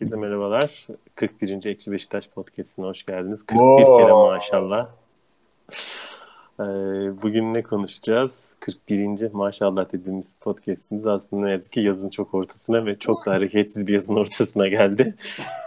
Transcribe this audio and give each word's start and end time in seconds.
Herkese 0.00 0.16
merhabalar. 0.16 0.86
41. 1.14 1.66
Eksi 1.66 1.92
Beşiktaş 1.92 2.28
Podcast'ine 2.28 2.84
hoş 2.84 3.06
geldiniz. 3.06 3.42
41 3.42 3.62
Oo. 3.62 3.96
kere 3.96 4.12
maşallah. 4.12 4.88
Ee, 6.60 6.64
bugün 7.22 7.54
ne 7.54 7.62
konuşacağız? 7.62 8.56
41. 8.60 9.32
maşallah 9.32 9.92
dediğimiz 9.92 10.36
podcast'imiz 10.40 11.06
aslında 11.06 11.46
ne 11.46 11.50
yazık 11.50 11.72
ki 11.72 11.80
yazın 11.80 12.08
çok 12.08 12.34
ortasına 12.34 12.86
ve 12.86 12.98
çok 12.98 13.26
da 13.26 13.30
hareketsiz 13.30 13.86
bir 13.86 13.92
yazın 13.92 14.14
ortasına 14.14 14.68
geldi. 14.68 15.14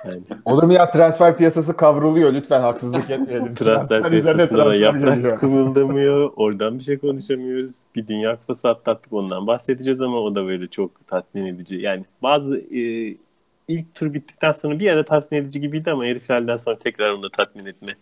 Yani... 0.06 0.22
Olur 0.46 0.64
mu 0.64 0.74
ya 0.74 0.92
transfer 0.92 1.38
piyasası 1.38 1.78
kavruluyor 1.78 2.34
lütfen 2.34 2.62
haksızlık 2.62 3.10
etmeyelim. 3.10 3.54
transfer, 3.56 4.02
transfer 4.02 4.10
piyasasında 4.10 4.66
da 4.66 4.76
yaprak 4.76 5.40
kımıldamıyor. 5.40 6.34
Oradan 6.36 6.78
bir 6.78 6.84
şey 6.84 6.98
konuşamıyoruz. 6.98 7.84
Bir 7.96 8.08
dünya 8.08 8.36
kupası 8.36 8.70
atlattık 8.70 9.14
ondan 9.14 9.48
bahsedeceğiz 9.48 10.02
ama 10.02 10.18
o 10.18 10.36
da 10.36 10.46
böyle 10.46 10.68
çok 10.68 11.08
tatmin 11.08 11.46
edici. 11.46 11.76
Yani 11.76 12.06
bazı 12.22 12.58
e, 12.58 13.16
ilk 13.74 13.96
tur 13.96 14.14
bittikten 14.14 14.52
sonra 14.52 14.80
bir 14.80 14.92
ara 14.92 15.06
tatmin 15.06 15.38
edici 15.38 15.62
gibiydi 15.62 15.92
ama 15.92 16.04
finalden 16.04 16.58
sonra 16.58 16.80
tekrar 16.80 17.12
onu 17.12 17.24
da 17.24 17.30
tatmin 17.30 17.66
etme. 17.66 17.94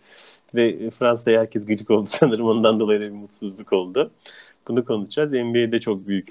Ve 0.54 0.90
Fransa'ya 0.90 1.40
herkes 1.40 1.66
gıcık 1.66 1.90
oldu 1.90 2.06
sanırım. 2.10 2.46
Ondan 2.46 2.80
dolayı 2.80 3.00
da 3.00 3.04
bir 3.04 3.10
mutsuzluk 3.10 3.72
oldu. 3.72 4.10
Bunu 4.68 4.84
konuşacağız. 4.84 5.32
NBA'de 5.32 5.80
çok 5.80 6.06
büyük 6.06 6.30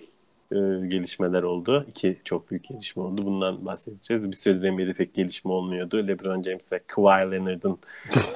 e, 0.52 0.56
gelişmeler 0.88 1.44
oldu. 1.44 1.86
İki 1.90 2.18
çok 2.26 2.52
büyük 2.52 2.64
gelişme 2.64 3.04
oldu. 3.04 3.22
Bundan 3.26 3.66
bahsedeceğiz. 3.66 4.32
Bir 4.32 4.36
süredir 4.36 4.72
NBA'de 4.72 4.94
pek 4.94 5.14
gelişme 5.14 5.52
olmuyordu. 5.52 6.08
LeBron 6.08 6.44
James 6.44 6.74
ve 6.74 6.80
Kawhi 6.88 7.32
Leonard'ın 7.32 7.78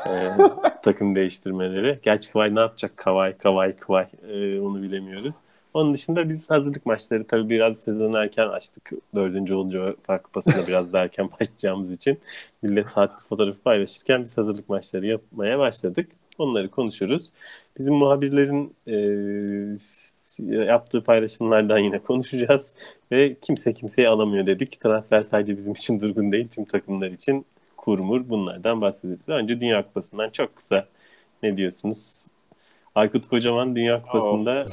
e, 0.08 0.32
takım 0.84 1.16
değiştirmeleri. 1.16 2.00
Gerçi 2.04 2.32
Kawhi 2.32 2.56
ne 2.56 2.60
yapacak? 2.60 2.98
Kawhi, 2.98 3.38
Kawhi, 3.38 3.76
Kawhi 3.76 4.08
e, 4.32 4.60
onu 4.60 4.82
bilemiyoruz. 4.82 5.36
Onun 5.76 5.94
dışında 5.94 6.30
biz 6.30 6.50
hazırlık 6.50 6.86
maçları 6.86 7.28
tabii 7.28 7.50
biraz 7.50 7.80
sezon 7.80 8.14
erken 8.14 8.48
açtık. 8.48 8.92
Dördüncü 9.16 9.54
olunca 9.54 9.96
Fark 10.02 10.24
Kupası'na 10.24 10.68
biraz 10.68 10.94
daha 10.94 11.04
erken 11.04 11.30
başlayacağımız 11.32 11.92
için 11.92 12.20
millet 12.62 12.94
tatil 12.94 13.18
fotoğrafı 13.30 13.60
paylaşırken 13.60 14.24
biz 14.24 14.38
hazırlık 14.38 14.70
maçları 14.70 15.06
yapmaya 15.06 15.60
başladık. 15.60 16.10
Onları 16.38 16.70
konuşuruz. 16.70 17.32
Bizim 17.80 17.94
muhabirlerin 17.94 18.76
e, 18.88 18.96
yaptığı 20.66 21.04
paylaşımlardan 21.04 21.78
yine 21.78 22.00
konuşacağız. 22.00 22.74
Ve 23.12 23.36
kimse 23.42 23.74
kimseyi 23.74 24.10
alamıyor 24.10 24.46
dedik. 24.46 24.80
Transfer 24.82 25.22
sadece 25.22 25.58
bizim 25.58 25.74
için 25.74 26.00
durgun 26.00 26.32
değil, 26.32 26.48
tüm 26.48 26.66
takımlar 26.66 27.12
için 27.12 27.46
kurmur. 27.78 28.30
Bunlardan 28.30 28.82
bahsederiz. 28.82 29.30
Önce 29.30 29.60
Dünya 29.60 29.84
Kupası'ndan 29.84 30.30
çok 30.30 30.56
kısa 30.56 30.88
ne 31.44 31.58
diyorsunuz? 31.58 32.26
Aykut 32.96 33.28
Kocaman 33.28 33.76
Dünya 33.76 34.02
Kupası'nda 34.02 34.66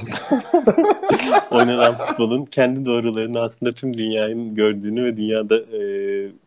oynanan 1.51 1.97
futbolun 1.97 2.45
kendi 2.45 2.85
doğrularını 2.85 3.41
aslında 3.41 3.71
tüm 3.71 3.97
dünyanın 3.97 4.55
gördüğünü 4.55 5.05
ve 5.05 5.17
dünyada 5.17 5.57
e, 5.57 5.81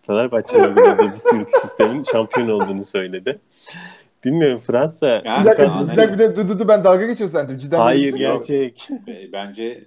Fenerbahçe'nin 0.02 0.64
uyguladığı 0.64 1.12
bir 1.12 1.18
sürü 1.18 1.46
sistemin 1.62 2.02
şampiyon 2.02 2.48
olduğunu 2.48 2.84
söyledi. 2.84 3.38
Bilmiyorum 4.24 4.60
Fransa... 4.66 5.22
Yani, 5.24 5.44
bir 5.44 5.50
dakika 5.50 5.84
cidden 5.86 6.12
bir 6.12 6.18
de 6.18 6.48
Dudu 6.48 6.68
ben 6.68 6.84
dalga 6.84 7.06
geçiyor 7.06 7.30
sandım. 7.30 7.58
Cidden 7.58 7.78
Hayır 7.78 8.14
gerçek. 8.14 8.88
Bence 9.32 9.84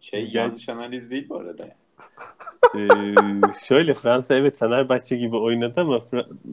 şey 0.00 0.30
yanlış 0.32 0.68
analiz 0.68 1.10
değil 1.10 1.28
bu 1.28 1.36
arada 1.36 1.68
ee, 2.76 3.14
şöyle 3.68 3.94
Fransa 3.94 4.34
evet 4.34 4.58
Fenerbahçe 4.58 5.16
gibi 5.16 5.36
oynadı 5.36 5.80
ama 5.80 6.00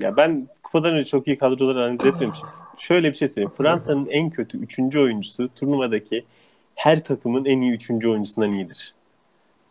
ya 0.02 0.18
ben 0.18 0.48
kupadan 0.64 0.94
önce 0.94 1.06
çok 1.06 1.28
iyi 1.28 1.38
kadroları 1.38 1.82
analiz 1.82 2.06
etmemişim. 2.06 2.48
Şöyle 2.78 3.09
bir 3.09 3.14
şey 3.14 3.30
söyleyeyim. 3.30 3.54
Fransa'nın 3.58 4.08
en 4.09 4.30
kötü 4.30 4.58
üçüncü 4.58 5.00
oyuncusu 5.00 5.50
turnuvadaki 5.56 6.26
her 6.76 7.04
takımın 7.04 7.46
en 7.46 7.62
iyi 7.62 7.72
üçüncü 7.72 8.09
oyuncusundan 8.09 8.54
iyidir. 8.54 8.94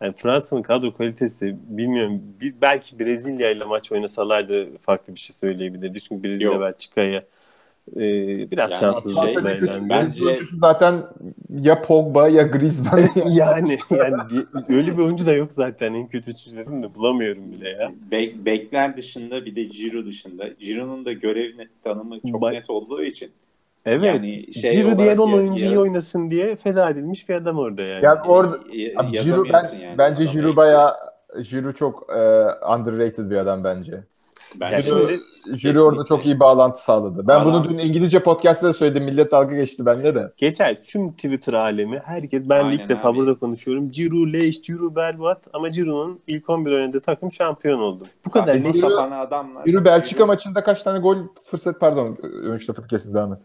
Yani 0.01 0.15
Fransa'nın 0.17 0.63
kadro 0.63 0.95
kalitesi 0.95 1.57
bilmiyorum 1.69 2.23
bir, 2.41 2.55
belki 2.63 2.99
Brezilya 2.99 3.51
ile 3.51 3.65
maç 3.65 3.93
oynasalardı 3.93 4.79
farklı 4.79 5.15
bir 5.15 5.21
şey 5.21 5.37
söyleyebilirdi. 5.37 6.01
Çünkü 6.01 6.23
Brezilya 6.23 6.61
Belçika'ya 6.61 7.25
e, 7.97 8.01
biraz 8.51 8.73
yani 8.73 8.81
şanssız 8.81 9.15
şey, 9.15 9.37
bence 9.91 10.41
zaten 10.61 11.03
ya 11.51 11.83
Pogba 11.83 12.29
ya 12.29 12.43
Griezmann 12.43 13.01
yani 13.31 13.79
yani 13.91 14.23
öyle 14.69 14.99
bir 14.99 15.03
oyuncu 15.03 15.27
da 15.27 15.33
yok 15.33 15.53
zaten 15.53 15.95
en 15.95 16.09
kötü 16.09 16.33
dedim 16.57 16.83
de 16.83 16.95
bulamıyorum 16.95 17.53
bile 17.53 17.69
ya. 17.69 17.93
Be- 18.11 18.45
bekler 18.45 18.97
dışında 18.97 19.45
bir 19.45 19.57
de 19.57 19.71
Ciro 19.71 20.07
dışında. 20.07 20.57
Ciro'nun 20.59 21.05
da 21.05 21.13
görev 21.13 21.59
net, 21.59 21.69
tanımı 21.85 22.21
çok 22.21 22.43
ba- 22.43 22.53
net 22.53 22.71
olduğu 22.71 23.03
için. 23.03 23.31
Evet. 23.87 24.05
Yani 24.05 24.55
şey 24.55 24.71
Ciro 24.71 24.99
diğer 24.99 25.19
10 25.19 25.33
oyuncu 25.33 25.67
iyi 25.67 25.79
oynasın 25.79 26.31
diye 26.31 26.57
feda 26.57 26.91
edilmiş 26.91 27.29
bir 27.29 27.35
adam 27.35 27.59
orada 27.59 27.83
yani. 27.83 28.05
Yani 28.05 28.21
orada 28.27 28.57
abi, 28.97 29.23
Ciro 29.23 29.45
ben 29.53 29.79
yani, 29.79 29.99
bence 29.99 30.27
Ciro 30.27 30.57
bayağı 30.57 30.95
Ciro 31.43 31.73
çok 31.73 32.03
uh, 32.03 32.79
underrated 32.79 33.31
bir 33.31 33.37
adam 33.37 33.65
bence. 33.65 34.05
Ben 34.55 34.81
şimdi 34.81 35.21
jüri 35.57 35.81
orada 35.81 36.05
çok 36.05 36.27
iyi 36.27 36.41
bağlantı 36.41 36.85
sağladı. 36.85 37.19
Ben 37.29 37.45
Bağlantı. 37.45 37.69
bunu 37.69 37.79
dün 37.79 37.79
İngilizce 37.79 38.23
podcast'ta 38.23 38.67
da 38.67 38.73
söyledim. 38.73 39.05
Millet 39.05 39.33
dalga 39.33 39.57
geçti 39.57 39.87
bende 39.87 40.15
de. 40.15 40.33
Geçer. 40.37 40.83
Tüm 40.83 41.13
Twitter 41.13 41.53
alemi. 41.53 41.99
Herkes 42.05 42.49
ben 42.49 42.65
Aynen 42.65 42.79
ilk 42.79 42.89
defa 42.89 43.09
abi. 43.09 43.17
burada 43.17 43.39
konuşuyorum. 43.39 43.91
Ciro 43.91 44.33
leş, 44.33 44.63
Ciro 44.63 44.97
berbat 44.97 45.43
ama 45.53 45.73
Ciro'nun 45.73 46.21
ilk 46.27 46.51
11 46.51 46.73
oynadığı 46.73 47.01
takım 47.01 47.33
şampiyon 47.33 47.79
oldu. 47.79 48.05
Bu 48.27 48.31
kadar 48.31 48.55
leş. 48.55 48.85
adamlar. 48.85 49.65
Ciro 49.65 49.85
Belçika 49.85 50.27
maçında 50.27 50.65
kaç 50.65 50.83
tane 50.83 50.99
gol 50.99 51.17
fırsat 51.45 51.81
pardon. 51.81 52.19
Üç 52.43 52.71
lafı 52.71 52.87
kesin 52.87 53.15
devam 53.15 53.33
et. 53.33 53.39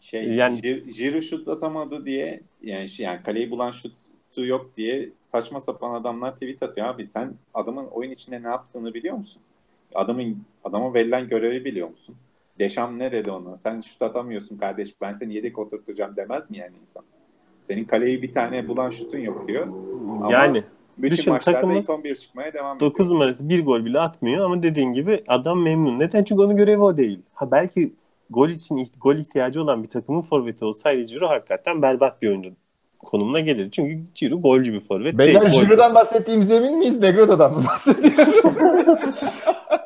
Şey, 0.00 0.24
yani 0.24 0.84
Ciro 0.96 1.22
şut 1.22 1.48
atamadı 1.48 2.06
diye 2.06 2.40
yani 2.62 2.88
şey, 2.88 3.06
yani 3.06 3.22
kaleyi 3.22 3.50
bulan 3.50 3.70
şut 3.70 3.92
yok 4.36 4.70
diye 4.76 5.10
saçma 5.20 5.60
sapan 5.60 5.94
adamlar 5.94 6.32
tweet 6.32 6.62
atıyor 6.62 6.86
abi. 6.86 7.06
Sen 7.06 7.34
adamın 7.54 7.86
oyun 7.86 8.10
içinde 8.10 8.42
ne 8.42 8.48
yaptığını 8.48 8.94
biliyor 8.94 9.16
musun? 9.16 9.42
Adamın 9.94 10.36
adama 10.64 10.94
verilen 10.94 11.28
görevi 11.28 11.64
biliyor 11.64 11.90
musun? 11.90 12.16
Deşam 12.58 12.98
ne 12.98 13.12
dedi 13.12 13.30
ona? 13.30 13.56
Sen 13.56 13.80
şut 13.80 14.02
atamıyorsun 14.02 14.56
kardeş 14.56 15.00
ben 15.00 15.12
seni 15.12 15.34
yedek 15.34 15.58
oturtacağım 15.58 16.16
demez 16.16 16.50
mi 16.50 16.58
yani 16.58 16.72
insan? 16.80 17.02
Senin 17.62 17.84
kaleyi 17.84 18.22
bir 18.22 18.34
tane 18.34 18.68
bulan 18.68 18.90
şutun 18.90 19.18
yok 19.18 19.48
diyor. 19.48 19.66
Ama 20.10 20.32
yani 20.32 20.64
bütün 20.98 21.16
düşün, 21.16 21.32
maçlarda 21.32 21.72
ilk 21.72 21.90
11 21.90 22.16
çıkmaya 22.16 22.52
devam 22.52 22.80
9 22.80 22.94
ediyor. 22.94 23.14
numarası 23.14 23.48
bir 23.48 23.64
gol 23.64 23.84
bile 23.84 24.00
atmıyor 24.00 24.44
ama 24.44 24.62
dediğin 24.62 24.92
gibi 24.92 25.24
adam 25.28 25.62
memnun. 25.62 25.98
Neden? 25.98 26.24
Çünkü 26.24 26.42
onun 26.42 26.56
görevi 26.56 26.82
o 26.82 26.96
değil. 26.96 27.20
Ha 27.34 27.50
belki 27.50 27.92
gol 28.30 28.48
için 28.48 28.88
gol 29.00 29.16
ihtiyacı 29.16 29.62
olan 29.62 29.82
bir 29.82 29.88
takımın 29.88 30.20
forveti 30.20 30.64
olsaydı 30.64 31.06
Ciro 31.06 31.28
hakikaten 31.28 31.82
berbat 31.82 32.22
bir 32.22 32.28
oyuncu 32.28 32.50
konumuna 32.98 33.40
gelir. 33.40 33.70
Çünkü 33.70 34.02
Ciro 34.14 34.40
golcü 34.40 34.72
bir 34.72 34.80
forvet 34.80 35.18
Beyler 35.18 35.52
değil. 35.52 35.52
Ciro'dan 35.52 35.94
bahsettiğimiz 35.94 36.50
emin 36.50 36.78
miyiz? 36.78 37.00
Negro'dan 37.00 37.52
mı 37.52 37.64
bahsediyoruz? 37.66 38.34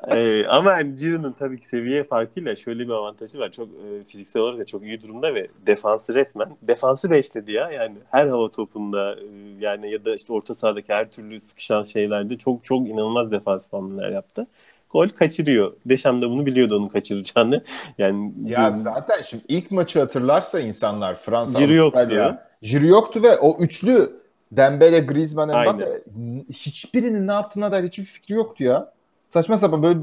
ee, 0.08 0.46
ama 0.46 0.96
Ciro'nun 0.96 1.32
tabii 1.32 1.60
ki 1.60 1.68
seviye 1.68 2.04
farkıyla 2.04 2.56
şöyle 2.56 2.84
bir 2.84 2.92
avantajı 2.92 3.38
var. 3.38 3.50
Çok 3.50 3.68
e, 3.68 4.04
fiziksel 4.04 4.42
olarak 4.42 4.58
da 4.58 4.64
çok 4.64 4.82
iyi 4.82 5.02
durumda 5.02 5.34
ve 5.34 5.48
defansı 5.66 6.14
resmen 6.14 6.56
defansı 6.62 7.10
beşledi 7.10 7.52
ya. 7.52 7.70
Yani 7.70 7.96
her 8.10 8.26
hava 8.26 8.50
topunda 8.50 9.14
e, 9.14 9.26
yani 9.60 9.90
ya 9.90 10.04
da 10.04 10.14
işte 10.14 10.32
orta 10.32 10.54
sahadaki 10.54 10.92
her 10.92 11.10
türlü 11.10 11.40
sıkışan 11.40 11.84
şeylerde 11.84 12.36
çok 12.36 12.64
çok 12.64 12.88
inanılmaz 12.88 13.30
defans 13.32 13.72
hamleler 13.72 14.10
yaptı 14.10 14.46
gol 14.94 15.08
kaçırıyor. 15.08 15.72
Deşam 15.86 16.22
da 16.22 16.30
bunu 16.30 16.46
biliyordu 16.46 16.76
onun 16.76 16.88
kaçıracağını. 16.88 17.62
Yani 17.98 18.32
ya 18.44 18.54
Ciro... 18.54 18.82
zaten 18.82 19.22
şimdi 19.22 19.44
ilk 19.48 19.70
maçı 19.70 19.98
hatırlarsa 19.98 20.60
insanlar 20.60 21.14
Fransa 21.14 21.58
Ciro 21.58 21.72
yoktu. 21.72 22.00
Ciro 22.64 22.86
yoktu 22.86 23.22
ve 23.22 23.38
o 23.38 23.56
üçlü 23.60 24.12
Dembele, 24.52 25.00
Griezmann, 25.00 25.48
Mbappe 25.48 26.02
hiçbirinin 26.52 27.26
ne 27.26 27.32
yaptığına 27.32 27.72
dair 27.72 27.84
hiçbir 27.84 28.04
fikri 28.04 28.34
yoktu 28.34 28.64
ya. 28.64 28.92
Saçma 29.34 29.58
sapan 29.58 29.82
böyle 29.82 29.98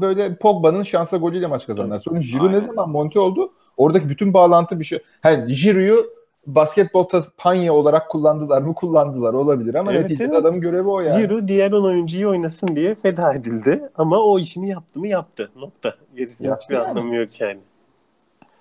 böyle 0.00 0.34
Pogba'nın 0.34 0.82
şansa 0.82 1.16
golüyle 1.16 1.46
maç 1.46 1.66
kazandılar. 1.66 1.98
Sonra 1.98 2.18
Giroud 2.18 2.52
ne 2.52 2.60
zaman 2.60 2.90
monte 2.90 3.20
oldu? 3.20 3.52
Oradaki 3.76 4.08
bütün 4.08 4.34
bağlantı 4.34 4.80
bir 4.80 4.84
şey. 4.84 4.98
Hani 5.20 5.52
Giroud'u 5.52 6.06
basketbol 6.46 7.08
panya 7.36 7.72
olarak 7.72 8.08
kullandılar 8.08 8.62
mı? 8.62 8.74
Kullandılar 8.74 9.34
olabilir 9.34 9.74
ama 9.74 9.92
evet, 9.92 10.02
neticede 10.02 10.24
evet. 10.24 10.36
adamın 10.36 10.60
görevi 10.60 10.88
o 10.88 11.00
yani. 11.00 11.22
Giroud 11.22 11.48
diğer 11.48 11.72
10 11.72 11.84
oyuncuyu 11.84 12.28
oynasın 12.28 12.76
diye 12.76 12.94
feda 12.94 13.34
edildi 13.34 13.88
ama 13.94 14.18
o 14.18 14.38
işini 14.38 14.68
yaptı 14.68 14.98
mı 14.98 15.08
yaptı. 15.08 15.50
Nokta. 15.56 15.94
Gerisinin 16.16 16.54
hiçbir 16.54 16.74
yani. 16.74 16.88
anlamı 16.88 17.14
yok 17.14 17.40
yani. 17.40 17.60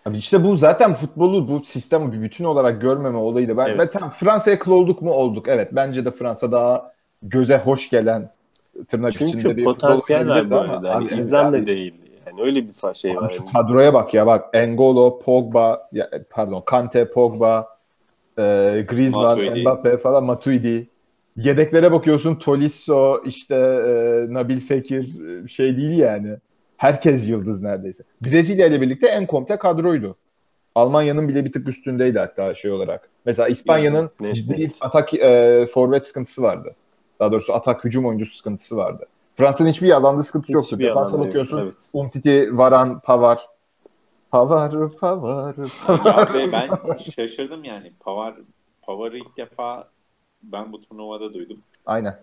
Abi 0.05 0.17
işte 0.17 0.43
bu 0.43 0.57
zaten 0.57 0.93
futbolu 0.93 1.47
bu 1.47 1.65
sistemi 1.65 2.11
bir 2.11 2.21
bütün 2.21 2.43
olarak 2.43 2.81
görmeme 2.81 3.17
olayı 3.17 3.49
da 3.49 3.57
ben, 3.57 3.67
evet. 3.67 3.95
ben 4.01 4.09
Fransa'ya 4.09 4.59
kıl 4.59 4.71
olduk 4.71 5.01
mu 5.01 5.11
olduk. 5.11 5.47
Evet 5.47 5.69
bence 5.71 6.05
de 6.05 6.11
Fransa 6.11 6.51
daha 6.51 6.91
göze 7.21 7.57
hoş 7.57 7.89
gelen 7.89 8.38
tırnak 8.87 9.13
Çünkü 9.13 9.37
içinde 9.37 9.57
bir 9.57 9.63
potansiyel 9.63 10.29
var 10.29 10.51
bu 10.51 10.55
arada. 10.55 10.95
Hani 10.95 11.11
İzlanda 11.13 11.57
yani, 11.57 11.67
değil. 11.67 11.93
Yani 12.27 12.41
öyle 12.41 12.67
bir 12.67 12.93
şey 12.93 13.15
var. 13.15 13.29
Şu 13.29 13.45
kadroya 13.53 13.93
bak 13.93 14.13
ya 14.13 14.27
bak. 14.27 14.45
Engolo, 14.53 15.19
Pogba, 15.19 15.89
ya, 15.91 16.09
pardon 16.29 16.61
Kante, 16.61 17.09
Pogba, 17.09 17.67
e, 18.37 18.41
Griezmann, 18.87 19.23
Matuidi. 19.23 19.61
Mbappe 19.61 19.97
falan 19.97 20.23
Matuidi. 20.23 20.87
Yedeklere 21.35 21.91
bakıyorsun 21.91 22.35
Tolisso, 22.35 23.21
işte 23.25 23.55
e, 23.55 24.33
Nabil 24.33 24.59
Fekir 24.59 25.09
şey 25.47 25.77
değil 25.77 25.97
yani. 25.97 26.35
Herkes 26.77 27.29
yıldız 27.29 27.61
neredeyse. 27.61 28.03
Brezilya 28.21 28.67
ile 28.67 28.81
birlikte 28.81 29.07
en 29.07 29.25
komple 29.25 29.57
kadroydu. 29.57 30.15
Almanya'nın 30.75 31.27
bile 31.27 31.45
bir 31.45 31.51
tık 31.51 31.67
üstündeydi 31.67 32.19
hatta 32.19 32.55
şey 32.55 32.71
olarak. 32.71 33.09
Mesela 33.25 33.47
İspanya'nın 33.47 34.09
ciddi 34.33 34.69
atak 34.81 35.13
e, 35.13 35.65
forvet 35.73 36.07
sıkıntısı 36.07 36.41
vardı. 36.41 36.75
Daha 37.19 37.31
doğrusu 37.31 37.53
atak 37.53 37.83
hücum 37.85 38.05
oyuncusu 38.05 38.37
sıkıntısı 38.37 38.77
vardı. 38.77 39.07
Fransa'nın 39.35 39.69
hiçbir 39.69 39.91
alanda 39.91 40.23
sıkıntı 40.23 40.51
yoktu. 40.51 40.69
Hiçbir 40.71 40.85
Defansa 40.85 41.19
bakıyorsun. 41.19 41.57
yok, 41.57 41.65
evet. 41.65 41.89
Umtiti, 41.93 42.57
Varan, 42.57 42.99
Pavar. 42.99 43.47
Pavar, 44.31 44.71
Pavar, 44.99 45.55
Pavar. 45.85 46.23
Abi 46.33 46.51
ben 46.51 46.97
şaşırdım 46.97 47.63
yani. 47.63 47.93
Pavar 47.99 48.35
Pavar'ı 48.81 49.17
ilk 49.17 49.37
defa 49.37 49.89
ben 50.43 50.71
bu 50.71 50.81
turnuvada 50.81 51.33
duydum. 51.33 51.57
Aynen. 51.85 52.19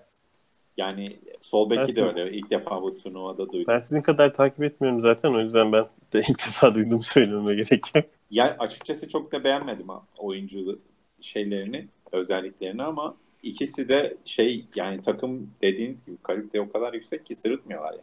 Yani 0.77 1.17
sol 1.41 1.71
beki 1.71 1.97
de 1.97 2.03
öyle. 2.03 2.33
İlk 2.33 2.51
defa 2.51 2.83
bu 2.83 2.99
turnuvada 2.99 3.53
duydum. 3.53 3.75
Ben 3.75 3.79
sizin 3.79 4.03
kadar 4.03 4.33
takip 4.33 4.63
etmiyorum 4.63 5.01
zaten 5.01 5.35
o 5.35 5.41
yüzden 5.41 5.73
ben 5.73 5.85
de 6.13 6.23
ilk 6.29 6.47
defa 6.47 6.75
duydum 6.75 7.03
söylememe 7.03 7.55
gerek 7.55 7.83
yok. 7.95 8.05
Ya 8.31 8.57
açıkçası 8.59 9.09
çok 9.09 9.33
da 9.33 9.45
beğenmedim 9.45 9.89
ha, 9.89 10.03
oyuncu 10.19 10.79
şeylerini, 11.21 11.89
özelliklerini 12.13 12.83
ama 12.83 13.17
ikisi 13.47 13.89
de 13.89 14.17
şey 14.25 14.65
yani 14.77 15.03
takım 15.03 15.51
dediğiniz 15.63 16.07
gibi 16.07 16.17
kalite 16.23 16.61
o 16.61 16.73
kadar 16.73 16.93
yüksek 16.93 17.27
ki 17.27 17.35
sırıtmıyorlar 17.35 17.91
yani. 17.93 18.01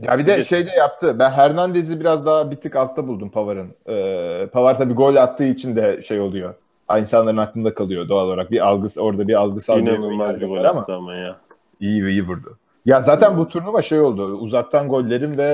Ya 0.00 0.18
bir 0.18 0.26
de 0.26 0.44
şey 0.44 0.66
de 0.66 0.70
yaptı. 0.70 1.16
Ben 1.18 1.30
Hernandez'i 1.30 2.00
biraz 2.00 2.26
daha 2.26 2.50
bir 2.50 2.56
tık 2.56 2.76
altta 2.76 3.08
buldum 3.08 3.28
Pavar'ın. 3.30 3.68
Ee, 3.88 4.46
Pavar 4.52 4.78
tabii 4.78 4.94
gol 4.94 5.16
attığı 5.16 5.44
için 5.44 5.76
de 5.76 6.02
şey 6.02 6.20
oluyor. 6.20 6.54
İnsanların 6.98 7.36
aklında 7.36 7.74
kalıyor 7.74 8.08
doğal 8.08 8.26
olarak. 8.26 8.50
Bir 8.50 8.66
algısı 8.68 9.02
orada 9.02 9.26
bir 9.26 9.34
algısal 9.34 9.80
İnanılmaz 9.80 10.40
bir 10.40 10.46
gol 10.46 10.64
attı 10.64 10.94
ama 10.94 11.14
ya. 11.14 11.36
iyi 11.80 12.02
iyi 12.08 12.26
vurdu. 12.26 12.58
Ya 12.86 13.00
zaten 13.00 13.38
bu 13.38 13.48
turnuva 13.48 13.82
şey 13.82 14.00
oldu. 14.00 14.24
Uzaktan 14.24 14.88
gollerin 14.88 15.36
ve 15.36 15.44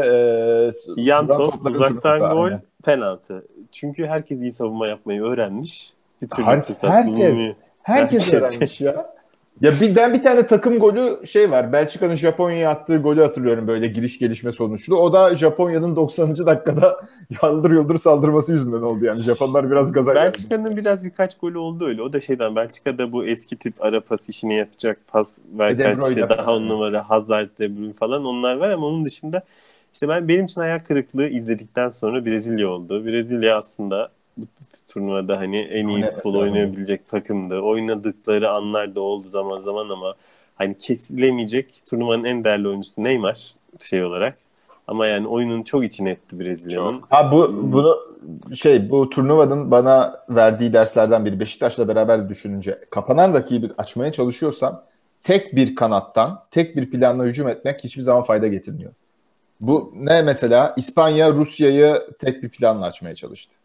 e, 0.97 1.03
Yan 1.03 1.29
top, 1.29 1.55
uzaktan 1.67 2.19
gol, 2.21 2.45
aynen. 2.45 2.63
penaltı. 2.85 3.47
Çünkü 3.73 4.07
herkes 4.07 4.41
iyi 4.41 4.53
savunma 4.53 4.87
yapmayı 4.87 5.23
öğrenmiş. 5.23 5.93
Bir 6.23 6.29
türlü 6.29 6.47
Her- 6.47 6.65
fırsat 6.65 6.91
herkes. 6.91 7.17
bulunmuyor. 7.19 7.55
Herkes 7.89 8.35
öğrenmiş 8.35 8.81
ya. 8.81 9.07
Ya 9.61 9.73
bir, 9.81 9.97
ben 9.97 10.15
bir 10.15 10.23
tane 10.23 10.47
takım 10.47 10.79
golü 10.79 11.27
şey 11.27 11.51
var. 11.51 11.73
Belçika'nın 11.73 12.17
Japonya'ya 12.17 12.71
attığı 12.71 12.97
golü 12.97 13.23
hatırlıyorum 13.23 13.69
böyle 13.69 13.87
giriş 13.87 14.19
gelişme 14.19 14.53
sonuçlu. 14.53 14.97
O 14.97 15.13
da 15.13 15.35
Japonya'nın 15.35 15.97
90. 15.97 16.37
dakikada 16.37 17.01
yaldır 17.43 17.71
yıldır 17.71 17.99
saldırması 17.99 18.53
yüzünden 18.53 18.81
oldu 18.81 19.05
yani. 19.05 19.21
Japonlar 19.23 19.71
biraz 19.71 19.93
gaza 19.93 20.15
geldi. 20.15 20.25
Belçika'nın 20.25 20.77
biraz 20.77 21.05
birkaç 21.05 21.39
golü 21.39 21.59
oldu 21.59 21.87
öyle. 21.87 22.03
O 22.03 22.13
da 22.13 22.21
şeyden 22.21 22.57
Belçika'da 22.57 23.13
bu 23.13 23.25
eski 23.25 23.57
tip 23.57 23.75
ara 23.85 24.01
pas 24.01 24.29
işini 24.29 24.57
yapacak 24.57 24.99
pas 25.09 25.39
Bruyne 25.53 25.97
işte 26.09 26.29
daha 26.29 26.55
on 26.55 26.69
numara 26.69 27.11
Hazard, 27.11 27.49
De 27.59 27.77
Bruyne 27.77 27.93
falan 27.93 28.25
onlar 28.25 28.57
var 28.57 28.71
ama 28.71 28.87
onun 28.87 29.05
dışında 29.05 29.43
işte 29.93 30.09
ben 30.09 30.29
benim 30.29 30.45
için 30.45 30.61
ayak 30.61 30.87
kırıklığı 30.89 31.29
izledikten 31.29 31.91
sonra 31.91 32.27
Brezilya 32.27 32.69
oldu. 32.69 33.07
Brezilya 33.07 33.59
aslında 33.59 34.11
bu 34.39 34.47
turnuvada 34.93 35.39
hani 35.39 35.59
en 35.59 35.89
iyi 35.89 36.03
futbol 36.03 36.35
oynayabilecek 36.35 37.07
takımdı. 37.07 37.61
Oynadıkları 37.61 38.51
anlar 38.51 38.95
da 38.95 39.01
oldu 39.01 39.29
zaman 39.29 39.59
zaman 39.59 39.89
ama 39.89 40.15
hani 40.55 40.79
kesilemeyecek 40.79 41.81
turnuvanın 41.91 42.25
en 42.25 42.45
değerli 42.45 42.69
oyuncusu 42.69 43.05
Neymar 43.05 43.55
şey 43.81 44.05
olarak. 44.05 44.39
Ama 44.87 45.07
yani 45.07 45.27
oyunun 45.27 45.63
çok 45.63 45.85
içine 45.85 46.11
etti 46.11 46.41
Brezilya'nın. 46.41 47.03
Ha 47.11 47.33
bu 47.33 47.73
bunu 47.73 47.99
şey 48.55 48.91
bu 48.91 49.11
turnuvanın 49.11 49.71
bana 49.71 50.25
verdiği 50.31 50.73
derslerden 50.73 51.25
biri 51.25 51.41
Beşiktaş'la 51.41 51.89
beraber 51.89 52.29
düşününce 52.29 52.79
kapanan 52.91 53.35
rakibi 53.35 53.71
açmaya 53.79 54.13
çalışıyorsan 54.13 54.83
tek 55.25 55.57
bir 55.57 55.75
kanattan 55.75 56.43
tek 56.51 56.77
bir 56.77 56.91
planla 56.91 57.25
hücum 57.25 57.49
etmek 57.49 57.85
hiçbir 57.85 58.03
zaman 58.03 58.23
fayda 58.23 58.49
getirmiyor. 58.49 58.93
Bu 59.61 59.93
ne 59.97 60.23
mesela 60.23 60.75
İspanya 60.77 61.33
Rusya'yı 61.33 62.03
tek 62.19 62.43
bir 62.43 62.49
planla 62.49 62.87
açmaya 62.87 63.15
çalıştı. 63.15 63.58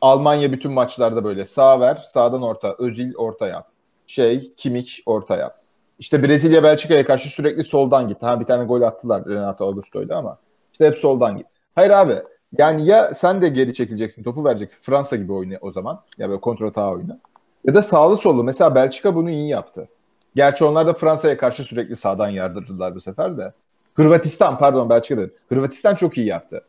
Almanya 0.00 0.52
bütün 0.52 0.72
maçlarda 0.72 1.24
böyle 1.24 1.46
sağ 1.46 1.80
ver, 1.80 2.04
sağdan 2.08 2.42
orta, 2.42 2.74
Özil 2.78 3.14
orta 3.14 3.46
yap. 3.46 3.68
Şey, 4.06 4.52
Kimmich 4.56 4.92
orta 5.06 5.36
yap. 5.36 5.58
İşte 5.98 6.22
Brezilya 6.22 6.62
Belçika'ya 6.62 7.06
karşı 7.06 7.28
sürekli 7.28 7.64
soldan 7.64 8.08
gitti. 8.08 8.26
Ha 8.26 8.40
bir 8.40 8.44
tane 8.44 8.64
gol 8.64 8.82
attılar 8.82 9.24
Renato 9.26 9.64
Augusto'yla 9.64 10.18
ama 10.18 10.38
işte 10.72 10.86
hep 10.86 10.96
soldan 10.96 11.36
git. 11.36 11.46
Hayır 11.74 11.90
abi 11.90 12.14
yani 12.58 12.86
ya 12.86 13.14
sen 13.14 13.42
de 13.42 13.48
geri 13.48 13.74
çekileceksin, 13.74 14.22
topu 14.22 14.44
vereceksin. 14.44 14.78
Fransa 14.82 15.16
gibi 15.16 15.32
oyna 15.32 15.56
o 15.60 15.70
zaman. 15.70 16.00
Ya 16.18 16.28
böyle 16.28 16.40
kontratağı 16.40 16.90
oyna. 16.90 17.18
Ya 17.64 17.74
da 17.74 17.82
sağlı 17.82 18.16
sollu. 18.16 18.44
Mesela 18.44 18.74
Belçika 18.74 19.14
bunu 19.14 19.30
iyi 19.30 19.48
yaptı. 19.48 19.88
Gerçi 20.34 20.64
onlar 20.64 20.86
da 20.86 20.92
Fransa'ya 20.92 21.36
karşı 21.36 21.62
sürekli 21.62 21.96
sağdan 21.96 22.28
yardırdılar 22.28 22.94
bu 22.94 23.00
sefer 23.00 23.38
de. 23.38 23.52
Hırvatistan 23.94 24.58
pardon 24.58 24.90
Belçika 24.90 25.16
değil. 25.16 25.30
Hırvatistan 25.48 25.94
çok 25.94 26.18
iyi 26.18 26.26
yaptı. 26.26 26.64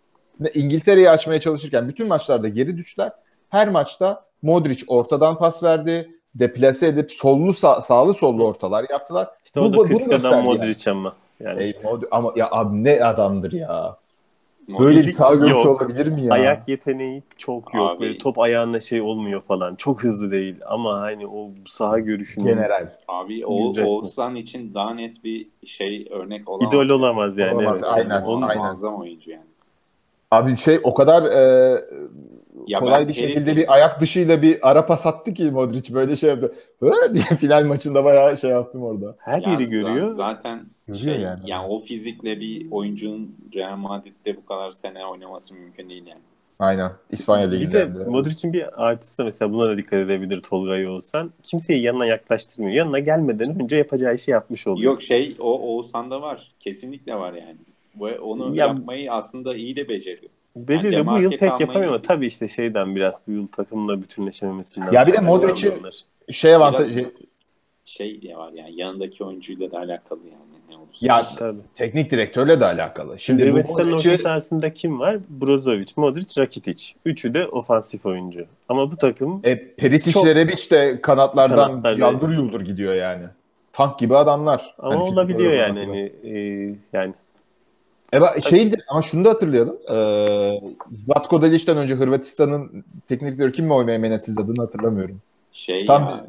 İngiltere'yi 0.53 1.09
açmaya 1.09 1.39
çalışırken 1.39 1.87
bütün 1.89 2.07
maçlarda 2.07 2.47
geri 2.49 2.77
düştüler. 2.77 3.11
Her 3.49 3.69
maçta 3.69 4.25
Modric 4.41 4.83
ortadan 4.87 5.37
pas 5.37 5.63
verdi. 5.63 6.09
Deplase 6.35 6.87
edip 6.87 7.11
sollu 7.11 7.53
sağ, 7.53 7.81
sağlı 7.81 8.13
sollu 8.13 8.47
ortalar 8.47 8.85
yaptılar. 8.89 9.27
İşte 9.45 9.61
Bu- 9.61 9.65
o 9.65 9.73
da 9.73 9.77
kritik 9.77 10.07
adam 10.07 10.09
gösterdi 10.09 10.35
yani. 10.35 10.45
Modric 10.47 10.91
ama. 10.91 11.15
Yani 11.39 11.63
Ey, 11.63 11.71
Mod- 11.71 12.07
ama 12.11 12.33
ya 12.35 12.47
abi 12.51 12.83
ne 12.83 13.03
adamdır 13.03 13.51
ya. 13.51 13.97
Böyle 14.79 14.99
bir 14.99 15.13
sağ 15.13 15.35
görüşü 15.35 15.67
olabilir 15.67 16.07
mi 16.07 16.21
ya? 16.25 16.33
ayak 16.33 16.67
yeteneği 16.67 17.23
çok 17.37 17.73
yok. 17.73 17.89
Abi- 17.91 17.99
Böyle 17.99 18.17
top 18.17 18.39
ayağına 18.39 18.79
şey 18.79 19.01
olmuyor 19.01 19.41
falan. 19.41 19.75
Çok 19.75 20.03
hızlı 20.03 20.31
değil 20.31 20.55
ama 20.65 21.01
hani 21.01 21.27
o 21.27 21.49
saha 21.67 21.99
görüşünün 21.99 22.45
General. 22.45 22.89
Abi 23.07 23.45
o. 23.45 23.83
Oğuzhan 23.85 24.35
için 24.35 24.73
daha 24.73 24.93
net 24.93 25.23
bir 25.23 25.47
şey 25.65 26.07
örnek 26.11 26.49
olamaz. 26.49 26.73
idol 26.73 26.89
olamaz 26.89 27.37
yani. 27.37 27.55
Olamaz, 27.55 27.81
evet. 27.83 27.93
aynen, 27.93 28.21
Onun- 28.21 28.41
aynen. 28.41 28.63
Muazzam 28.63 28.95
oyuncu 28.95 29.31
yani. 29.31 29.43
Abi 30.33 30.57
şey 30.57 30.79
o 30.83 30.93
kadar 30.93 31.23
e, 31.31 31.81
Ya 32.67 32.79
kolay 32.79 33.07
bir 33.07 33.13
şekilde 33.13 33.55
bir 33.55 33.73
ayak 33.73 34.01
dışıyla 34.01 34.41
bir 34.41 34.69
ara 34.69 34.85
pas 34.85 35.05
attı 35.05 35.33
ki 35.33 35.51
Modric 35.51 35.93
böyle 35.93 36.15
şey 36.15 36.29
yaptı. 36.29 36.53
Hı 36.79 36.91
diye 37.13 37.23
final 37.23 37.65
maçında 37.65 38.03
bayağı 38.05 38.37
şey 38.37 38.49
yaptım 38.49 38.83
orada. 38.83 39.15
Her 39.19 39.41
Ya 39.41 39.51
yeri 39.51 39.65
görüyor. 39.65 40.11
Zaten 40.11 40.61
Görüyor 40.87 41.15
şey, 41.15 41.23
yani. 41.23 41.39
yani. 41.45 41.67
o 41.67 41.79
fizikle 41.79 42.39
bir 42.39 42.71
oyuncunun 42.71 43.35
Real 43.55 43.77
Madrid'de 43.77 44.37
bu 44.37 44.45
kadar 44.45 44.71
sene 44.71 45.05
oynaması 45.05 45.53
mümkün 45.53 45.89
değil 45.89 46.07
yani. 46.07 46.21
Aynen. 46.59 46.91
İspanya 47.11 47.51
Bir 47.51 47.59
Ligi'nde. 47.59 47.99
de 47.99 48.03
Modric'in 48.05 48.53
bir 48.53 48.83
artısı 48.85 49.17
da 49.17 49.23
mesela 49.23 49.53
buna 49.53 49.69
da 49.69 49.77
dikkat 49.77 49.99
edebilir 49.99 50.39
Tolga'yı 50.39 50.89
olsan. 50.89 51.31
Kimseyi 51.43 51.81
yanına 51.83 52.05
yaklaştırmıyor. 52.05 52.75
Yanına 52.75 52.99
gelmeden 52.99 53.61
önce 53.61 53.75
yapacağı 53.75 54.15
işi 54.15 54.31
yapmış 54.31 54.67
oluyor. 54.67 54.91
Yok 54.91 55.01
şey 55.03 55.35
o 55.39 55.59
Oğuzhan'da 55.59 56.21
var. 56.21 56.51
Kesinlikle 56.59 57.15
var 57.15 57.33
yani. 57.33 57.57
Ve 58.01 58.19
onu 58.19 58.55
Ya- 58.55 58.65
yapmayı 58.67 59.11
aslında 59.13 59.55
iyi 59.55 59.75
de 59.75 59.89
beceriyor. 59.89 60.31
Beceri 60.55 60.95
Yani 60.95 61.07
bu 61.07 61.19
yıl 61.19 61.31
pek 61.31 61.59
yapamıyor 61.59 61.87
ama 61.93 62.01
tabii 62.01 62.25
işte 62.27 62.47
şeyden 62.47 62.95
biraz 62.95 63.15
bu 63.27 63.31
yıl 63.31 63.47
takımla 63.47 64.01
bütünleşememesinden. 64.01 64.91
Ya 64.91 65.07
bir 65.07 65.11
de 65.11 65.15
kaynaklanıyor 65.15 65.49
Modric'i- 65.57 65.79
onlar. 65.81 65.93
şey 66.31 66.55
avantajı 66.55 66.95
Biraz 66.95 67.11
şey 67.85 68.21
diye 68.21 68.37
var 68.37 68.51
yani 68.53 68.71
yanındaki 68.81 69.23
oyuncuyla 69.23 69.71
da 69.71 69.77
alakalı 69.77 70.19
yani. 70.19 70.43
Ne 70.69 70.75
olursa. 70.77 70.97
Ya 71.01 71.25
Tabii. 71.37 71.59
teknik 71.75 72.11
direktörle 72.11 72.59
de 72.59 72.65
alakalı. 72.65 73.19
Şimdi 73.19 73.43
Hırvatistan'ın 73.43 73.87
orta 73.87 73.95
Modric'i 73.95 74.17
sahasında 74.17 74.73
kim 74.73 74.99
var? 74.99 75.17
Brozovic, 75.29 75.85
Modric, 75.97 76.41
Rakitic. 76.41 76.83
Üçü 77.05 77.33
de 77.33 77.47
ofansif 77.47 78.05
oyuncu. 78.05 78.45
Ama 78.69 78.91
bu 78.91 78.97
takım 78.97 79.41
e, 79.43 79.67
Perisic 79.75 80.11
Çok- 80.11 80.27
Rebic 80.27 80.69
de 80.71 81.01
kanatlardan 81.01 81.71
Kanatlarda- 81.71 81.99
yaldır 81.99 82.29
yuldur 82.33 82.61
gidiyor 82.61 82.95
yani. 82.95 83.23
Tank 83.73 83.99
gibi 83.99 84.15
adamlar. 84.17 84.75
ama 84.79 84.93
Hani 84.95 85.03
olabiliyor 85.03 85.51
yani 85.53 85.79
hani 85.79 86.11
e, 86.23 86.75
yani 86.93 87.13
E 88.13 88.21
bak 88.21 88.43
şey 88.49 88.71
de- 88.71 88.77
ama 88.87 89.01
şunu 89.01 89.25
da 89.25 89.29
hatırlayalım. 89.29 89.77
Ee, 89.91 90.59
Zlatko 90.97 91.41
Dalic'ten 91.41 91.77
önce 91.77 91.95
Hırvatistan'ın 91.95 92.85
teknik 93.07 93.31
direktörü 93.31 93.51
kim 93.51 93.65
mi 93.65 93.73
oynaya 93.73 93.99
menetsiz 93.99 94.37
adını 94.37 94.65
hatırlamıyorum. 94.65 95.21
Şey 95.51 95.85
Tam 95.85 96.03
ya. 96.03 96.27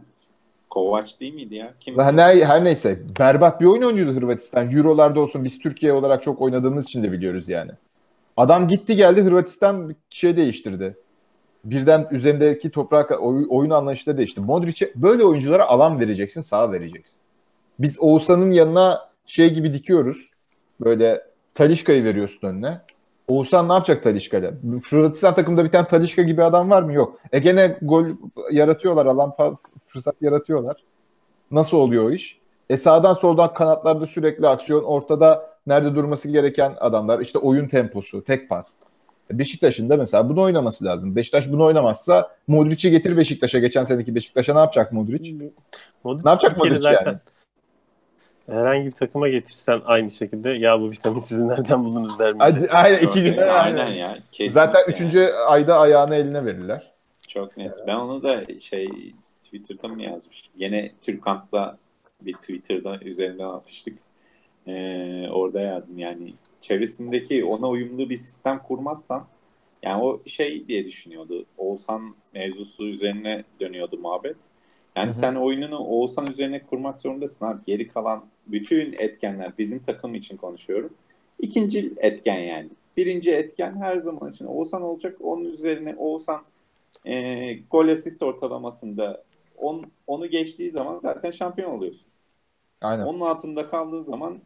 Kovac 0.70 1.20
değil 1.20 1.34
miydi 1.34 1.54
ya? 1.54 1.74
Kim? 1.80 1.98
Her, 1.98 2.36
her 2.36 2.64
neyse 2.64 2.98
berbat 3.18 3.60
bir 3.60 3.66
oyun 3.66 3.82
oynuyordu 3.82 4.12
Hırvatistan. 4.16 4.70
Eurolarda 4.70 5.20
olsun 5.20 5.44
biz 5.44 5.58
Türkiye 5.58 5.92
olarak 5.92 6.22
çok 6.22 6.40
oynadığımız 6.40 6.84
için 6.84 7.02
de 7.02 7.12
biliyoruz 7.12 7.48
yani. 7.48 7.70
Adam 8.36 8.68
gitti 8.68 8.96
geldi 8.96 9.22
Hırvatistan 9.22 9.88
bir 9.88 9.96
şey 10.10 10.36
değiştirdi. 10.36 10.96
Birden 11.64 12.08
üzerindeki 12.10 12.70
toprak 12.70 13.22
oy- 13.22 13.46
oyun 13.48 13.70
anlayışı 13.70 14.06
da 14.06 14.16
değişti. 14.18 14.40
Modric'e 14.40 14.92
böyle 14.94 15.24
oyunculara 15.24 15.64
alan 15.68 16.00
vereceksin, 16.00 16.40
sağ 16.40 16.72
vereceksin. 16.72 17.18
Biz 17.78 18.00
Oğuzhan'ın 18.00 18.50
yanına 18.50 19.08
şey 19.26 19.54
gibi 19.54 19.74
dikiyoruz. 19.74 20.28
Böyle 20.80 21.20
Talişka'yı 21.54 22.04
veriyorsun 22.04 22.48
önüne. 22.48 22.80
Oğuzhan 23.28 23.68
ne 23.68 23.72
yapacak 23.72 24.02
Talişka'yla? 24.02 24.52
Hırvatistan 24.90 25.34
takımda 25.34 25.64
bir 25.64 25.70
tane 25.70 25.86
Talişka 25.86 26.22
gibi 26.22 26.42
adam 26.42 26.70
var 26.70 26.82
mı? 26.82 26.92
Yok. 26.92 27.18
E 27.32 27.38
gene 27.38 27.78
gol 27.82 28.04
yaratıyorlar, 28.52 29.06
alan 29.06 29.34
fırsat 29.86 30.14
yaratıyorlar. 30.20 30.76
Nasıl 31.50 31.76
oluyor 31.76 32.04
o 32.04 32.10
iş? 32.10 32.38
E 32.70 32.76
sağdan 32.76 33.14
soldan 33.14 33.54
kanatlarda 33.54 34.06
sürekli 34.06 34.48
aksiyon, 34.48 34.82
ortada 34.82 35.50
nerede 35.66 35.94
durması 35.94 36.28
gereken 36.28 36.74
adamlar, 36.80 37.20
işte 37.20 37.38
oyun 37.38 37.68
temposu, 37.68 38.24
tek 38.24 38.48
pas. 38.48 38.74
E 39.30 39.38
Beşiktaş'ın 39.38 39.88
da 39.88 39.96
mesela 39.96 40.28
bunu 40.28 40.42
oynaması 40.42 40.84
lazım. 40.84 41.16
Beşiktaş 41.16 41.52
bunu 41.52 41.64
oynamazsa 41.64 42.30
Modric'i 42.48 42.90
getir 42.90 43.16
Beşiktaş'a. 43.16 43.58
Geçen 43.58 43.84
seneki 43.84 44.14
Beşiktaş'a 44.14 44.52
ne 44.52 44.58
yapacak 44.58 44.92
Modric? 44.92 45.34
Modric 46.04 46.24
Ne 46.24 46.30
yapacak 46.30 46.56
Modric 46.56 46.82
zaten 46.82 47.20
herhangi 48.46 48.86
bir 48.86 48.92
takıma 48.92 49.28
getirsen 49.28 49.80
aynı 49.84 50.10
şekilde 50.10 50.50
ya 50.50 50.80
bu 50.80 50.90
vitamin 50.90 51.20
sizi 51.20 51.48
nereden 51.48 51.84
buldunuz 51.84 52.18
der 52.18 52.34
millet. 52.34 52.74
Aynen 52.74 52.98
iki 52.98 53.22
günde 53.22 53.44
Aynen 53.52 53.78
aynen. 53.78 53.94
ya. 53.96 54.18
Kesinlikle 54.32 54.54
Zaten 54.54 54.80
yani. 54.80 54.90
üçüncü 54.92 55.26
ayda 55.46 55.78
ayağını 55.78 56.14
eline 56.14 56.44
verirler. 56.44 56.92
Çok 57.28 57.56
net. 57.56 57.74
Ben 57.86 57.94
onu 57.94 58.22
da 58.22 58.60
şey 58.60 58.86
Twitter'da 59.44 59.88
mı 59.88 60.02
yazmıştım? 60.02 60.52
Yine 60.56 60.92
Türkant'la 61.00 61.78
bir 62.22 62.32
Twitter'da 62.34 62.98
üzerinden 63.02 63.44
atıştık. 63.48 63.98
Ee, 64.66 65.28
orada 65.32 65.60
yazdım 65.60 65.98
yani 65.98 66.34
çevresindeki 66.60 67.44
ona 67.44 67.68
uyumlu 67.68 68.10
bir 68.10 68.16
sistem 68.16 68.58
kurmazsan 68.58 69.22
yani 69.82 70.02
o 70.02 70.22
şey 70.26 70.68
diye 70.68 70.84
düşünüyordu. 70.86 71.44
Oğuzhan 71.58 72.16
mevzusu 72.34 72.86
üzerine 72.86 73.44
dönüyordu 73.60 73.98
muhabbet. 73.98 74.36
Yani 74.96 75.06
Hı-hı. 75.06 75.14
sen 75.14 75.34
oyununu 75.34 75.78
Oğuzhan 75.78 76.26
üzerine 76.26 76.62
kurmak 76.62 77.00
zorundasın 77.00 77.46
abi. 77.46 77.60
Geri 77.66 77.88
kalan 77.88 78.24
bütün 78.46 78.92
etkenler 78.98 79.52
bizim 79.58 79.78
takım 79.78 80.14
için 80.14 80.36
konuşuyorum. 80.36 80.94
İkinci 81.38 81.92
etken 81.96 82.38
yani. 82.38 82.68
Birinci 82.96 83.32
etken 83.32 83.74
her 83.80 83.98
zaman 83.98 84.30
için 84.30 84.44
Oğuzhan 84.44 84.82
olacak. 84.82 85.16
Onun 85.20 85.44
üzerine 85.44 85.94
Oğuzhan 85.96 86.42
e, 87.04 87.54
gol 87.70 87.88
asist 87.88 88.22
ortalamasında 88.22 89.24
on, 89.56 89.84
onu 90.06 90.26
geçtiği 90.26 90.70
zaman 90.70 90.98
zaten 90.98 91.30
şampiyon 91.30 91.70
oluyorsun. 91.70 92.06
Aynen. 92.82 93.04
Onun 93.04 93.20
altında 93.20 93.68
kaldığı 93.68 94.02
zaman 94.02 94.38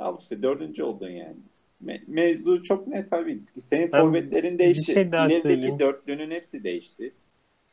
al 0.00 0.16
işte 0.20 0.42
dördüncü 0.42 0.82
oldun 0.82 1.10
yani. 1.10 1.36
Me- 1.84 2.02
mevzu 2.06 2.62
çok 2.62 2.86
net 2.86 3.10
tabii. 3.10 3.40
Senin 3.58 3.88
forvetlerin 3.88 4.58
değişti. 4.58 4.90
Bir 4.90 4.94
şey 4.94 5.12
daha 5.12 5.26
İlerideki 5.26 5.42
söyleyeyim. 5.48 5.78
dörtlünün 5.78 6.30
hepsi 6.30 6.64
değişti. 6.64 7.12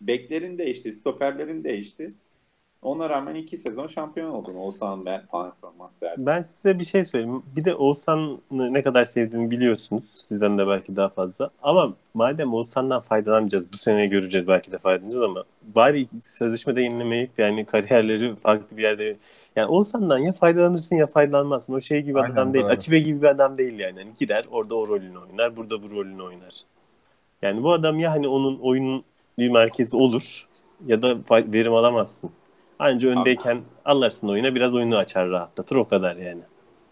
Beklerin 0.07 0.57
değişti, 0.57 0.91
stoperlerin 0.91 1.63
değişti. 1.63 2.13
Ona 2.83 3.09
rağmen 3.09 3.35
iki 3.35 3.57
sezon 3.57 3.87
şampiyon 3.87 4.29
oldun. 4.29 4.55
Oğuzhan 4.55 5.03
performans 5.03 6.03
verdi. 6.03 6.15
Ben 6.17 6.43
size 6.43 6.79
bir 6.79 6.83
şey 6.83 7.05
söyleyeyim. 7.05 7.43
Bir 7.55 7.65
de 7.65 7.75
Oğuzhan'ı 7.75 8.73
ne 8.73 8.81
kadar 8.81 9.05
sevdiğimi 9.05 9.51
biliyorsunuz. 9.51 10.03
Sizden 10.21 10.57
de 10.57 10.67
belki 10.67 10.95
daha 10.95 11.09
fazla. 11.09 11.49
Ama 11.63 11.93
madem 12.13 12.53
Oğuzhan'dan 12.53 12.99
faydalanmayacağız. 12.99 13.73
Bu 13.73 13.77
sene 13.77 14.07
göreceğiz 14.07 14.47
belki 14.47 14.71
de 14.71 14.77
faydalanacağız 14.77 15.21
ama 15.21 15.43
bari 15.75 16.07
sözleşmede 16.21 16.81
yenilemeyip 16.81 17.31
yani 17.37 17.65
kariyerleri 17.65 18.35
farklı 18.35 18.77
bir 18.77 18.83
yerde 18.83 19.15
yani 19.55 19.67
Oğuzhan'dan 19.67 20.17
ya 20.17 20.31
faydalanırsın 20.31 20.95
ya 20.95 21.07
faydalanmazsın. 21.07 21.73
O 21.73 21.81
şey 21.81 22.01
gibi 22.01 22.19
Aynen, 22.19 22.33
adam 22.33 22.53
değil. 22.53 22.65
Doğru. 22.65 22.73
Atibe 22.73 22.99
gibi 22.99 23.21
bir 23.21 23.27
adam 23.27 23.57
değil 23.57 23.79
yani. 23.79 23.99
yani. 23.99 24.11
Gider 24.19 24.45
orada 24.51 24.75
o 24.75 24.87
rolünü 24.87 25.17
oynar. 25.17 25.55
Burada 25.55 25.83
bu 25.83 25.91
rolünü 25.91 26.21
oynar. 26.21 26.53
Yani 27.41 27.63
bu 27.63 27.71
adam 27.71 27.99
ya 27.99 28.11
hani 28.11 28.27
onun 28.27 28.59
oyunun 28.59 29.03
bir 29.37 29.49
merkezi 29.49 29.95
olur 29.97 30.47
ya 30.85 31.01
da 31.01 31.17
verim 31.31 31.73
alamazsın. 31.73 32.29
Anca 32.79 33.09
öndeyken 33.09 33.61
alırsın 33.85 34.29
oyuna 34.29 34.55
biraz 34.55 34.75
oyunu 34.75 34.97
açar 34.97 35.29
rahatlatır 35.29 35.75
o 35.75 35.87
kadar 35.87 36.15
yani. 36.15 36.41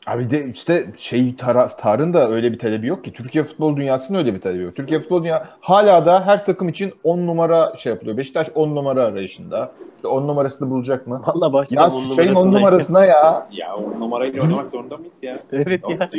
Abi 0.07 0.29
de 0.31 0.51
işte 0.53 0.85
şey 0.97 1.35
taraftarın 1.35 2.13
da 2.13 2.29
öyle 2.29 2.51
bir 2.51 2.59
talebi 2.59 2.87
yok 2.87 3.03
ki. 3.03 3.13
Türkiye 3.13 3.43
futbol 3.43 3.77
dünyasının 3.77 4.17
öyle 4.17 4.33
bir 4.33 4.41
talebi 4.41 4.63
yok. 4.63 4.75
Türkiye 4.75 4.99
futbol 4.99 5.23
dünya 5.23 5.49
hala 5.59 6.05
da 6.05 6.25
her 6.25 6.45
takım 6.45 6.69
için 6.69 6.93
10 7.03 7.27
numara 7.27 7.73
şey 7.77 7.91
yapılıyor. 7.91 8.17
Beşiktaş 8.17 8.47
10 8.55 8.75
numara 8.75 9.03
arayışında. 9.03 9.71
İşte 9.95 10.07
10 10.07 10.27
numarasını 10.27 10.69
bulacak 10.69 11.07
mı? 11.07 11.21
Valla 11.27 11.65
ya, 11.69 11.89
10 11.89 12.03
numarasına. 12.03 12.39
10 12.39 12.51
numarasına 12.51 13.05
ya. 13.05 13.47
Ya 13.51 13.75
10 13.75 13.99
numarayla 13.99 14.41
oynamak 14.41 14.67
zorunda 14.67 14.97
mıyız 14.97 15.23
ya? 15.23 15.39
evet 15.51 15.81
ya. 15.89 16.09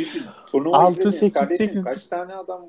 Turnuva 0.51 0.77
6 0.77 1.11
8 1.11 1.47
8 1.47 1.83
kaç 1.83 2.07
tane 2.07 2.35
adam 2.35 2.61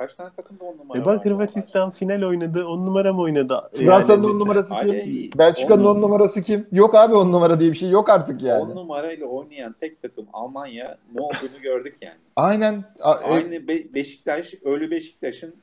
Kaç 0.00 0.14
tane 0.14 0.30
takımda 0.36 0.64
on 0.64 0.78
numara 0.78 0.98
e 0.98 1.04
bak 1.04 1.24
Hırvatistan 1.24 1.90
final 1.90 2.22
oynadı. 2.22 2.64
On 2.64 2.86
numara 2.86 3.12
mı 3.12 3.20
oynadı? 3.20 3.70
Fransa'nın 3.74 4.22
yani, 4.22 4.32
on 4.32 4.40
numarası 4.40 4.74
kim? 4.74 4.90
Abi, 4.90 5.30
Belçika'nın 5.38 5.84
on, 5.84 5.96
on 5.96 6.02
numarası 6.02 6.42
kim? 6.42 6.66
Yok 6.72 6.94
abi 6.94 7.14
on 7.14 7.32
numara 7.32 7.60
diye 7.60 7.72
bir 7.72 7.76
şey 7.76 7.90
yok 7.90 8.08
artık 8.08 8.42
yani. 8.42 8.72
On 8.72 8.76
numarayla 8.76 9.26
oynayan 9.26 9.74
tek 9.80 10.02
takım 10.02 10.26
Almanya 10.32 10.98
ne 11.14 11.20
olduğunu 11.20 11.62
gördük 11.62 11.96
yani. 12.00 12.16
Aynen. 12.36 12.84
Aynı 13.00 13.68
Be- 13.68 13.94
Beşiktaş, 13.94 14.54
ölü 14.64 14.90
Beşiktaş'ın 14.90 15.54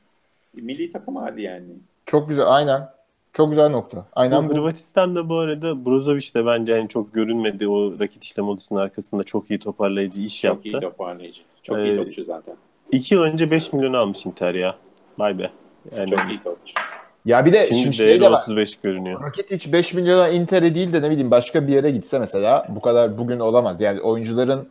milli 0.54 0.92
takım 0.92 1.16
hali 1.16 1.42
yani. 1.42 1.66
Çok 2.06 2.28
güzel 2.28 2.44
aynen. 2.48 2.88
Çok 3.32 3.50
güzel 3.50 3.70
nokta. 3.70 4.06
Aynen 4.12 4.48
bu. 4.48 4.54
Hırvatistan'da 4.54 5.28
bu 5.28 5.38
arada 5.38 5.84
Brozovic 5.84 6.34
de 6.34 6.46
bence 6.46 6.72
yani 6.72 6.88
çok 6.88 7.14
görünmedi 7.14 7.68
o 7.68 8.00
rakit 8.00 8.24
işlem 8.24 8.48
odasının 8.48 8.80
arkasında 8.80 9.22
çok 9.22 9.50
iyi 9.50 9.58
toparlayıcı 9.58 10.20
iş 10.20 10.40
çok 10.40 10.48
yaptı. 10.48 10.70
Çok 10.70 10.82
iyi 10.82 10.90
toparlayıcı. 10.90 11.42
Çok 11.62 11.78
ee, 11.78 11.84
iyi 11.84 11.96
topçu 11.96 12.24
zaten. 12.24 12.56
İki 12.92 13.14
yıl 13.14 13.22
önce 13.22 13.50
5 13.50 13.72
milyon 13.72 13.92
almış 13.92 14.26
Inter 14.26 14.54
ya. 14.54 14.76
Vay 15.18 15.38
be. 15.38 15.50
Yani, 15.96 16.10
Çok 16.10 16.30
iyi 16.30 16.42
topçu. 16.42 16.74
Ya 17.24 17.46
bir 17.46 17.52
de 17.52 17.64
şimdi, 17.66 17.80
şimdi 17.80 17.96
şey 17.96 18.20
de 18.20 18.30
var. 18.30 18.42
35 18.42 18.76
görünüyor. 18.76 19.32
hiç 19.50 19.72
5 19.72 19.94
milyona 19.94 20.28
Inter'e 20.28 20.74
değil 20.74 20.92
de 20.92 21.02
ne 21.02 21.10
bileyim 21.10 21.30
başka 21.30 21.66
bir 21.66 21.72
yere 21.72 21.90
gitse 21.90 22.18
mesela 22.18 22.66
bu 22.68 22.80
kadar 22.80 23.18
bugün 23.18 23.40
olamaz. 23.40 23.80
Yani 23.80 24.00
oyuncuların 24.00 24.68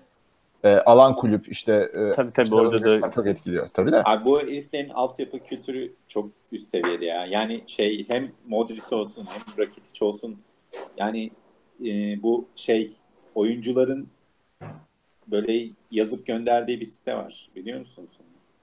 e, 0.63 0.75
alan 0.75 1.15
kulüp 1.15 1.47
işte 1.47 1.73
e, 1.73 2.15
tabii 2.15 2.33
tabii 2.33 2.55
orada 2.55 2.83
da 2.83 3.11
çok 3.11 3.27
etkiliyor. 3.27 3.67
Tabii 3.73 3.91
de. 3.91 4.01
Abi 4.05 4.25
bu 4.25 4.39
heriflerin 4.39 4.89
altyapı 4.89 5.39
kültürü 5.39 5.93
çok 6.07 6.29
üst 6.51 6.67
seviyede 6.67 7.05
ya. 7.05 7.25
Yani 7.25 7.63
şey 7.67 8.05
hem 8.09 8.31
Modric 8.47 8.95
olsun 8.95 9.27
hem 9.29 9.65
Rakitic 9.65 10.05
olsun 10.05 10.37
yani 10.97 11.31
e, 11.85 12.23
bu 12.23 12.47
şey 12.55 12.93
oyuncuların 13.35 14.07
böyle 15.27 15.69
yazıp 15.91 16.25
gönderdiği 16.25 16.79
bir 16.79 16.85
site 16.85 17.15
var. 17.15 17.49
Biliyor 17.55 17.79
musunuz? 17.79 18.09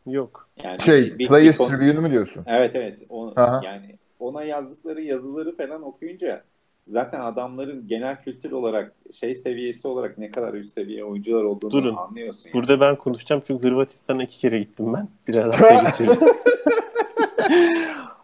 Yok. 0.06 0.48
Yani 0.64 0.82
şey, 0.82 1.18
bir, 1.18 1.28
Players 1.28 1.60
bir 1.60 1.64
Tribune'u 1.64 2.00
mu 2.00 2.10
diyorsun? 2.10 2.44
Evet 2.46 2.76
evet. 2.76 2.98
O, 3.08 3.32
yani 3.62 3.96
ona 4.20 4.42
yazdıkları 4.42 5.02
yazıları 5.02 5.56
falan 5.56 5.82
okuyunca 5.82 6.44
zaten 6.86 7.20
adamların 7.20 7.88
genel 7.88 8.22
kültür 8.22 8.52
olarak 8.52 8.92
şey 9.12 9.34
seviyesi 9.34 9.88
olarak 9.88 10.18
ne 10.18 10.30
kadar 10.30 10.54
üst 10.54 10.72
seviye 10.72 11.04
oyuncular 11.04 11.44
olduğunu 11.44 11.70
Durun. 11.70 11.96
anlıyorsun. 11.96 12.42
Yani. 12.44 12.54
Burada 12.54 12.80
ben 12.80 12.96
konuşacağım 12.96 13.42
çünkü 13.44 13.68
Hırvatistan'a 13.68 14.24
iki 14.24 14.38
kere 14.38 14.58
gittim 14.58 14.94
ben. 14.94 15.08
Birer 15.28 15.42
hafta 15.52 15.82
geçirdim. 15.82 16.28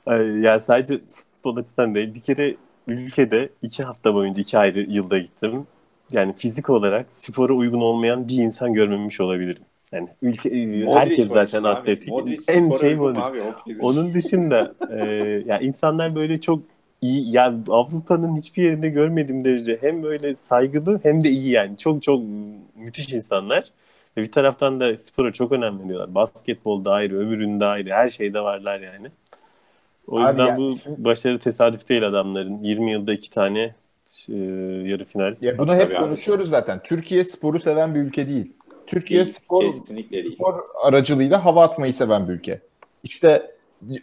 yani 0.42 0.62
sadece 0.62 0.99
futbol 0.99 1.57
açısından 1.57 1.95
değil. 1.95 2.14
Bir 2.14 2.21
kere 2.21 2.57
ülkede 2.87 3.49
iki 3.62 3.83
hafta 3.83 4.14
boyunca 4.14 4.42
iki 4.42 4.59
ayrı 4.59 4.80
yılda 4.80 5.19
gittim 5.19 5.66
yani 6.12 6.33
fizik 6.33 6.71
olarak 6.71 7.07
spora 7.11 7.52
uygun 7.52 7.81
olmayan 7.81 8.29
bir 8.29 8.37
insan 8.37 8.75
görmemiş 8.75 9.21
olabilirim. 9.21 9.62
Yani 9.93 10.09
ülke 10.23 10.49
e, 10.49 10.67
Modric 10.67 11.00
herkes 11.00 11.29
zaten 11.29 11.64
atletik. 11.64 12.09
Modric 12.09 12.43
en 12.49 12.71
şey 12.71 12.95
Modric. 12.95 13.23
Abi, 13.23 13.43
Onun 13.81 14.14
dışında 14.14 14.75
e, 14.90 15.05
ya 15.47 15.59
insanlar 15.59 16.14
böyle 16.14 16.40
çok 16.40 16.62
iyi 17.02 17.33
yani 17.33 17.59
Avrupa'nın 17.69 18.37
hiçbir 18.37 18.62
yerinde 18.62 18.88
görmediğim 18.88 19.45
derece 19.45 19.79
hem 19.81 20.02
böyle 20.02 20.37
saygılı 20.37 21.00
hem 21.02 21.25
de 21.25 21.29
iyi 21.29 21.50
yani. 21.50 21.76
Çok 21.76 22.02
çok 22.02 22.23
müthiş 22.76 23.12
insanlar. 23.12 23.64
Ve 24.17 24.23
bir 24.23 24.33
taraftan 24.33 24.81
da 24.81 24.97
spora 24.97 25.33
çok 25.33 25.52
önem 25.52 25.85
veriyorlar. 25.85 26.14
Basketbolda 26.14 26.93
ayrı, 26.93 27.19
öbüründe 27.19 27.64
ayrı, 27.64 27.90
her 27.90 28.09
şeyde 28.09 28.40
varlar 28.40 28.81
yani. 28.81 29.09
O 30.07 30.21
yüzden 30.21 30.47
yani, 30.47 30.59
bu 30.59 30.79
şimdi... 30.79 31.05
başarı 31.05 31.38
tesadüf 31.38 31.88
değil 31.88 32.07
adamların. 32.07 32.62
20 32.62 32.90
yılda 32.90 33.12
iki 33.12 33.31
tane 33.31 33.75
e, 34.29 34.35
yarı 34.89 35.05
final. 35.05 35.37
Ya 35.41 35.59
bunu 35.59 35.75
hep 35.75 35.97
konuşuyoruz 35.99 36.49
zaten. 36.49 36.81
Türkiye 36.85 37.25
sporu 37.25 37.59
seven 37.59 37.95
bir 37.95 38.00
ülke 38.00 38.29
değil. 38.29 38.53
Türkiye 38.87 39.25
değil, 39.25 39.35
spor, 39.35 39.65
spor 40.33 40.61
aracılığıyla 40.83 41.45
hava 41.45 41.62
atmayı 41.65 41.93
seven 41.93 42.29
bir 42.29 42.33
ülke. 42.33 42.61
İşte 43.03 43.50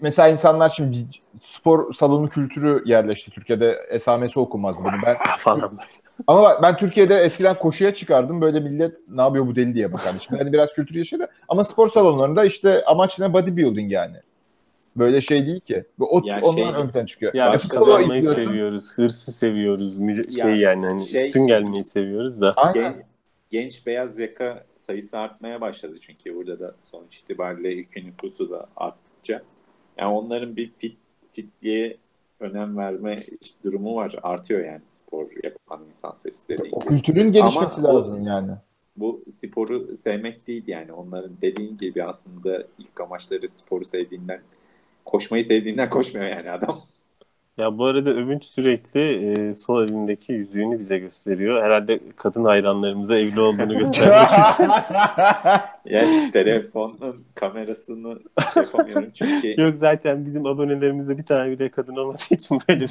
mesela 0.01 0.27
insanlar 0.27 0.69
şimdi 0.69 0.97
spor 1.43 1.93
salonu 1.93 2.29
kültürü 2.29 2.83
yerleşti. 2.85 3.31
Türkiye'de 3.31 3.71
esamesi 3.89 4.39
okunmaz 4.39 4.75
bunu. 4.79 4.93
Ben 5.05 5.15
falan. 5.37 5.79
Ama 6.27 6.59
ben 6.63 6.77
Türkiye'de 6.77 7.15
eskiden 7.15 7.55
koşuya 7.59 7.93
çıkardım. 7.93 8.41
Böyle 8.41 8.59
millet 8.59 8.95
ne 9.09 9.21
yapıyor 9.21 9.47
bu 9.47 9.55
deli? 9.55 9.73
diye 9.73 9.93
bakardı. 9.93 10.17
Şimdi 10.21 10.43
hani 10.43 10.53
biraz 10.53 10.73
kültür 10.73 10.95
yaşadı. 10.95 11.27
Ama 11.47 11.63
spor 11.63 11.89
salonlarında 11.89 12.45
işte 12.45 12.85
amaç 12.85 13.19
ne? 13.19 13.33
Bodybuilding 13.33 13.91
yani 13.91 14.17
Böyle 14.97 15.21
şey 15.21 15.47
değil 15.47 15.59
ki. 15.59 15.83
O, 15.99 16.21
yani 16.25 16.45
onlar 16.45 16.73
şey, 16.73 16.83
ön 16.83 16.89
plana 16.89 17.05
çıkıyor. 17.05 17.33
Ya 17.33 17.45
yani 17.45 17.57
kazanmayı 17.69 18.23
seviyoruz. 18.23 18.93
Hırsı 18.93 19.31
seviyoruz. 19.31 19.99
Müce- 19.99 20.41
şey 20.41 20.59
yani 20.59 20.85
hani 20.85 21.07
şey, 21.07 21.25
üstün 21.25 21.47
gelmeyi 21.47 21.83
seviyoruz 21.83 22.41
da. 22.41 22.51
Aynen. 22.55 22.93
Genç, 22.93 23.05
genç 23.49 23.85
beyaz 23.85 24.19
yaka 24.19 24.65
sayısı 24.75 25.17
artmaya 25.17 25.61
başladı 25.61 25.95
çünkü 26.01 26.35
burada 26.35 26.59
da 26.59 26.75
sonuç 26.83 27.17
itibariyle 27.17 27.73
ülke 27.73 28.05
nüfusu 28.05 28.49
da 28.49 28.67
arttıkça. 28.75 29.41
Yani 29.97 30.13
onların 30.13 30.55
bir 30.55 30.71
fit 30.77 30.97
fitliğe 31.33 31.97
önem 32.39 32.77
verme 32.77 33.19
işte 33.41 33.63
durumu 33.63 33.95
var. 33.95 34.15
Artıyor 34.23 34.65
yani 34.65 34.81
spor 34.85 35.27
yapan 35.43 35.81
insan 35.89 36.11
sayısı 36.11 36.47
dediğin 36.47 36.71
O 36.71 36.79
kültürün 36.79 37.31
gelişmesi 37.31 37.81
Ama 37.81 37.87
lazım 37.93 38.21
bu, 38.21 38.27
yani. 38.27 38.51
Bu 38.97 39.23
sporu 39.35 39.97
sevmek 39.97 40.47
değil 40.47 40.63
yani. 40.67 40.93
Onların 40.93 41.31
dediğin 41.41 41.77
gibi 41.77 42.03
aslında 42.03 42.63
ilk 42.77 43.01
amaçları 43.01 43.49
sporu 43.49 43.85
sevdiğinden 43.85 44.41
koşmayı 45.07 45.43
sevdiğinden 45.43 45.89
koşmuyor 45.89 46.27
yani 46.27 46.51
adam. 46.51 46.81
Ya 47.57 47.77
bu 47.77 47.85
arada 47.85 48.09
Övünç 48.09 48.43
sürekli 48.43 49.01
e, 49.01 49.53
sol 49.53 49.83
elindeki 49.83 50.33
yüzüğünü 50.33 50.79
bize 50.79 50.97
gösteriyor. 50.97 51.63
Herhalde 51.63 51.99
kadın 52.15 52.45
hayranlarımıza 52.45 53.17
evli 53.17 53.41
olduğunu 53.41 53.77
göstermek 53.77 54.29
istiyor. 54.49 54.69
yani 55.85 56.31
telefonun 56.31 57.25
kamerasını 57.35 58.19
şey 58.53 58.63
yapamıyorum 58.63 59.11
çünkü. 59.13 59.61
Yok 59.61 59.75
zaten 59.77 60.25
bizim 60.25 60.45
abonelerimizde 60.45 61.17
bir 61.17 61.25
tane 61.25 61.51
bile 61.51 61.69
kadın 61.69 61.95
olması 61.95 62.35
için 62.35 62.59
böyle 62.69 62.81
bir 62.81 62.89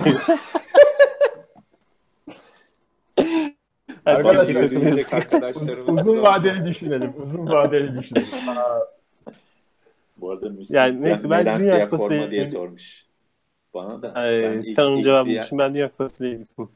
Arkadaşlar 4.07 5.79
uzun 5.87 6.23
vadeli 6.23 6.65
düşünelim. 6.65 7.13
Uzun 7.23 7.47
vadeli 7.47 7.99
düşünelim. 7.99 8.29
Bu 10.21 10.31
arada 10.31 10.49
Müslüm 10.49 10.77
yani 10.77 11.03
neyse, 11.03 11.31
ben 11.31 11.41
neden 11.41 11.59
siyah 11.59 11.91
forma 11.91 12.31
diye 12.31 12.47
sormuş. 12.47 13.07
Bana 13.75 14.03
da. 14.03 14.15
Ay, 14.15 14.63
sen 14.65 14.83
onun 14.83 15.03
cevabını 15.03 15.41
düşün. 15.41 15.59
Ben 15.59 15.89
Kupası'yla 15.89 16.39
gittim. 16.39 16.69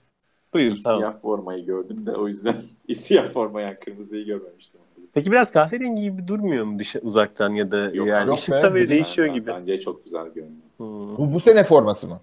Buyur 0.55 0.77
siyah 0.77 0.83
tamam. 0.83 1.19
formayı 1.23 1.67
gördüm 1.67 2.07
de 2.07 2.13
o 2.13 2.29
yüzden 2.29 2.57
siyah 2.95 3.33
forma 3.33 3.61
yani 3.61 3.77
kırmızıyı 3.85 4.27
görmemiştim. 4.27 4.81
Peki 5.15 5.33
biraz 5.33 5.51
kahverengi 5.51 6.03
gibi 6.03 6.29
durmuyor 6.29 6.65
mu 6.65 6.79
dışa, 6.79 6.99
uzaktan 7.01 7.51
ya 7.55 7.71
da 7.71 7.77
Yok, 7.77 8.09
yani 8.09 8.29
yok 8.29 8.39
ışıkta 8.39 8.71
be, 8.71 8.75
böyle 8.75 8.91
değişiyor 8.91 9.29
Ben- 9.29 9.35
gibi. 9.35 9.47
Bence 9.47 9.81
çok 9.81 10.05
güzel 10.05 10.27
görünüyor. 10.27 10.63
Hmm. 10.77 11.17
Bu, 11.17 11.33
bu 11.33 11.41
sene 11.41 11.65
forması 11.65 12.09
mı? 12.09 12.21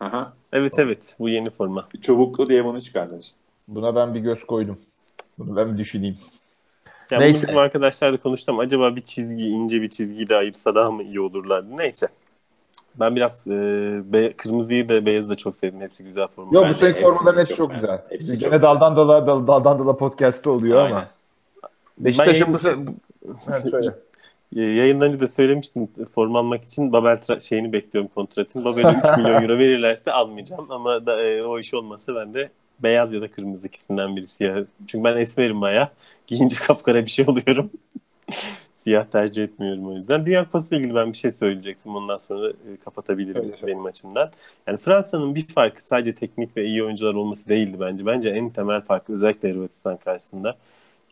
Aha. 0.00 0.32
Evet 0.52 0.78
evet 0.78 1.16
bu 1.18 1.28
yeni 1.28 1.50
forma. 1.50 1.88
Çubuklu 2.00 2.48
diye 2.50 2.64
bunu 2.64 2.82
çıkardın 2.82 3.18
işte. 3.18 3.38
Buna 3.68 3.94
ben 3.96 4.14
bir 4.14 4.20
göz 4.20 4.44
koydum. 4.44 4.78
Bunu 5.38 5.56
ben 5.56 5.72
bir 5.72 5.78
düşüneyim. 5.78 6.16
Ya 7.10 7.18
Neyse. 7.18 7.42
bizim 7.42 7.58
arkadaşlarla 7.58 8.16
konuştum. 8.16 8.58
Acaba 8.58 8.96
bir 8.96 9.00
çizgi, 9.00 9.44
ince 9.48 9.82
bir 9.82 9.90
çizgiyi 9.90 10.28
de 10.28 10.36
ayırsa 10.36 10.74
daha 10.74 10.90
mı 10.90 11.02
iyi 11.02 11.20
olurlardı? 11.20 11.76
Neyse. 11.76 12.08
Ben 13.00 13.16
biraz 13.16 13.46
e, 13.46 13.52
be, 14.04 14.32
kırmızıyı 14.32 14.88
da 14.88 15.06
beyazı 15.06 15.30
da 15.30 15.34
çok 15.34 15.56
sevdim. 15.56 15.80
Hepsi 15.80 16.04
güzel 16.04 16.26
forma. 16.26 16.50
Yok 16.52 16.64
bu 16.64 16.86
hepsi 16.86 17.02
formaların 17.02 17.40
hepsi 17.40 17.54
çok 17.54 17.74
güzel. 17.74 18.02
Hepsi 18.08 18.32
Biz 18.32 18.40
çok 18.40 18.50
Gene 18.50 18.62
daldan 18.62 18.96
dala 18.96 19.26
dal, 19.26 19.46
daldan 19.46 19.78
dala 19.78 19.96
podcast'ı 19.96 20.50
oluyor 20.50 20.78
Aynen. 20.78 20.90
ama. 20.90 21.08
Beşiktaş'ın 21.98 22.54
bu. 22.54 22.58
E, 24.56 24.60
Yayından 24.60 25.08
önce 25.08 25.20
de 25.20 25.28
söylemiştim 25.28 25.88
forma 26.14 26.38
almak 26.38 26.64
için 26.64 26.92
Babel 26.92 27.16
tra- 27.16 27.40
şeyini 27.48 27.72
bekliyorum 27.72 28.10
kontratını. 28.14 28.64
Babel'e 28.64 28.98
3 29.12 29.18
milyon 29.18 29.42
euro 29.42 29.58
verirlerse 29.58 30.12
almayacağım 30.12 30.66
ama 30.70 31.06
da, 31.06 31.22
e, 31.24 31.42
o 31.42 31.58
iş 31.58 31.74
olmasa 31.74 32.14
ben 32.14 32.34
de 32.34 32.50
beyaz 32.82 33.12
ya 33.12 33.20
da 33.22 33.30
kırmızı 33.30 33.68
ikisinden 33.68 34.16
birisi 34.16 34.44
ya. 34.44 34.64
Çünkü 34.86 35.04
ben 35.04 35.16
esmerim 35.16 35.60
bayağı. 35.60 35.88
Giyince 36.26 36.56
kapkara 36.66 37.04
bir 37.04 37.10
şey 37.10 37.24
oluyorum. 37.28 37.70
Siyah 38.74 39.06
tercih 39.06 39.44
etmiyorum 39.44 39.88
o 39.88 39.94
yüzden. 39.94 40.26
Dünya 40.26 40.44
Kupası 40.44 40.74
ile 40.74 40.80
ilgili 40.80 40.94
ben 40.94 41.12
bir 41.12 41.16
şey 41.16 41.30
söyleyecektim. 41.30 41.96
Ondan 41.96 42.16
sonra 42.16 42.42
da 42.42 42.48
e, 42.50 42.76
kapatabilirim 42.84 43.42
söyle. 43.42 43.66
benim 43.66 43.86
açımdan. 43.86 44.30
Yani 44.66 44.78
Fransa'nın 44.78 45.34
bir 45.34 45.46
farkı 45.46 45.86
sadece 45.86 46.14
teknik 46.14 46.56
ve 46.56 46.64
iyi 46.64 46.84
oyuncular 46.84 47.14
olması 47.14 47.48
değildi 47.48 47.76
bence. 47.80 48.06
Bence 48.06 48.28
en 48.28 48.50
temel 48.50 48.80
farkı 48.80 49.12
özellikle 49.12 49.52
Hırvatistan 49.52 49.96
karşısında 49.96 50.56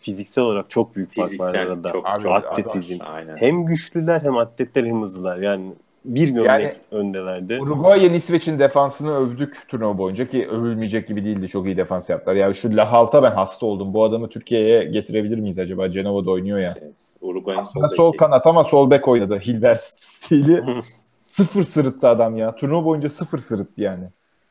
fiziksel 0.01 0.45
olarak 0.45 0.71
çok 0.71 0.97
büyük 0.97 1.15
fark 1.15 1.19
var 1.19 1.29
Fiziksel 1.29 1.63
arada. 1.63 1.93
çok 1.93 2.07
Abi, 2.07 2.23
çok 2.23 2.33
atletizm. 2.33 2.99
Aynen. 3.01 3.37
Hem 3.37 3.65
güçlüler 3.65 4.21
hem 4.21 4.37
atletler 4.37 4.85
hem 4.85 5.03
hızlılar. 5.03 5.37
Yani 5.37 5.73
bir 6.07 6.29
gömlek 6.29 6.47
Yani- 6.49 6.75
öndelerdi. 6.91 7.59
Uruguay'ın 7.61 8.13
İsveç'in 8.13 8.59
defansını 8.59 9.17
övdük 9.17 9.69
turnuva 9.69 9.99
boyunca 9.99 10.27
ki 10.27 10.49
övülmeyecek 10.49 11.09
gibi 11.09 11.25
değildi. 11.25 11.49
Çok 11.49 11.67
iyi 11.67 11.77
defans 11.77 12.11
yaptılar. 12.11 12.37
Ya 12.37 12.55
şu 12.55 12.77
Lahalt'a 12.77 13.23
ben 13.23 13.31
hasta 13.31 13.67
oldum. 13.67 13.95
Bu 13.95 14.05
adamı 14.05 14.29
Türkiye'ye 14.29 14.85
getirebilir 14.85 15.39
miyiz 15.39 15.59
acaba? 15.59 15.91
Cenova'da 15.91 16.31
oynuyor 16.31 16.59
ya. 16.59 16.75
Şey, 16.75 16.89
Uruguay'ın 17.21 17.61
Aslında 17.61 17.89
sol 17.89 18.13
kanat 18.13 18.47
ama 18.47 18.65
sol 18.65 18.91
bek 18.91 19.09
oynadı. 19.09 19.39
Hilbert 19.39 19.81
stili. 19.81 20.65
sıfır 21.27 21.63
sırıttı 21.65 22.09
adam 22.09 22.37
ya. 22.37 22.55
Turnuva 22.57 22.85
boyunca 22.85 23.11
sıfır 23.11 23.39
sırıttı 23.39 23.83
yani. 23.83 24.05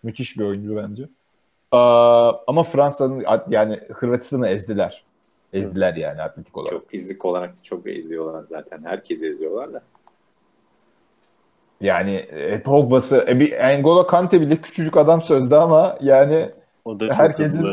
Müthiş 0.04 0.40
bir 0.40 0.46
oyuncu 0.46 0.76
bence. 0.76 1.04
Aa, 1.72 2.32
ama 2.48 2.64
Fransa'nın 2.64 3.24
yani 3.50 3.80
Hırvatistan'ı 3.94 4.48
ezdiler. 4.48 5.04
Ezdiler 5.54 5.88
Evet. 5.88 5.98
yani 5.98 6.22
atletik 6.22 6.58
olarak. 6.58 6.72
Çok 6.72 6.90
fizik 6.90 7.26
olarak 7.26 7.54
çok 7.64 7.88
eziyorlar 7.88 8.44
zaten. 8.44 8.84
Herkesi 8.84 9.28
eziyorlar 9.28 9.74
da. 9.74 9.82
Yani 11.82 12.12
e, 12.16 12.62
Pogba'sı, 12.62 13.26
e, 13.30 13.40
bir 13.40 13.52
N'Golo 13.52 14.08
Kante 14.08 14.42
bile 14.42 14.58
küçücük 14.58 14.98
adam 14.98 15.22
sözde 15.22 15.56
ama 15.56 15.98
yani 16.02 16.50
O 16.86 17.00
da 17.00 17.08
çok 17.08 17.18
herkesin 17.18 17.66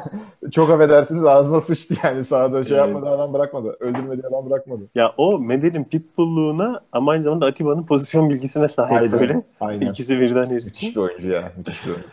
çok 0.50 0.70
affedersiniz 0.70 1.24
ağzına 1.24 1.60
sıçtı 1.60 1.94
yani 2.04 2.24
sahada 2.24 2.64
şey 2.64 2.78
Evet. 2.78 2.88
yapmadı 2.88 3.10
adam 3.14 3.32
bırakmadı. 3.32 3.76
Öldürmedi 3.80 4.26
adam 4.26 4.50
bırakmadı. 4.50 4.82
ya 4.94 5.14
o 5.16 5.38
Medel'in 5.38 5.84
pitbullluğuna 5.84 6.80
ama 6.92 7.12
aynı 7.12 7.22
zamanda 7.22 7.46
Atiba'nın 7.46 7.86
pozisyon 7.86 8.30
bilgisine 8.30 8.68
sahip 8.68 8.96
Aynen. 8.98 9.12
böyle. 9.12 9.42
Aynen. 9.60 9.86
İkisi 9.86 10.20
birden 10.20 10.52
Müthiş 10.52 10.82
herif. 10.82 10.96
bir 10.96 11.00
oyuncu 11.00 11.30
ya. 11.30 11.52
Müthiş 11.56 11.86
bir 11.86 11.90
oyuncu. 11.90 12.08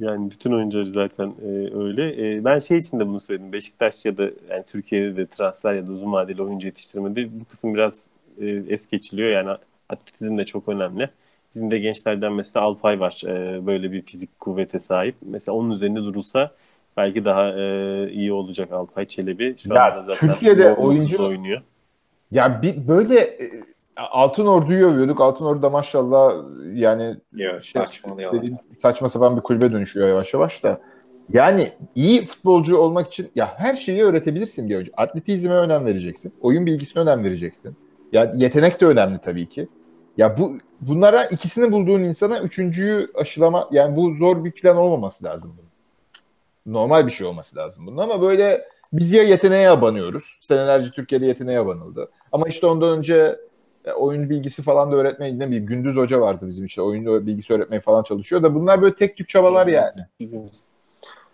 Yani 0.00 0.30
bütün 0.30 0.52
oyuncuları 0.52 0.86
zaten 0.90 1.32
e, 1.42 1.48
öyle. 1.78 2.32
E, 2.36 2.44
ben 2.44 2.58
şey 2.58 2.78
için 2.78 3.00
de 3.00 3.06
bunu 3.06 3.20
söyledim. 3.20 3.52
Beşiktaş 3.52 4.04
ya 4.04 4.16
da 4.16 4.22
yani 4.50 4.64
Türkiye'de 4.66 5.16
de 5.16 5.26
transfer 5.26 5.74
ya 5.74 5.86
da 5.86 5.92
uzun 5.92 6.12
vadeli 6.12 6.42
oyuncu 6.42 6.66
yetiştirmede 6.66 7.40
bu 7.40 7.44
kısım 7.44 7.74
biraz 7.74 8.08
e, 8.40 8.46
es 8.68 8.88
geçiliyor. 8.88 9.30
Yani 9.30 9.50
atletizm 9.88 10.38
de 10.38 10.44
çok 10.44 10.68
önemli. 10.68 11.10
Bizim 11.54 11.70
de 11.70 11.78
gençlerden 11.78 12.32
mesela 12.32 12.66
Alpay 12.66 13.00
var. 13.00 13.22
E, 13.26 13.66
böyle 13.66 13.92
bir 13.92 14.02
fizik 14.02 14.38
kuvvete 14.40 14.78
sahip. 14.78 15.14
Mesela 15.22 15.56
onun 15.56 15.70
üzerinde 15.70 16.00
durulsa 16.00 16.50
belki 16.96 17.24
daha 17.24 17.48
e, 17.48 18.10
iyi 18.10 18.32
olacak 18.32 18.72
Alpay 18.72 19.06
Çelebi. 19.06 19.54
Şu 19.58 19.74
Ya, 19.74 19.92
anda 19.92 20.14
zaten 20.14 20.28
Türkiye'de 20.28 20.74
oyuncu- 20.74 21.26
oynuyor. 21.26 21.62
Ya 22.30 22.62
bir 22.62 22.88
böyle 22.88 23.18
e, 23.20 23.50
Altın 23.96 24.46
Ordu'yu 24.46 24.86
övüyorduk. 24.86 25.20
Altın 25.20 25.44
Ordu 25.44 25.62
da 25.62 25.70
maşallah 25.70 26.34
yani 26.72 27.16
Yok 27.32 27.62
İşte 27.62 27.86
dediğim 28.32 28.58
saçma 28.78 29.08
sapan 29.08 29.36
bir 29.36 29.42
kulübe 29.42 29.72
dönüşüyor 29.72 30.08
yavaş 30.08 30.34
yavaş 30.34 30.62
da. 30.64 30.80
Yani 31.32 31.72
iyi 31.94 32.26
futbolcu 32.26 32.76
olmak 32.76 33.08
için 33.08 33.30
ya 33.34 33.54
her 33.56 33.74
şeyi 33.74 34.02
öğretebilirsin 34.02 34.68
bir 34.68 34.74
oyuncu. 34.74 34.92
Atletizme 34.96 35.54
önem 35.54 35.86
vereceksin. 35.86 36.32
Oyun 36.40 36.66
bilgisine 36.66 37.02
önem 37.02 37.24
vereceksin. 37.24 37.76
Ya 38.12 38.32
yetenek 38.36 38.80
de 38.80 38.86
önemli 38.86 39.18
tabii 39.18 39.46
ki. 39.46 39.68
Ya 40.18 40.38
bu 40.38 40.58
bunlara 40.80 41.24
ikisini 41.24 41.72
bulduğun 41.72 42.00
insana 42.00 42.40
üçüncüyü 42.40 43.08
aşılama 43.14 43.68
yani 43.72 43.96
bu 43.96 44.14
zor 44.14 44.44
bir 44.44 44.52
plan 44.52 44.76
olmaması 44.76 45.24
lazım 45.24 45.54
bunun. 45.58 45.68
Normal 46.74 47.06
bir 47.06 47.12
şey 47.12 47.26
olması 47.26 47.56
lazım 47.56 47.86
bunun 47.86 47.96
ama 47.96 48.22
böyle 48.22 48.68
biz 48.92 49.12
ya 49.12 49.22
yeteneğe 49.22 49.70
abanıyoruz. 49.70 50.38
Senelerce 50.40 50.90
Türkiye'de 50.90 51.26
yeteneğe 51.26 51.58
abanıldı. 51.58 52.10
Ama 52.32 52.48
işte 52.48 52.66
ondan 52.66 52.98
önce 52.98 53.38
e, 53.84 53.92
oyun 53.92 54.30
bilgisi 54.30 54.62
falan 54.62 54.92
da 54.92 54.96
öğretmeyi 54.96 55.38
ne 55.38 55.46
bileyim 55.46 55.66
Gündüz 55.66 55.96
Hoca 55.96 56.20
vardı 56.20 56.48
bizim 56.48 56.66
işte 56.66 56.82
oyun 56.82 57.26
bilgisi 57.26 57.52
öğretmeyi 57.54 57.80
falan 57.80 58.02
çalışıyor 58.02 58.42
da 58.42 58.54
bunlar 58.54 58.82
böyle 58.82 58.94
tek 58.94 59.16
tük 59.16 59.28
çabalar 59.28 59.66
yani. 59.66 60.00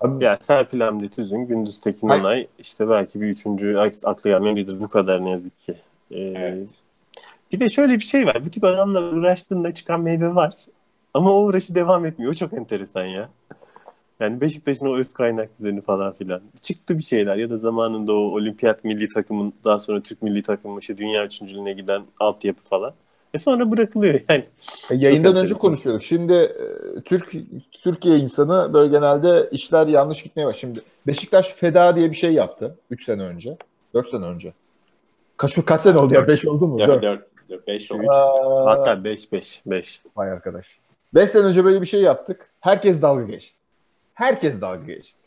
Abi, 0.01 0.25
Ya 0.25 0.37
Serpil 0.41 0.81
Hamdi 0.81 1.11
Tüzün, 1.11 1.47
Gündüz 1.47 1.81
Tekin 1.81 2.09
Ay- 2.09 2.21
Onay 2.21 2.47
işte 2.59 2.89
belki 2.89 3.21
bir 3.21 3.27
üçüncü 3.27 3.77
aklı 4.05 4.31
gelmeyen 4.31 4.57
biridir. 4.57 4.81
Bu 4.81 4.89
kadar 4.89 5.25
ne 5.25 5.31
yazık 5.31 5.61
ki. 5.61 5.77
Ee, 6.11 6.21
Evet. 6.21 6.84
Bir 7.55 7.61
de 7.61 7.69
şöyle 7.69 7.95
bir 7.95 8.05
şey 8.05 8.27
var. 8.27 8.45
Bu 8.47 8.51
tip 8.51 8.65
adamla 8.65 9.03
uğraştığında 9.03 9.75
çıkan 9.75 10.01
meyve 10.01 10.35
var. 10.35 10.55
Ama 11.15 11.33
o 11.33 11.45
uğraşı 11.45 11.75
devam 11.75 12.07
etmiyor. 12.07 12.33
O 12.33 12.35
çok 12.35 12.53
enteresan 12.53 13.05
ya. 13.05 13.29
Yani 14.21 14.41
Beşiktaş'ın 14.41 14.87
o 14.87 14.97
öz 14.97 15.13
kaynak 15.13 15.59
düzeni 15.59 15.81
falan 15.81 16.13
filan. 16.13 16.41
Çıktı 16.63 16.99
bir 16.99 17.03
şeyler 17.03 17.37
ya 17.37 17.51
da 17.51 17.57
zamanında 17.57 18.13
o 18.13 18.17
olimpiyat 18.17 18.85
milli 18.85 19.09
takımın 19.09 19.53
daha 19.65 19.79
sonra 19.79 20.01
Türk 20.01 20.23
milli 20.23 20.43
takımı 20.43 20.81
işte 20.81 20.99
dünya 20.99 21.27
üçüncülüğüne 21.27 21.73
giden 21.73 22.03
altyapı 22.21 22.63
falan. 22.63 22.93
E 23.35 23.39
sonra 23.39 23.71
bırakılıyor 23.71 24.21
yani. 24.29 24.45
E, 24.91 24.95
Yayından 24.95 25.37
önce 25.37 25.55
konuşuyorduk. 25.55 26.03
Şimdi 26.03 26.33
e, 26.33 27.01
Türk 27.05 27.33
Türkiye 27.73 28.19
insanı 28.19 28.73
böyle 28.73 28.91
genelde 28.91 29.49
işler 29.53 29.87
yanlış 29.87 30.23
gitmeye 30.23 30.47
var. 30.47 30.57
Şimdi 30.61 30.81
Beşiktaş 31.07 31.49
feda 31.53 31.97
diye 31.97 32.11
bir 32.11 32.17
şey 32.17 32.33
yaptı 32.33 32.79
3 32.91 33.05
sene 33.05 33.23
önce. 33.23 33.57
4 33.95 34.09
sene 34.09 34.25
önce. 34.25 34.53
Kaç, 35.37 35.65
kaç 35.67 35.81
sene 35.81 35.99
oldu 35.99 36.15
ya? 36.15 36.27
5 36.27 36.47
oldu 36.47 36.67
mu? 36.67 36.79
4, 36.79 37.03
4. 37.03 37.27
4, 37.51 37.67
5 37.67 37.93
oldu. 37.93 38.03
Hatta 38.67 38.93
5-5. 38.93 39.61
5. 39.67 40.03
Vay 40.17 40.31
arkadaş. 40.31 40.79
5 41.15 41.31
sene 41.31 41.43
önce 41.43 41.65
böyle 41.65 41.81
bir 41.81 41.87
şey 41.87 42.01
yaptık. 42.03 42.51
Herkes 42.61 43.03
dalga 43.03 43.23
geçti. 43.23 43.57
Herkes 44.15 44.61
dalga 44.61 44.85
geçti. 44.85 45.19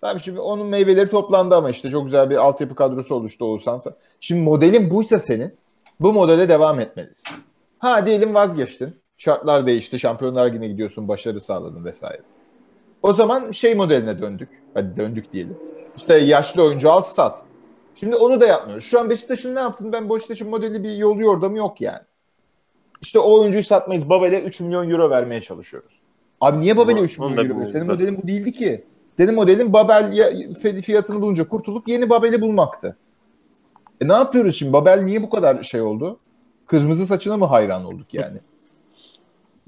Tabii 0.00 0.20
şimdi 0.20 0.40
onun 0.40 0.66
meyveleri 0.66 1.10
toplandı 1.10 1.54
ama 1.54 1.70
işte 1.70 1.90
çok 1.90 2.04
güzel 2.04 2.30
bir 2.30 2.36
altyapı 2.36 2.74
kadrosu 2.74 3.14
oluştu 3.14 3.44
Oğuzhan. 3.44 3.82
Şimdi 4.20 4.40
modelin 4.40 4.90
buysa 4.90 5.18
senin 5.18 5.54
bu 6.00 6.12
modele 6.12 6.48
devam 6.48 6.80
etmelisin. 6.80 7.36
Ha 7.78 8.06
diyelim 8.06 8.34
vazgeçtin. 8.34 8.96
Şartlar 9.16 9.66
değişti. 9.66 9.98
Şampiyonlar 9.98 10.46
Ligi'ne 10.46 10.68
gidiyorsun. 10.68 11.08
Başarı 11.08 11.40
sağladın 11.40 11.84
vesaire. 11.84 12.22
O 13.02 13.12
zaman 13.12 13.50
şey 13.50 13.74
modeline 13.74 14.22
döndük. 14.22 14.48
Hadi 14.74 14.96
döndük 14.96 15.32
diyelim. 15.32 15.56
İşte 15.96 16.14
yaşlı 16.14 16.62
oyuncu 16.62 16.90
al 16.90 17.02
sat. 17.02 17.42
Şimdi 17.94 18.16
onu 18.16 18.40
da 18.40 18.46
yapmıyoruz. 18.46 18.84
Şu 18.84 19.00
an 19.00 19.10
Beşiktaş'ın 19.10 19.54
ne 19.54 19.58
yaptığını 19.60 19.92
ben 19.92 20.10
Beşiktaş'ın 20.10 20.48
modeli 20.50 20.82
bir 20.84 20.96
yolu 20.96 21.22
yordamı 21.22 21.56
yok 21.58 21.80
yani. 21.80 22.02
İşte 23.02 23.18
o 23.18 23.40
oyuncuyu 23.40 23.64
satmayız. 23.64 24.08
Babel'e 24.10 24.42
3 24.42 24.60
milyon 24.60 24.90
euro 24.90 25.10
vermeye 25.10 25.40
çalışıyoruz. 25.40 26.00
Abi 26.40 26.60
niye 26.60 26.76
Babel'e 26.76 26.96
Onu- 26.98 27.04
3 27.04 27.20
onu 27.20 27.28
milyon 27.28 27.38
euro? 27.44 27.48
bilmiyoruz 27.50 27.72
Senin 27.72 27.86
modelin 27.86 28.22
bu 28.22 28.26
değildi 28.26 28.52
ki. 28.52 28.84
Senin 29.16 29.34
modelin 29.34 29.72
Babel 29.72 30.12
ya- 30.12 30.54
fiyatını 30.82 31.20
bulunca 31.20 31.48
kurtulup 31.48 31.88
yeni 31.88 32.10
Babel'i 32.10 32.40
bulmaktı. 32.40 32.96
E 34.00 34.08
ne 34.08 34.12
yapıyoruz 34.12 34.56
şimdi? 34.56 34.72
Babel 34.72 35.02
niye 35.02 35.22
bu 35.22 35.30
kadar 35.30 35.62
şey 35.62 35.80
oldu? 35.80 36.18
Kırmızı 36.66 37.06
saçına 37.06 37.36
mı 37.36 37.44
hayran 37.44 37.84
olduk 37.84 38.14
yani? 38.14 38.38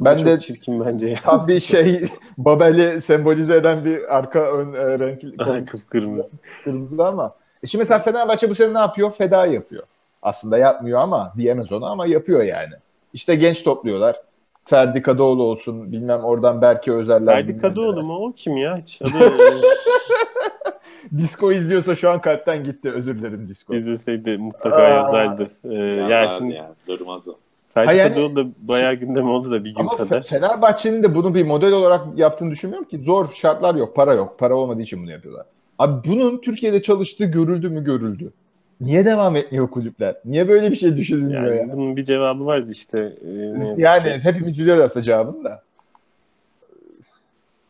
Ben 0.01 0.17
çok 0.17 0.27
de 0.27 0.39
çirkin 0.39 0.85
bence 0.85 1.09
ya. 1.09 1.17
tam 1.23 1.49
bir 1.49 1.61
şey 1.61 2.09
Babel'i 2.39 3.03
sembolize 3.03 3.57
eden 3.57 3.85
bir 3.85 4.17
arka 4.17 4.41
ön 4.53 4.73
e, 4.73 4.99
renkli 4.99 5.37
Kıpkırmızı. 5.67 6.37
kırmızı 6.65 7.07
ama. 7.07 7.35
E 7.63 7.67
şimdi 7.67 7.83
mesela 7.83 8.01
Fenerbahçe 8.01 8.51
bu 8.51 8.55
sene 8.55 8.75
ne 8.75 8.79
yapıyor? 8.79 9.13
Feda 9.13 9.47
yapıyor. 9.47 9.83
Aslında 10.23 10.59
yapmıyor 10.59 11.01
ama 11.01 11.33
diyemez 11.37 11.73
onu 11.73 11.87
ama 11.87 12.07
yapıyor 12.07 12.43
yani. 12.43 12.75
İşte 13.13 13.35
genç 13.35 13.65
topluyorlar. 13.65 14.17
Ferdi 14.65 15.03
Kadıoğlu 15.03 15.43
olsun 15.43 15.93
bilmem 15.93 16.25
oradan 16.25 16.63
Berke 16.63 16.93
Özerler. 16.93 17.35
Ferdi 17.35 17.59
Kadıoğlu 17.59 18.03
mu? 18.03 18.17
O 18.17 18.33
kim 18.33 18.57
ya? 18.57 18.77
Hiç 18.77 19.03
adı 19.03 19.13
Disco 21.19 21.53
izliyorsa 21.53 21.97
şu 21.97 22.11
an 22.11 22.21
kalpten 22.21 22.65
gitti. 22.65 22.91
Özür 22.91 23.19
dilerim 23.19 23.49
Disco. 23.49 23.75
izleseydi 23.75 24.39
mutlaka 24.39 24.77
Aa. 24.77 24.89
yazardı. 24.89 25.51
Ee, 25.65 25.75
ya 25.75 25.85
Yazardı 25.85 26.35
şimdi 26.39 26.55
ya. 26.55 26.73
Durmaz 26.89 27.29
o. 27.29 27.35
Ferdi 27.69 27.97
yani, 27.97 28.09
Kadıoğlu 28.09 28.37
da 28.37 28.45
bayağı 28.59 28.95
gündem 28.95 29.31
oldu 29.31 29.51
da 29.51 29.65
bir 29.65 29.71
gün 29.71 29.81
ama 29.81 29.97
kadar. 29.97 30.23
Fenerbahçe'nin 30.23 31.03
de 31.03 31.15
bunu 31.15 31.35
bir 31.35 31.47
model 31.47 31.73
olarak 31.73 32.01
yaptığını 32.17 32.51
düşünmüyorum 32.51 32.89
ki. 32.89 32.99
Zor 32.99 33.33
şartlar 33.35 33.75
yok, 33.75 33.97
para 33.97 34.15
yok. 34.15 34.39
Para 34.39 34.57
olmadığı 34.57 34.83
için 34.83 35.03
bunu 35.03 35.11
yapıyorlar. 35.11 35.47
Abi 35.79 36.09
bunun 36.09 36.41
Türkiye'de 36.41 36.83
çalıştığı 36.83 37.25
görüldü 37.25 37.69
mü 37.69 37.85
görüldü. 37.85 38.33
Niye 38.81 39.05
devam 39.05 39.37
etmiyor 39.37 39.71
kulüpler? 39.71 40.17
Niye 40.25 40.49
böyle 40.49 40.71
bir 40.71 40.77
şey 40.77 40.97
düşünülmüyor 40.97 41.45
yani? 41.45 41.57
yani? 41.57 41.73
Bunun 41.73 41.97
bir 41.97 42.05
cevabı 42.05 42.47
vardı 42.47 42.71
işte. 42.71 43.19
E, 43.25 43.31
yani 43.77 44.03
ki. 44.03 44.21
hepimiz 44.23 44.59
biliyoruz 44.59 44.83
aslında 44.83 45.03
cevabını 45.03 45.45
da. 45.45 45.63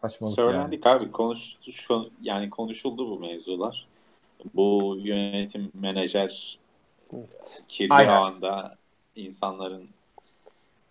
Saçmalık 0.02 0.34
Söylendik 0.34 0.86
yani. 0.86 0.96
abi. 0.96 1.12
Konuştu, 1.12 1.72
şu, 1.72 2.10
yani 2.22 2.50
konuşuldu 2.50 3.10
bu 3.10 3.20
mevzular. 3.20 3.86
Bu 4.54 4.96
yönetim 5.00 5.70
menajer 5.74 6.58
evet. 7.14 7.62
kirli 7.68 7.92
Aynen. 7.92 8.12
ağında 8.12 8.76
insanların 9.16 9.88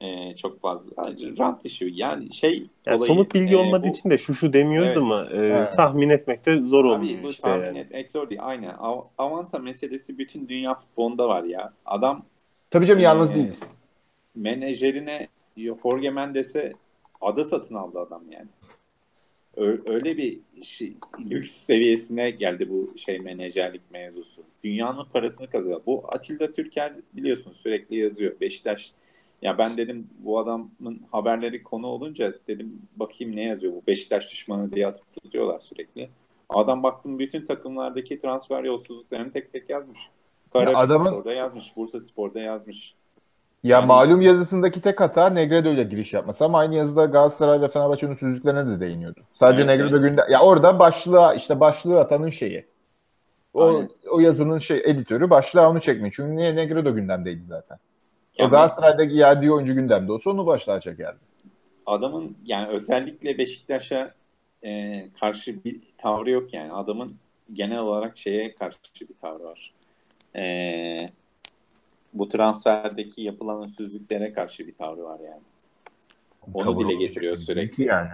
e, 0.01 0.35
çok 0.35 0.61
fazla 0.61 1.07
rant 1.37 1.65
işi 1.65 1.91
yani 1.93 2.33
şey 2.33 2.67
yani 2.85 2.97
olayı, 2.97 3.07
somut 3.07 3.33
bilgi 3.35 3.53
e, 3.53 3.57
olmadığı 3.57 3.87
bu, 3.87 3.89
için 3.89 4.09
de 4.09 4.17
şu 4.17 4.33
şu 4.33 4.53
demiyoruz 4.53 4.87
evet, 4.87 4.97
ama 4.97 5.27
e, 5.31 5.37
evet. 5.37 5.73
tahmin 5.73 6.09
etmekte 6.09 6.55
zor 6.55 6.85
olmuyor 6.85 7.23
bu 7.23 7.29
işte 7.29 7.41
tahmin 7.41 7.65
yani. 7.65 7.79
etmek 7.79 8.11
zor 8.11 8.29
değil 8.29 8.41
aynen 8.43 8.73
Av, 8.79 9.01
Avanta 9.17 9.59
meselesi 9.59 10.17
bütün 10.17 10.47
dünya 10.47 10.73
futbolunda 10.73 11.27
var 11.27 11.43
ya 11.43 11.73
adam 11.85 12.25
tabii 12.69 12.85
canım 12.85 12.99
e, 12.99 13.03
yalnız 13.03 13.35
değiliz 13.35 13.59
menajerine 14.35 15.27
Jorge 15.57 16.09
Mendes'e 16.09 16.71
adı 17.21 17.45
satın 17.45 17.75
aldı 17.75 17.99
adam 17.99 18.23
yani 18.31 18.47
öyle 19.85 20.17
bir 20.17 20.39
şey, 20.63 20.93
lüks 21.29 21.51
seviyesine 21.51 22.29
geldi 22.29 22.69
bu 22.69 22.97
şey 22.97 23.17
menajerlik 23.17 23.81
mevzusu. 23.91 24.43
Dünyanın 24.63 25.05
parasını 25.13 25.49
kazanıyor. 25.49 25.81
Bu 25.85 26.03
Atilla 26.07 26.51
Türker 26.51 26.93
biliyorsun 27.13 27.51
sürekli 27.51 27.97
yazıyor. 27.97 28.39
Beşiktaş 28.41 28.91
ya 29.45 29.57
ben 29.57 29.77
dedim 29.77 30.09
bu 30.19 30.39
adamın 30.39 31.01
haberleri 31.11 31.63
konu 31.63 31.87
olunca 31.87 32.33
dedim 32.47 32.81
bakayım 32.95 33.35
ne 33.35 33.43
yazıyor 33.43 33.73
bu 33.73 33.83
Beşiktaş 33.87 34.31
düşmanı 34.31 34.71
diye 34.71 34.87
atıp 34.87 35.03
tutuyorlar 35.23 35.59
sürekli. 35.59 36.09
Adam 36.49 36.83
baktım 36.83 37.19
bütün 37.19 37.45
takımlardaki 37.45 38.21
transfer 38.21 38.63
yolsuzluklarını 38.63 39.33
tek 39.33 39.53
tek 39.53 39.69
yazmış. 39.69 39.99
Karabük 40.53 40.77
adamın... 40.77 41.09
Spor'da 41.09 41.33
yazmış, 41.33 41.77
Bursa 41.77 41.99
Spor'da 41.99 42.39
yazmış. 42.39 42.95
Ya 43.63 43.77
yani... 43.77 43.87
malum 43.87 44.21
yazısındaki 44.21 44.81
tek 44.81 45.01
hata 45.01 45.29
Negredo 45.29 45.69
ile 45.69 45.83
giriş 45.83 46.13
yapması 46.13 46.45
ama 46.45 46.59
aynı 46.59 46.75
yazıda 46.75 47.05
Galatasaray 47.05 47.61
ve 47.61 47.67
Fenerbahçe'nin 47.67 48.11
usulsüzlüklerine 48.11 48.67
de 48.67 48.79
değiniyordu. 48.79 49.19
Sadece 49.33 49.61
evet, 49.61 49.69
Negredo 49.69 49.97
evet. 49.97 50.09
günde 50.09 50.21
ya 50.29 50.41
orada 50.41 50.79
başlığa 50.79 51.33
işte 51.33 51.59
başlığı 51.59 51.99
atanın 51.99 52.29
şeyi. 52.29 52.65
O, 53.53 53.83
o 54.11 54.19
yazının 54.19 54.59
şey 54.59 54.81
editörü 54.85 55.29
başlığa 55.29 55.69
onu 55.69 55.81
çekmiyor. 55.81 56.13
Çünkü 56.15 56.35
niye 56.35 56.55
Negredo 56.55 56.95
gündemdeydi 56.95 57.43
zaten. 57.43 57.77
Yani, 58.37 58.47
o 58.47 58.51
Galatasaray'daki 58.51 59.15
yerdiği 59.15 59.51
oyuncu 59.51 59.75
gündemde 59.75 60.11
olsa 60.11 60.29
onu 60.29 60.45
başlığa 60.45 60.79
çekerdi. 60.81 61.19
Adamın 61.85 62.37
yani 62.45 62.67
özellikle 62.67 63.37
Beşiktaş'a 63.37 64.13
e, 64.63 65.03
karşı 65.19 65.63
bir 65.63 65.81
tavrı 65.97 66.29
yok 66.29 66.53
yani. 66.53 66.73
Adamın 66.73 67.15
genel 67.53 67.79
olarak 67.79 68.17
şeye 68.17 68.55
karşı 68.55 68.77
bir 69.01 69.17
tavrı 69.21 69.43
var. 69.43 69.73
Eee 70.35 71.09
bu 72.15 72.29
transferdeki 72.29 73.21
yapılan 73.21 73.63
ünsüzlüklere 73.63 74.33
karşı 74.33 74.67
bir 74.67 74.73
tavrı 74.73 75.03
var 75.03 75.19
yani. 75.19 75.41
Onu 76.53 76.63
Tavır 76.63 76.85
dile 76.85 76.95
getiriyor 76.95 77.35
sürekli. 77.35 77.83
Yani. 77.83 78.09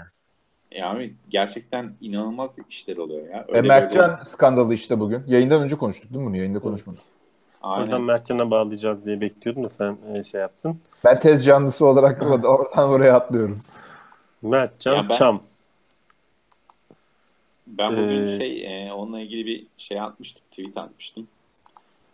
Yani 0.72 1.14
gerçekten 1.30 1.94
inanılmaz 2.02 2.60
işler 2.70 2.98
oluyor 2.98 3.30
ya. 3.30 3.46
Öyle 3.48 3.60
e, 3.60 3.62
Mertcan 3.62 4.10
böyle... 4.10 4.24
skandalı 4.24 4.74
işte 4.74 5.00
bugün. 5.00 5.24
Yayından 5.28 5.62
önce 5.62 5.76
konuştuk 5.76 6.14
değil 6.14 6.22
mi 6.22 6.28
bunu? 6.28 6.38
Yayında 6.38 6.60
konuşmadık. 6.60 7.00
Evet. 7.02 7.21
Aynen. 7.64 7.86
Oradan 7.86 8.02
Mertcan'a 8.02 8.52
bağlayacağız 8.52 9.06
diye 9.06 9.22
bekliyordum 9.22 9.64
da 9.64 9.70
sen 9.70 9.98
e, 10.16 10.24
şey 10.24 10.42
yapsın. 10.42 10.80
Ben 11.06 11.20
tez 11.20 11.46
canlısı 11.46 11.86
olarak 11.86 12.22
oradan 12.44 12.90
oraya 12.90 13.16
atlıyorum. 13.16 13.60
Mertcan 14.42 15.10
ben, 15.10 15.18
Çam. 15.18 15.42
Ben 17.68 17.92
bugün 17.92 18.28
ee, 18.28 18.40
şey 18.40 18.88
e, 18.88 18.94
onunla 18.94 19.20
ilgili 19.20 19.46
bir 19.46 19.66
şey 19.78 20.00
atmıştım. 20.00 20.42
Tweet 20.50 20.78
atmıştım. 20.78 21.28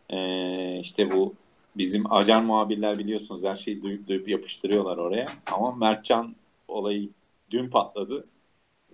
E, 0.10 0.80
işte 0.80 1.14
bu 1.14 1.34
bizim 1.78 2.14
ajan 2.14 2.46
muhabirler 2.46 3.00
biliyorsunuz 3.00 3.44
her 3.44 3.56
şeyi 3.56 3.84
duyup 3.84 4.08
duyup 4.08 4.30
yapıştırıyorlar 4.30 5.00
oraya. 5.00 5.26
Ama 5.52 5.76
Mertcan 5.76 6.36
olayı 6.68 7.10
dün 7.52 7.70
patladı. 7.70 8.26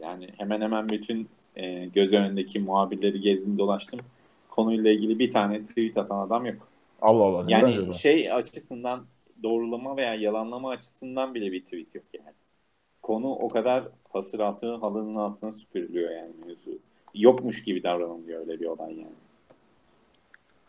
Yani 0.01 0.29
hemen 0.37 0.61
hemen 0.61 0.89
bütün 0.89 1.29
e, 1.55 1.85
göz 1.85 2.13
önündeki 2.13 2.59
muhabirleri 2.59 3.21
gezdim 3.21 3.57
dolaştım. 3.57 3.99
Konuyla 4.55 4.91
ilgili 4.91 5.19
bir 5.19 5.31
tane 5.31 5.65
tweet 5.65 5.97
atan 5.97 6.19
adam 6.19 6.45
yok. 6.45 6.67
Allah 7.01 7.23
Allah. 7.23 7.45
Yani 7.47 7.93
şey 7.93 8.31
açısından 8.31 9.05
doğrulama 9.43 9.97
veya 9.97 10.15
yalanlama 10.15 10.69
açısından 10.69 11.33
bile 11.33 11.51
bir 11.51 11.63
tweet 11.63 11.95
yok 11.95 12.03
yani. 12.13 12.35
Konu 13.01 13.31
o 13.31 13.47
kadar 13.49 13.83
hasır 14.09 14.39
altı 14.39 14.75
halının 14.75 15.13
altına 15.13 15.51
süpürülüyor 15.51 16.11
yani 16.11 16.31
mevzu. 16.47 16.71
Yokmuş 17.15 17.63
gibi 17.63 17.83
davranılıyor 17.83 18.39
öyle 18.39 18.59
bir 18.59 18.65
olay 18.65 18.93
yani. 18.93 19.15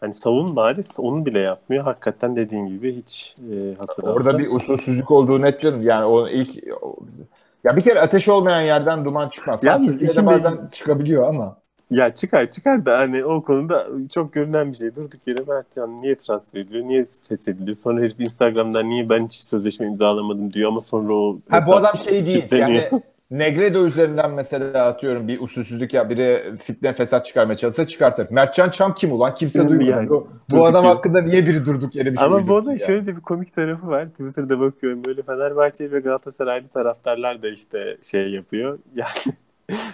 Hani 0.00 0.14
savun 0.14 0.56
bari 0.56 0.82
onu 0.98 1.26
bile 1.26 1.38
yapmıyor. 1.38 1.84
Hakikaten 1.84 2.36
dediğin 2.36 2.66
gibi 2.66 2.96
hiç 2.96 3.36
e, 3.52 3.74
hasır 3.78 4.02
Orada 4.02 4.38
bir 4.38 4.50
usulsüzlük 4.50 5.10
olduğu 5.10 5.42
net 5.42 5.60
canım. 5.60 5.82
Yani 5.82 6.04
o 6.04 6.28
ilk 6.28 6.82
o, 6.82 6.96
ya 7.64 7.76
bir 7.76 7.82
kere 7.82 8.00
ateş 8.00 8.28
olmayan 8.28 8.60
yerden 8.60 9.04
duman 9.04 9.28
çıkmaz. 9.28 9.64
Yani 9.64 9.86
Türkiye'de 9.86 10.26
bazen 10.26 10.68
çıkabiliyor 10.72 11.28
ama. 11.28 11.63
Ya 11.90 12.14
çıkar 12.14 12.50
çıkar 12.50 12.86
da 12.86 12.98
hani 12.98 13.24
o 13.24 13.42
konuda 13.42 13.86
çok 14.14 14.32
görünen 14.32 14.72
bir 14.72 14.76
şey. 14.76 14.96
Durduk 14.96 15.26
yere 15.26 15.44
Mert 15.48 15.76
yani 15.76 16.02
niye 16.02 16.14
transfer 16.14 16.60
ediliyor, 16.60 16.84
niye 16.84 17.04
feshediliyor? 17.28 17.76
Sonra 17.76 18.00
herif 18.00 18.20
Instagram'dan 18.20 18.90
niye 18.90 19.08
ben 19.08 19.26
hiç 19.26 19.34
sözleşme 19.34 19.86
imzalamadım 19.86 20.52
diyor 20.52 20.68
ama 20.68 20.80
sonra 20.80 21.14
o... 21.14 21.38
Ha 21.48 21.60
bu 21.66 21.76
adam 21.76 21.98
şey 21.98 22.26
değil 22.26 22.44
yani 22.52 22.80
Negredo 23.30 23.86
üzerinden 23.86 24.30
mesela 24.30 24.84
atıyorum 24.84 25.28
bir 25.28 25.40
usulsüzlük 25.40 25.94
ya 25.94 26.10
biri 26.10 26.56
fitne 26.56 26.92
fesat 26.92 27.26
çıkarmaya 27.26 27.56
çalışsa 27.56 27.86
çıkartır. 27.86 28.30
Mertcan 28.30 28.70
Çam 28.70 28.94
kim 28.94 29.12
ulan? 29.12 29.34
Kimse 29.34 29.68
duymuyor. 29.68 29.96
Yani, 29.96 30.08
bu, 30.08 30.28
bu 30.50 30.66
adam 30.66 30.84
yere. 30.84 30.94
hakkında 30.94 31.22
niye 31.22 31.46
biri 31.46 31.64
durduk 31.64 31.94
yere 31.94 32.12
bir 32.12 32.16
şey 32.16 32.26
Ama 32.26 32.48
bu 32.48 32.56
arada 32.56 32.70
yani. 32.70 32.80
şöyle 32.80 33.06
de 33.06 33.16
bir 33.16 33.20
komik 33.20 33.54
tarafı 33.54 33.88
var. 33.88 34.08
Twitter'da 34.08 34.60
bakıyorum 34.60 35.04
böyle 35.04 35.22
Fenerbahçe 35.22 35.92
ve 35.92 35.98
Galatasaraylı 35.98 36.68
taraftarlar 36.68 37.42
da 37.42 37.48
işte 37.48 37.96
şey 38.02 38.30
yapıyor. 38.30 38.78
Yani 38.94 39.36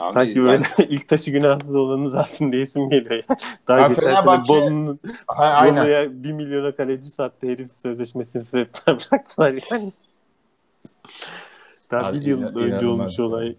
Abi, 0.00 0.12
Sanki 0.12 0.44
böyle 0.44 0.62
ilk 0.88 1.08
taşı 1.08 1.30
günahsız 1.30 1.74
olanı 1.74 2.10
zaten 2.10 2.52
diye 2.52 2.62
isim 2.62 2.90
geliyor 2.90 3.24
ya. 3.28 3.36
Daha 3.68 3.82
ha, 3.82 3.88
geçen 3.88 4.02
Fenerbahçe... 4.02 4.52
sene 4.52 4.62
Bolu'nun 4.62 5.00
Bolu'ya 5.38 6.22
1 6.24 6.32
milyona 6.32 6.72
kaleci 6.72 7.08
sattı 7.08 7.46
herif 7.46 7.72
sözleşmesini 7.72 8.44
sebepten 8.44 8.96
bıraktılar 8.96 9.54
yani. 9.72 9.92
Daha 11.90 12.12
bir 12.12 12.22
yıl 12.22 12.56
önce 12.56 12.86
olmuş 12.86 13.20
olay. 13.20 13.56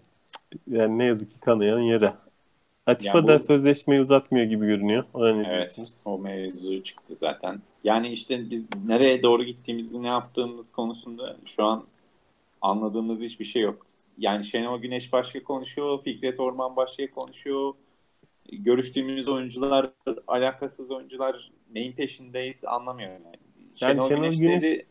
Yani 0.70 0.98
ne 0.98 1.04
yazık 1.04 1.30
ki 1.30 1.40
kanayan 1.40 1.80
yere. 1.80 2.14
Atiba 2.86 3.08
yani 3.14 3.24
bu... 3.24 3.28
da 3.28 3.38
sözleşmeyi 3.38 4.00
uzatmıyor 4.00 4.46
gibi 4.46 4.66
görünüyor. 4.66 5.04
Ona 5.14 5.32
ne 5.32 5.42
evet, 5.42 5.52
diyorsunuz? 5.52 6.02
O 6.04 6.18
mevzu 6.18 6.82
çıktı 6.82 7.14
zaten. 7.14 7.62
Yani 7.84 8.08
işte 8.08 8.50
biz 8.50 8.66
nereye 8.86 9.22
doğru 9.22 9.44
gittiğimizi 9.44 10.02
ne 10.02 10.08
yaptığımız 10.08 10.72
konusunda 10.72 11.36
şu 11.44 11.64
an 11.64 11.84
anladığımız 12.62 13.20
hiçbir 13.20 13.44
şey 13.44 13.62
yok. 13.62 13.86
Yani 14.18 14.44
Şenol 14.44 14.78
Güneş 14.78 15.12
başka 15.12 15.42
konuşuyor, 15.42 16.02
Fikret 16.04 16.40
Orman 16.40 16.76
başka 16.76 17.10
konuşuyor. 17.10 17.74
Görüştüğümüz 18.52 19.28
oyuncular, 19.28 19.90
alakasız 20.26 20.90
oyuncular 20.90 21.52
neyin 21.74 21.92
peşindeyiz 21.92 22.64
anlamıyorum. 22.64 23.22
Yani. 23.24 23.36
Yani 23.80 23.94
Şenol, 23.94 24.08
Şenol 24.08 24.22
Güneş, 24.22 24.38
Güneş 24.38 24.62
dedi 24.62 24.86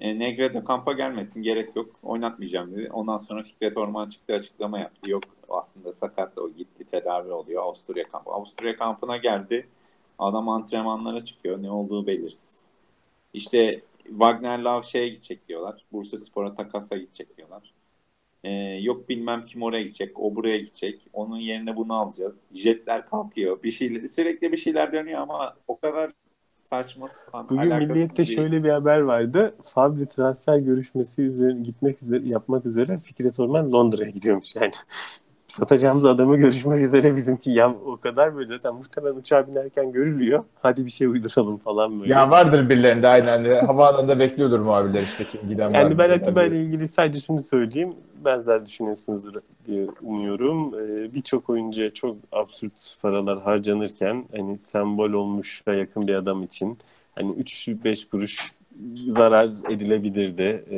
e, 0.00 0.18
Negredo 0.18 0.64
kampa 0.64 0.92
gelmesin 0.92 1.42
gerek 1.42 1.76
yok 1.76 1.90
oynatmayacağım 2.02 2.72
dedi. 2.72 2.90
Ondan 2.92 3.16
sonra 3.16 3.42
Fikret 3.42 3.76
Orman 3.76 4.08
çıktı 4.08 4.34
açıklama 4.34 4.78
yaptı. 4.78 5.10
Yok 5.10 5.22
aslında 5.48 5.92
sakat 5.92 6.38
o 6.38 6.50
gitti 6.50 6.84
tedavi 6.84 7.32
oluyor 7.32 7.62
Avusturya 7.62 8.04
kampı. 8.04 8.30
Avusturya 8.30 8.76
kampına 8.76 9.16
geldi. 9.16 9.66
Adam 10.18 10.48
antrenmanlara 10.48 11.24
çıkıyor. 11.24 11.62
Ne 11.62 11.70
olduğu 11.70 12.06
belirsiz. 12.06 12.72
İşte 13.34 13.80
Wagner 14.08 14.58
Love 14.58 14.82
şeye 14.82 15.08
gidecek 15.08 15.48
diyorlar. 15.48 15.84
Bursa 15.92 16.18
Spor'a 16.18 16.54
takasa 16.54 16.96
gidecek 16.96 17.36
diyorlar. 17.36 17.72
Ee, 18.44 18.50
yok 18.82 19.08
bilmem 19.08 19.44
kim 19.44 19.62
oraya 19.62 19.82
gidecek. 19.82 20.20
O 20.20 20.36
buraya 20.36 20.58
gidecek. 20.58 21.08
Onun 21.12 21.36
yerine 21.36 21.76
bunu 21.76 21.94
alacağız. 21.94 22.50
Jetler 22.54 23.06
kalkıyor. 23.06 23.62
Bir 23.62 23.70
şeyler, 23.70 24.06
sürekli 24.06 24.52
bir 24.52 24.56
şeyler 24.56 24.92
dönüyor 24.92 25.20
ama 25.20 25.56
o 25.68 25.80
kadar 25.80 26.10
saçma 26.58 27.08
sapan. 27.08 27.48
Bugün 27.48 27.76
Milliyet'te 27.76 28.22
bir... 28.22 28.28
şöyle 28.28 28.64
bir 28.64 28.68
haber 28.68 29.00
vardı. 29.00 29.54
Sabri 29.60 30.06
transfer 30.06 30.58
görüşmesi 30.58 31.22
üzerine 31.22 31.62
gitmek 31.62 32.02
üzere 32.02 32.22
yapmak 32.24 32.66
üzere 32.66 32.98
Fikret 32.98 33.40
Orman 33.40 33.72
Londra'ya 33.72 34.10
gidiyormuş 34.10 34.56
yani. 34.56 34.72
Satacağımız 35.50 36.04
adamı 36.04 36.36
görüşmek 36.36 36.80
üzere 36.80 37.16
bizimki 37.16 37.50
ya 37.50 37.74
o 37.86 37.96
kadar 37.96 38.36
böyle 38.36 38.58
zaten 38.58 38.74
muhtemelen 38.74 39.14
uçağa 39.14 39.46
binerken 39.46 39.92
görülüyor. 39.92 40.44
Hadi 40.62 40.86
bir 40.86 40.90
şey 40.90 41.06
uyduralım 41.06 41.56
falan 41.56 42.00
böyle. 42.00 42.12
Ya 42.12 42.30
vardır 42.30 42.68
birilerinde 42.68 43.08
aynen. 43.08 43.66
Havaalanında 43.66 44.18
bekliyordur 44.18 44.60
muhabirler 44.60 45.02
işte 45.02 45.24
kim 45.24 45.48
giden 45.48 45.70
Yani 45.70 45.98
ben 45.98 46.10
Atiba 46.10 46.44
ile 46.44 46.62
ilgili 46.62 46.88
sadece 46.88 47.20
şunu 47.20 47.42
söyleyeyim. 47.42 47.94
Benzer 48.24 48.66
düşünüyorsunuzdur 48.66 49.34
diye 49.66 49.86
umuyorum. 50.02 50.74
Ee, 50.74 51.14
Birçok 51.14 51.50
oyuncuya 51.50 51.90
çok 51.94 52.16
absürt 52.32 52.96
paralar 53.02 53.42
harcanırken 53.42 54.24
hani 54.36 54.58
sembol 54.58 55.12
olmuş 55.12 55.62
ve 55.68 55.76
yakın 55.76 56.06
bir 56.06 56.14
adam 56.14 56.42
için 56.42 56.78
hani 57.14 57.32
3-5 57.32 58.10
kuruş 58.10 58.52
zarar 59.08 59.50
edilebilirdi. 59.68 60.64
Ee, 60.70 60.76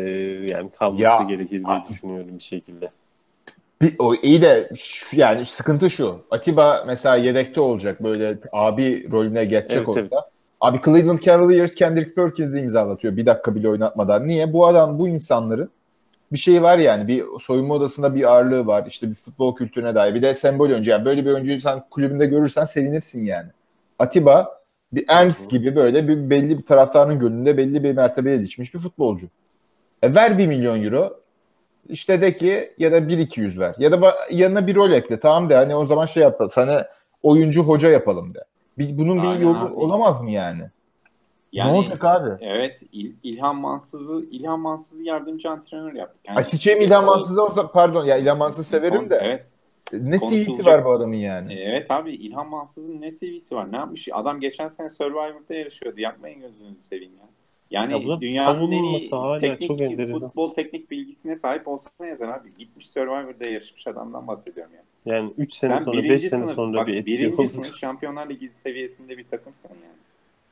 yani 0.52 0.70
kalması 0.78 1.02
ya, 1.02 1.22
gerekir 1.28 1.64
diye 1.64 1.78
düşünüyorum 1.88 2.30
bir 2.38 2.42
şekilde. 2.42 2.90
Bir, 3.82 3.94
o 3.98 4.14
iyi 4.14 4.42
de 4.42 4.70
şu, 4.76 5.20
yani 5.20 5.44
sıkıntı 5.44 5.90
şu. 5.90 6.20
Atiba 6.30 6.84
mesela 6.86 7.16
yedekte 7.16 7.60
olacak 7.60 8.02
böyle 8.02 8.38
abi 8.52 9.12
rolüne 9.12 9.44
geçecek 9.44 9.76
evet, 9.76 9.88
olsa. 9.88 10.00
Evet. 10.00 10.12
Abi 10.60 10.80
Cleveland 10.84 11.18
Cavaliers 11.18 11.74
Kendrick 11.74 12.14
Perkins'i 12.14 12.60
imzalatıyor 12.60 13.16
bir 13.16 13.26
dakika 13.26 13.54
bile 13.54 13.68
oynatmadan. 13.68 14.28
Niye? 14.28 14.52
Bu 14.52 14.66
adam 14.66 14.98
bu 14.98 15.08
insanların 15.08 15.70
bir 16.32 16.38
şey 16.38 16.62
var 16.62 16.78
yani. 16.78 17.08
Bir 17.08 17.24
soyunma 17.40 17.74
odasında 17.74 18.14
bir 18.14 18.32
ağırlığı 18.32 18.66
var. 18.66 18.84
İşte 18.86 19.10
bir 19.10 19.14
futbol 19.14 19.56
kültürüne 19.56 19.94
dair. 19.94 20.14
Bir 20.14 20.22
de 20.22 20.34
sembol 20.34 20.70
oyuncu. 20.70 20.90
Yani 20.90 21.04
böyle 21.04 21.24
bir 21.24 21.32
oyuncuyu 21.32 21.60
sen 21.60 21.82
kulübünde 21.90 22.26
görürsen 22.26 22.64
sevinirsin 22.64 23.20
yani. 23.20 23.48
Atiba 23.98 24.62
bir 24.92 25.04
Ernst 25.08 25.50
gibi 25.50 25.76
böyle 25.76 26.08
bir 26.08 26.30
belli 26.30 26.58
bir 26.58 26.66
taraftarın 26.66 27.18
gönlünde 27.18 27.56
belli 27.56 27.84
bir 27.84 27.92
mertebeye 27.92 28.36
geçmiş 28.36 28.74
bir 28.74 28.78
futbolcu. 28.78 29.26
E 30.02 30.14
ver 30.14 30.38
bir 30.38 30.46
milyon 30.46 30.82
euro. 30.82 31.21
İşte 31.88 32.20
de 32.20 32.36
ki 32.36 32.72
ya 32.78 32.92
da 32.92 32.98
1-200 32.98 33.58
ver. 33.58 33.74
Ya 33.78 33.92
da 33.92 34.14
yanına 34.30 34.66
bir 34.66 34.74
rol 34.74 34.90
ekle. 34.90 35.20
Tamam 35.20 35.50
de 35.50 35.54
hani 35.54 35.76
o 35.76 35.86
zaman 35.86 36.06
şey 36.06 36.22
yapalım. 36.22 36.50
Sana 36.50 36.86
oyuncu 37.22 37.62
hoca 37.62 37.88
yapalım 37.88 38.34
de. 38.34 38.44
Bir, 38.78 38.98
bunun 38.98 39.18
Aynen 39.18 39.34
bir 39.34 39.44
yolu 39.44 39.58
abi. 39.58 39.74
olamaz 39.74 40.22
mı 40.22 40.30
yani? 40.30 40.62
Yani, 41.52 41.72
ne 41.72 41.76
olacak 41.76 42.04
abi? 42.04 42.30
Evet. 42.40 42.82
İl, 42.92 43.12
İlhan 43.22 43.56
Mansız'ı 43.56 44.24
İlhan 44.30 44.60
Mansız'ı 44.60 45.02
yardımcı 45.02 45.50
antrenör 45.50 45.92
yaptık. 45.92 46.22
Yani, 46.28 46.36
Ay 46.36 46.44
seçeyim 46.44 46.80
İlhan 46.80 47.04
Mansız'ı 47.04 47.44
olsa 47.44 47.70
pardon 47.70 48.04
ya 48.04 48.16
İlhan 48.16 48.38
Mansız'ı 48.38 48.64
severim 48.64 49.10
de. 49.10 49.18
Evet. 49.22 49.46
Ne 49.92 50.18
CV'si 50.18 50.64
var 50.64 50.84
bu 50.84 50.90
adamın 50.90 51.16
yani? 51.16 51.54
Evet 51.54 51.90
abi 51.90 52.12
İlhan 52.12 52.48
Mansız'ın 52.48 53.00
ne 53.00 53.10
CV'si 53.10 53.54
var? 53.54 53.72
Ne 53.72 53.76
yapmış? 53.76 54.08
Adam 54.12 54.40
geçen 54.40 54.68
sene 54.68 54.90
Survivor'da 54.90 55.54
yarışıyordu. 55.54 56.00
Yapmayın 56.00 56.40
gözünüzü 56.40 56.80
seveyim 56.80 57.12
ya. 57.12 57.28
Yani 57.72 58.10
ya 58.10 58.20
dünyanın 58.20 58.72
en 58.72 58.82
iyi 58.82 59.10
teknik, 59.40 59.68
çok 59.68 60.20
futbol 60.20 60.54
teknik 60.54 60.90
bilgisine 60.90 61.36
sahip 61.36 61.68
olsa 61.68 61.90
ne 62.00 62.06
yazar 62.06 62.28
abi? 62.28 62.48
Gitmiş 62.58 62.90
Survivor'da 62.90 63.48
yarışmış 63.48 63.86
adamdan 63.86 64.26
bahsediyorum 64.26 64.72
yani. 64.74 65.16
Yani 65.16 65.32
3 65.38 65.52
sene 65.54 65.76
Sen 65.76 65.84
sonra 65.84 66.02
5 66.02 66.22
sene 66.22 66.46
sonra 66.46 66.78
bak, 66.78 66.86
bir 66.86 66.94
etki 66.94 67.06
birinci 67.06 67.48
sınıf 67.48 67.76
Şampiyonlar 67.80 68.30
Ligi 68.30 68.48
seviyesinde 68.48 69.18
bir 69.18 69.24
takımsın 69.24 69.68
yani. 69.68 69.96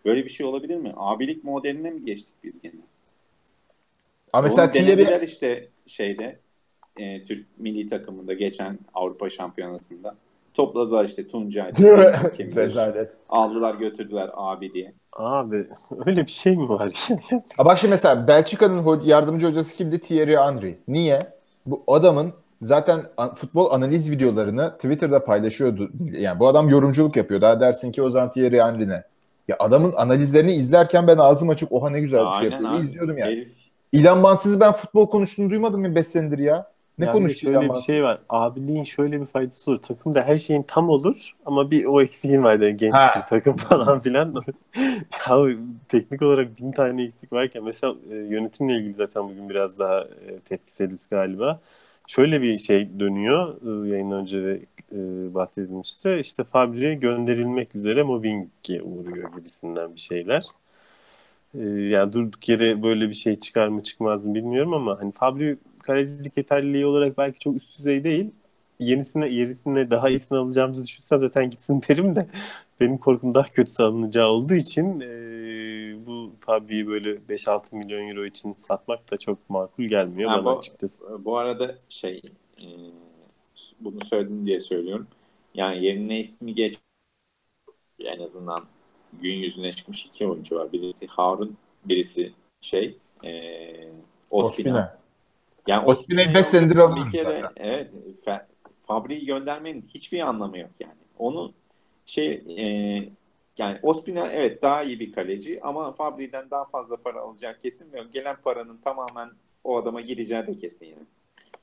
Böyle 0.04 0.24
bir 0.24 0.30
şey 0.30 0.46
olabilir 0.46 0.76
mi? 0.76 0.92
Abilik 0.96 1.44
modeline 1.44 1.90
mi 1.90 2.04
geçtik 2.04 2.34
biz 2.44 2.60
gene? 2.60 2.72
Ama 4.32 4.42
mesela 4.42 4.74
denediler 4.74 5.20
işte 5.20 5.68
şeyde 5.86 6.38
e, 7.00 7.24
Türk 7.24 7.46
milli 7.58 7.86
takımında 7.88 8.34
geçen 8.34 8.78
Avrupa 8.94 9.30
Şampiyonası'nda. 9.30 10.16
Topladılar 10.54 11.04
işte 11.04 11.28
Tuncay. 11.28 11.72
Rezalet. 12.56 13.16
Aldılar 13.28 13.74
götürdüler 13.74 14.30
abi 14.34 14.72
diye. 14.72 14.92
Abi 15.12 15.66
öyle 16.06 16.26
bir 16.26 16.30
şey 16.30 16.56
mi 16.56 16.68
var? 16.68 17.08
Ha 17.56 17.64
bak 17.64 17.78
şimdi 17.78 17.90
mesela 17.90 18.28
Belçika'nın 18.28 19.00
yardımcı 19.04 19.46
hocası 19.46 19.74
kimdi? 19.74 19.98
Thierry 19.98 20.36
Henry. 20.36 20.78
Niye? 20.88 21.18
Bu 21.66 21.82
adamın 21.86 22.32
zaten 22.62 23.00
futbol 23.34 23.70
analiz 23.70 24.10
videolarını 24.10 24.72
Twitter'da 24.74 25.24
paylaşıyordu. 25.24 25.90
Yani 26.12 26.40
bu 26.40 26.48
adam 26.48 26.68
yorumculuk 26.68 27.16
yapıyor. 27.16 27.40
Daha 27.40 27.60
dersin 27.60 27.92
ki 27.92 28.02
o 28.02 28.10
zaman 28.10 28.30
Thierry 28.30 28.60
Henry 28.60 28.88
ne? 28.88 29.02
Ya 29.48 29.56
adamın 29.58 29.92
analizlerini 29.96 30.52
izlerken 30.52 31.06
ben 31.06 31.18
ağzım 31.18 31.48
açık 31.48 31.72
oha 31.72 31.90
ne 31.90 32.00
güzel 32.00 32.26
bir 32.26 32.32
şey 32.32 32.50
yapıyor. 32.50 32.84
izliyordum 32.84 33.18
yani. 33.18 33.30
Herif. 33.32 33.48
İlan 33.92 34.18
Mansız 34.18 34.60
ben 34.60 34.72
futbol 34.72 35.10
konuştuğunu 35.10 35.50
duymadım 35.50 35.80
mı 35.80 35.94
5 35.94 36.06
senedir 36.06 36.38
ya? 36.38 36.66
Ne 37.00 37.04
yani 37.04 37.12
konuşuyor 37.12 37.60
şöyle 37.60 37.74
bir 37.74 37.78
şey 37.78 38.02
var. 38.02 38.18
Abiliğin 38.28 38.84
şöyle 38.84 39.20
bir 39.20 39.26
faydası 39.26 39.70
olur. 39.70 39.82
Takımda 39.82 40.22
her 40.22 40.36
şeyin 40.36 40.62
tam 40.62 40.88
olur 40.88 41.30
ama 41.46 41.70
bir 41.70 41.84
o 41.84 42.02
eksiğin 42.02 42.42
var 42.42 42.60
yani 42.60 42.76
genç 42.76 42.94
bir 42.94 43.28
takım 43.28 43.56
falan 43.56 43.98
filan. 43.98 44.34
ya, 45.28 45.48
teknik 45.88 46.22
olarak 46.22 46.58
bin 46.60 46.72
tane 46.72 47.04
eksik 47.04 47.32
varken 47.32 47.64
mesela 47.64 47.94
e, 48.10 48.14
yönetimle 48.14 48.74
ilgili 48.74 48.94
zaten 48.94 49.28
bugün 49.28 49.48
biraz 49.48 49.78
daha 49.78 50.00
e, 50.00 50.38
tepkiseliz 50.44 51.08
galiba. 51.08 51.60
Şöyle 52.06 52.42
bir 52.42 52.58
şey 52.58 53.00
dönüyor 53.00 53.56
e, 53.66 53.88
yayın 53.88 54.10
önce 54.10 54.42
de 54.42 54.60
e, 54.92 54.98
bahsedilmişti. 55.34 56.16
İşte 56.20 56.44
Fabri'ye 56.44 56.94
gönderilmek 56.94 57.74
üzere 57.74 58.02
mobbinge 58.02 58.82
uğruyor 58.82 59.32
gibisinden 59.36 59.94
bir 59.94 60.00
şeyler. 60.00 60.42
E, 61.54 61.62
yani 61.68 62.12
durduk 62.12 62.48
yere 62.48 62.82
böyle 62.82 63.08
bir 63.08 63.14
şey 63.14 63.38
çıkar 63.38 63.68
mı 63.68 63.82
çıkmaz 63.82 64.26
mı 64.26 64.34
bilmiyorum 64.34 64.74
ama 64.74 65.00
hani 65.00 65.12
Fabri 65.12 65.56
kalecilik 65.82 66.36
yeterliliği 66.36 66.86
olarak 66.86 67.18
belki 67.18 67.38
çok 67.38 67.56
üst 67.56 67.78
düzey 67.78 68.04
değil. 68.04 68.30
Yenisine, 68.78 69.28
yerisine 69.28 69.90
daha 69.90 70.10
iyisini 70.10 70.38
alacağımızı 70.38 70.86
düşünsem 70.86 71.20
zaten 71.20 71.50
gitsin 71.50 71.82
derim 71.88 72.14
de 72.14 72.26
benim 72.80 72.98
korkum 72.98 73.34
daha 73.34 73.46
kötü 73.46 73.82
alınacağı 73.82 74.28
olduğu 74.28 74.54
için 74.54 75.00
e, 75.00 75.10
bu 76.06 76.32
Fabri'yi 76.40 76.86
böyle 76.86 77.10
5-6 77.10 77.62
milyon 77.72 78.08
euro 78.08 78.26
için 78.26 78.54
satmak 78.54 79.10
da 79.10 79.16
çok 79.16 79.50
makul 79.50 79.84
gelmiyor 79.84 80.30
ha, 80.30 80.36
bana 80.36 80.44
bu, 80.44 80.58
açıkçası. 80.58 81.24
Bu 81.24 81.38
arada 81.38 81.74
şey 81.88 82.22
e, 82.58 82.66
bunu 83.80 84.04
söyledim 84.04 84.46
diye 84.46 84.60
söylüyorum. 84.60 85.06
Yani 85.54 85.84
yerine 85.84 86.20
ismi 86.20 86.54
geç 86.54 86.78
en 87.98 88.20
azından 88.20 88.58
gün 89.20 89.34
yüzüne 89.34 89.72
çıkmış 89.72 90.06
iki 90.06 90.26
oyuncu 90.26 90.56
var. 90.56 90.72
Birisi 90.72 91.06
Harun, 91.06 91.56
birisi 91.84 92.32
şey 92.60 92.96
e, 93.24 93.30
Ospina. 94.30 94.48
Ospina. 94.48 94.99
Yani 95.66 95.86
Ospina'yı 95.86 96.34
5 96.34 96.46
senedir 96.46 96.76
bir 96.76 97.12
kere 97.12 97.42
evet 97.56 97.90
Fabri'yi 98.86 99.26
göndermenin 99.26 99.84
hiçbir 99.94 100.20
anlamı 100.20 100.58
yok 100.58 100.70
yani. 100.80 101.00
Onu 101.18 101.52
şey 102.06 102.44
e, 102.58 102.64
yani 103.58 103.78
Ospina 103.82 104.26
evet 104.26 104.62
daha 104.62 104.82
iyi 104.82 105.00
bir 105.00 105.12
kaleci 105.12 105.60
ama 105.62 105.92
Fabri'den 105.92 106.50
daha 106.50 106.64
fazla 106.64 106.96
para 106.96 107.20
alacak 107.20 107.62
kesin 107.62 107.92
ve 107.92 108.02
gelen 108.12 108.36
paranın 108.44 108.76
tamamen 108.84 109.30
o 109.64 109.76
adama 109.76 110.00
gideceği 110.00 110.46
de 110.46 110.56
kesin 110.56 110.86
yani. 110.86 111.06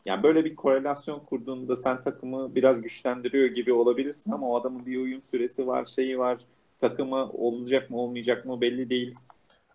Yani 0.06 0.24
böyle 0.24 0.46
bir 0.46 0.56
korelasyon 0.56 1.20
kurduğunda 1.20 1.76
sen 1.76 2.04
takımı 2.04 2.56
biraz 2.56 2.82
güçlendiriyor 2.82 3.48
gibi 3.48 3.74
olabilirsin 3.74 4.32
ama 4.32 4.50
o 4.50 4.56
adamın 4.56 4.86
bir 4.86 4.98
uyum 4.98 5.22
süresi 5.22 5.68
var, 5.68 5.86
şeyi 5.86 6.20
var. 6.20 6.38
Takımı 6.80 7.32
olacak 7.32 7.90
mı 7.90 8.00
olmayacak 8.02 8.46
mı 8.46 8.62
belli 8.62 8.90
değil. 8.90 9.16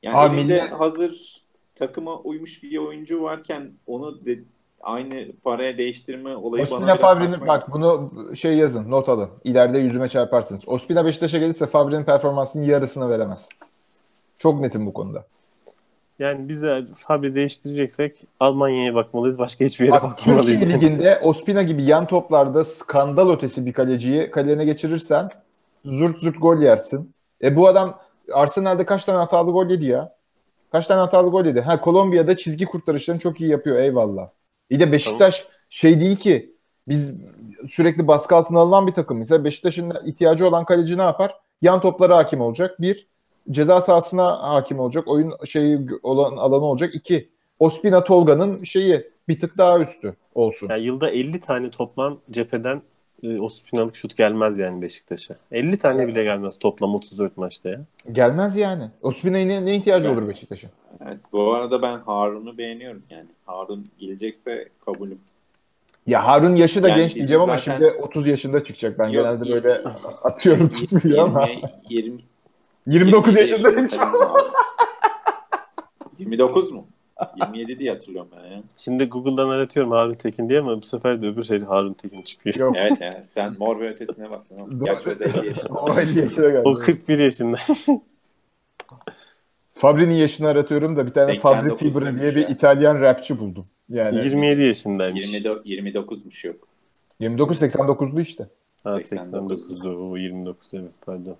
Yani 0.03 0.17
Abi, 0.17 0.37
elinde 0.37 0.61
hazır 0.61 1.42
takıma 1.87 2.19
uymuş 2.19 2.63
bir 2.63 2.79
oyuncu 2.79 3.23
varken 3.23 3.71
onu 3.87 4.27
de, 4.27 4.39
aynı 4.83 5.33
paraya 5.45 5.79
değiştirme 5.79 6.37
olayı 6.37 6.63
Ospina 6.63 6.81
bana 6.81 6.87
biraz 6.87 7.01
Fabri'nin, 7.01 7.47
bak 7.47 7.73
bunu 7.73 8.11
şey 8.37 8.57
yazın 8.57 8.91
not 8.91 9.09
alın. 9.09 9.29
İleride 9.45 9.79
yüzüme 9.79 10.09
çarparsınız. 10.09 10.69
Ospina 10.69 11.05
Beşiktaş'a 11.05 11.39
gelirse 11.39 11.67
Fabri'nin 11.67 12.05
performansının 12.05 12.63
yarısını 12.63 13.11
veremez. 13.11 13.49
Çok 14.39 14.61
netim 14.61 14.87
bu 14.87 14.93
konuda. 14.93 15.25
Yani 16.19 16.49
biz 16.49 16.63
de 16.63 16.85
Fabri 16.99 17.35
değiştireceksek 17.35 18.25
Almanya'ya 18.41 18.95
bakmalıyız. 18.95 19.39
Başka 19.39 19.65
hiçbir 19.65 19.85
yere 19.85 19.95
Bak, 19.95 20.03
bakmalıyız. 20.03 20.61
Türkiye 20.61 20.81
Ligi'nde 20.81 21.21
Ospina 21.23 21.63
gibi 21.63 21.83
yan 21.83 22.07
toplarda 22.07 22.65
skandal 22.65 23.31
ötesi 23.31 23.67
bir 23.67 23.73
kaleciyi 23.73 24.31
kalene 24.31 24.65
geçirirsen 24.65 25.31
zurt 25.85 26.19
zurt 26.19 26.41
gol 26.41 26.59
yersin. 26.59 27.13
E 27.43 27.57
bu 27.57 27.69
adam 27.69 27.99
Arsenal'de 28.33 28.87
kaç 28.87 29.05
tane 29.05 29.19
hatalı 29.19 29.51
gol 29.51 29.71
yedi 29.71 29.85
ya? 29.85 30.13
Kaç 30.73 30.87
tane 30.87 31.01
hatalı 31.01 31.31
gol 31.31 31.45
yedi? 31.45 31.61
Ha 31.61 31.81
Kolombiya'da 31.81 32.37
çizgi 32.37 32.65
kurtarışlarını 32.65 33.21
çok 33.21 33.41
iyi 33.41 33.51
yapıyor 33.51 33.77
eyvallah. 33.77 34.29
Bir 34.71 34.81
de 34.81 34.93
Beşiktaş 34.93 35.39
tamam. 35.39 35.53
şey 35.69 36.01
değil 36.01 36.17
ki 36.17 36.55
biz 36.89 37.15
sürekli 37.69 38.09
baskı 38.09 38.37
altına 38.37 38.59
alınan 38.59 38.87
bir 38.87 38.93
takım. 38.93 39.19
Mesela 39.19 39.45
Beşiktaş'ın 39.45 39.93
ihtiyacı 40.07 40.49
olan 40.49 40.65
kaleci 40.65 40.99
ne 40.99 41.03
yapar? 41.03 41.35
Yan 41.63 41.81
toplara 41.81 42.17
hakim 42.17 42.41
olacak. 42.41 42.81
Bir, 42.81 43.07
ceza 43.51 43.81
sahasına 43.81 44.43
hakim 44.43 44.81
olacak. 44.81 45.09
Oyun 45.09 45.33
şeyi 45.45 45.81
olan 46.03 46.37
alanı 46.37 46.65
olacak. 46.65 46.95
İki, 46.95 47.29
Ospina 47.59 48.05
Tolga'nın 48.05 48.65
şeyi 48.65 49.11
bir 49.29 49.41
tık 49.41 49.59
daha 49.59 49.81
üstü 49.81 50.17
olsun. 50.35 50.69
Yani 50.71 50.85
yılda 50.85 51.11
50 51.11 51.41
tane 51.41 51.71
toplam 51.71 52.21
cepheden 52.31 52.83
e, 53.23 53.41
Ospinalık 53.41 53.97
şut 53.97 54.17
gelmez 54.17 54.59
yani 54.59 54.83
Beşiktaş'a. 54.83 55.35
50 55.53 55.79
tane 55.79 56.09
bile 56.09 56.25
gelmez 56.25 56.59
toplam 56.59 56.95
34 56.95 57.37
maçta 57.37 57.69
ya. 57.69 57.81
Gelmez 58.13 58.57
yani. 58.57 58.91
Ospina'ya 59.03 59.47
ne, 59.47 59.65
ne 59.65 59.77
ihtiyacı 59.77 60.09
evet. 60.09 60.19
olur 60.19 60.29
Beşiktaş'a? 60.29 60.69
Evet, 61.07 61.21
bu 61.33 61.55
arada 61.55 61.83
ben 61.83 61.99
Harun'u 61.99 62.59
beğeniyorum 62.59 63.03
yani. 63.11 63.29
Harun 63.47 63.85
gelecekse 63.99 64.69
kabulüm. 64.85 65.19
Ya 66.07 66.27
Harun 66.27 66.57
yaşı 66.57 66.83
da 66.83 66.89
yani 66.89 66.97
genç 66.97 67.15
diyeceğim 67.15 67.43
ama 67.43 67.59
şimdi 67.59 67.87
30 67.87 68.27
yaşında 68.27 68.65
çıkacak. 68.65 68.99
Ben 68.99 69.09
Yok, 69.09 69.25
genelde 69.25 69.53
böyle 69.53 69.75
atıyorum 70.23 70.69
tutmuyor 70.69 71.19
ama. 71.19 71.49
20, 71.89 72.21
29 72.87 73.37
yaşındayım 73.37 73.91
şu 73.91 74.03
an. 74.03 74.13
29 76.19 76.73
mu? 76.73 76.87
27 77.37 77.79
diye 77.79 77.91
hatırlıyorum 77.91 78.31
ben 78.37 78.51
ya. 78.51 78.63
Şimdi 78.77 79.05
Google'dan 79.05 79.49
aratıyorum 79.49 79.93
Harun 79.93 80.15
Tekin 80.15 80.49
diye 80.49 80.61
ama 80.61 80.83
bu 80.83 80.87
sefer 80.87 81.23
de 81.23 81.27
öbür 81.27 81.43
şey 81.43 81.61
Harun 81.61 81.93
Tekin 81.93 82.23
çıkıyor. 82.23 82.57
Yok. 82.57 82.77
Evet 82.79 83.01
yani 83.01 83.25
sen 83.25 83.55
mor 83.59 83.81
ve 83.81 83.89
ötesine 83.89 84.31
baktın. 84.31 84.85
Gerçi 84.85 85.11
o 85.11 85.19
da 85.19 85.25
50 85.25 85.47
yaşında. 85.47 85.73
o 85.79 86.01
50 86.01 86.19
yaşına 86.19 86.49
geldi. 86.49 86.63
O 86.65 86.75
41 86.75 87.19
yaşında. 87.19 87.57
Fabri'nin 89.75 90.15
yaşını 90.15 90.49
aratıyorum 90.49 90.97
da 90.97 91.07
bir 91.07 91.13
tane 91.13 91.39
Fabri 91.39 91.77
Fibra 91.77 92.21
diye 92.21 92.35
bir 92.35 92.49
İtalyan 92.49 93.01
rapçi 93.01 93.39
buldum. 93.39 93.67
Yani 93.89 94.21
27 94.21 94.63
yaşındaymış. 94.63 95.35
29, 95.35 95.67
29'muş 95.67 96.47
yok. 96.47 96.69
29 97.21 97.63
89'lu 97.63 98.21
işte. 98.21 98.49
Ha 98.85 99.01
89'du 99.01 100.11
o 100.11 100.17
29 100.17 100.75
evet 100.75 100.93
pardon. 101.07 101.37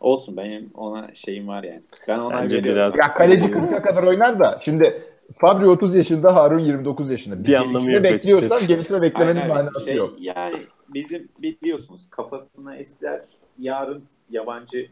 Olsun 0.00 0.36
benim 0.36 0.70
ona 0.74 1.14
şeyim 1.14 1.48
var 1.48 1.62
yani. 1.64 1.82
Ben 2.08 2.18
ona 2.18 2.42
Bence 2.42 2.64
biraz- 2.64 2.96
Ya 2.98 3.14
kaleci 3.14 3.50
40'a 3.50 3.82
kadar 3.82 4.02
oynar 4.02 4.40
da 4.40 4.60
şimdi 4.64 5.02
Fabri 5.38 5.68
30 5.68 5.94
yaşında, 5.94 6.34
Harun 6.34 6.58
29 6.58 7.10
yaşında. 7.10 7.44
Bir 7.44 7.54
anlamı 7.54 7.72
gelişme 7.86 7.92
yok 7.94 8.04
bekliyorsan 8.04 8.46
açıkçası. 8.46 8.66
gelişme 8.66 9.02
beklemenin 9.02 9.40
Aynen, 9.40 9.48
manası 9.56 9.84
şey, 9.84 9.94
yok. 9.94 10.14
Yani 10.20 10.56
bizim 10.94 11.28
biliyorsunuz 11.38 12.00
kafasına 12.10 12.76
eser 12.76 13.20
yarın 13.58 14.04
yabancı 14.30 14.88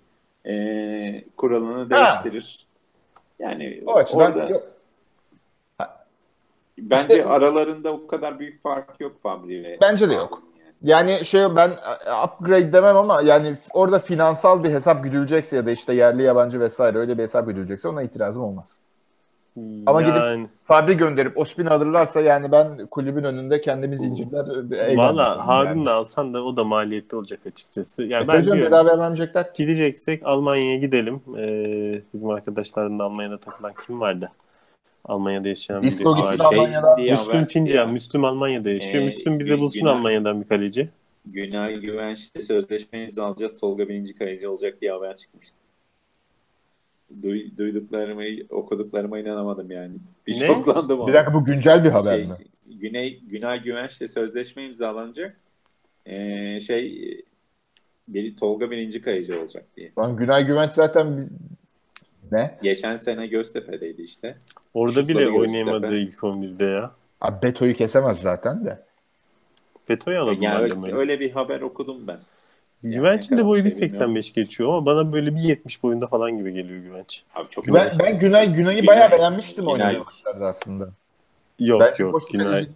e, 0.46 1.24
kuralını 1.36 1.90
değiştirir. 1.90 2.66
Yani 3.38 3.82
O 3.86 3.94
açıdan 3.94 4.32
orada 4.32 4.48
yok. 4.48 4.62
bence 6.78 7.00
İşte- 7.14 7.24
aralarında 7.26 7.92
o 7.92 8.06
kadar 8.06 8.38
büyük 8.38 8.62
fark 8.62 9.00
yok 9.00 9.22
Fabri 9.22 9.54
ile. 9.54 9.78
Bence 9.80 10.08
de 10.10 10.14
yok. 10.14 10.42
Yani 10.84 11.24
şey 11.24 11.42
ben 11.56 11.68
e, 11.68 12.24
upgrade 12.24 12.72
demem 12.72 12.96
ama 12.96 13.22
yani 13.22 13.54
orada 13.72 13.98
finansal 13.98 14.64
bir 14.64 14.70
hesap 14.70 15.04
güdülecekse 15.04 15.56
ya 15.56 15.66
da 15.66 15.70
işte 15.70 15.94
yerli 15.94 16.22
yabancı 16.22 16.60
vesaire 16.60 16.98
öyle 16.98 17.18
bir 17.18 17.22
hesap 17.22 17.46
güdülecekse 17.46 17.88
ona 17.88 18.02
itirazım 18.02 18.42
olmaz. 18.42 18.78
Ama 19.86 20.02
gidip 20.02 20.16
yani, 20.16 20.48
Fabri 20.64 20.96
gönderip 20.96 21.38
Ospin 21.38 21.66
alırlarsa 21.66 22.20
yani 22.20 22.52
ben 22.52 22.86
kulübün 22.86 23.24
önünde 23.24 23.60
kendimi 23.60 23.96
zincirler 23.96 24.76
e, 24.76 24.96
valla 24.96 25.46
Harun 25.46 25.68
yani. 25.68 25.86
da 25.86 25.94
alsan 25.94 26.34
da 26.34 26.44
o 26.44 26.56
da 26.56 26.64
maliyetli 26.64 27.16
olacak 27.16 27.40
açıkçası. 27.46 28.04
Yani 28.04 28.24
E, 28.24 28.28
ben 28.28 28.38
hocam 28.38 28.58
bedava 28.58 28.98
vermeyecekler. 28.98 29.46
gideceksek 29.54 30.22
Almanya'ya 30.24 30.78
gidelim. 30.78 31.20
Ee, 31.38 32.02
bizim 32.14 32.30
arkadaşların 32.30 32.98
da 32.98 33.04
Almanya'da 33.04 33.38
takılan 33.38 33.72
kim 33.86 34.00
vardı? 34.00 34.30
Almanya'da 35.04 35.48
yaşayan 35.48 35.82
Disco 35.82 36.16
biri 36.16 36.30
gitti 36.32 36.42
Almanya'da. 36.44 36.96
diye 36.96 37.10
Müslüm 37.10 37.44
Fincan. 37.44 37.92
Müslüm 37.92 38.24
Almanya'da 38.24 38.70
yaşıyor. 38.70 39.02
Ee, 39.02 39.04
Müslüm 39.06 39.38
bize 39.40 39.54
Gün- 39.54 39.60
bulsun 39.62 39.80
Günay- 39.80 39.92
Almanya'dan 39.92 40.42
bir 40.42 40.48
kaleci. 40.48 40.88
Günay 41.26 41.76
Güvenç'te 41.80 42.40
sözleşme 42.40 43.04
imzalayacağız. 43.04 43.60
Tolga 43.60 43.88
birinci 43.88 44.14
kaleci 44.14 44.48
olacak 44.48 44.80
diye 44.80 44.92
haber 44.92 45.16
çıkmıştı. 45.16 45.54
Duy, 47.22 47.44
duyduklarıma, 47.58 48.22
okuduklarıma 48.50 49.18
inanamadım 49.18 49.70
yani. 49.70 49.92
Bir 50.26 50.32
Ne? 50.40 50.46
şoklandım. 50.46 51.06
Bir 51.06 51.12
dakika 51.12 51.34
bu 51.34 51.44
güncel 51.44 51.84
bir 51.84 51.90
haber 51.90 52.14
şey, 52.14 52.24
mi? 52.24 52.30
Güney 52.80 53.20
Günay 53.20 53.62
Güvenç'te 53.62 54.08
sözleşme 54.08 54.64
imzalanacak. 54.66 55.36
Ee, 56.06 56.60
şey 56.60 57.14
biri 58.08 58.36
Tolga 58.36 58.70
birinci 58.70 59.02
kaleci 59.02 59.34
olacak 59.34 59.64
diye. 59.76 59.92
Lan 59.98 60.16
Günay 60.16 60.46
Güvenç 60.46 60.70
zaten 60.72 61.16
biz... 61.18 61.30
ne? 62.32 62.58
Geçen 62.62 62.96
sene 62.96 63.26
Göztepe'deydi 63.26 64.02
işte. 64.02 64.36
Orada 64.74 65.08
bile 65.08 65.28
oynayamadı 65.28 65.80
Göztepe. 65.80 66.00
ilk 66.00 66.18
11'de 66.18 66.64
ya. 66.64 66.90
Abi 67.20 67.42
Beto'yu 67.42 67.74
kesemez 67.74 68.20
zaten 68.20 68.64
de. 68.64 68.82
Feto'yu 69.84 70.16
Yani 70.16 70.24
aladılar 70.24 70.60
öyle, 70.60 70.96
öyle 70.96 71.20
bir 71.20 71.30
haber 71.30 71.60
okudum 71.60 72.06
ben. 72.06 72.18
Yani 72.82 72.94
Güvenç'in 72.94 73.34
ne 73.36 73.40
de 73.40 73.46
boyu 73.46 73.70
şey 73.70 73.88
1.85 73.88 74.34
geçiyor 74.34 74.68
ama 74.68 74.86
bana 74.86 75.12
böyle 75.12 75.30
1.70 75.30 75.82
boyunda 75.82 76.06
falan 76.06 76.38
gibi 76.38 76.52
geliyor 76.52 76.82
Güvenç. 76.82 77.22
Abi 77.34 77.50
çok 77.50 77.66
Ben, 77.66 77.92
ben 77.98 78.18
Günay 78.18 78.52
Günay'ı 78.52 78.80
Günay- 78.80 78.86
bayağı 78.86 79.10
beğenmiştim 79.10 79.66
oynadığı 79.66 79.98
maçlarda 79.98 80.46
aslında. 80.46 80.88
Yok 81.58 81.80
Bence 81.80 82.02
yok 82.02 82.22
bir 82.32 82.38
Günay. 82.38 82.68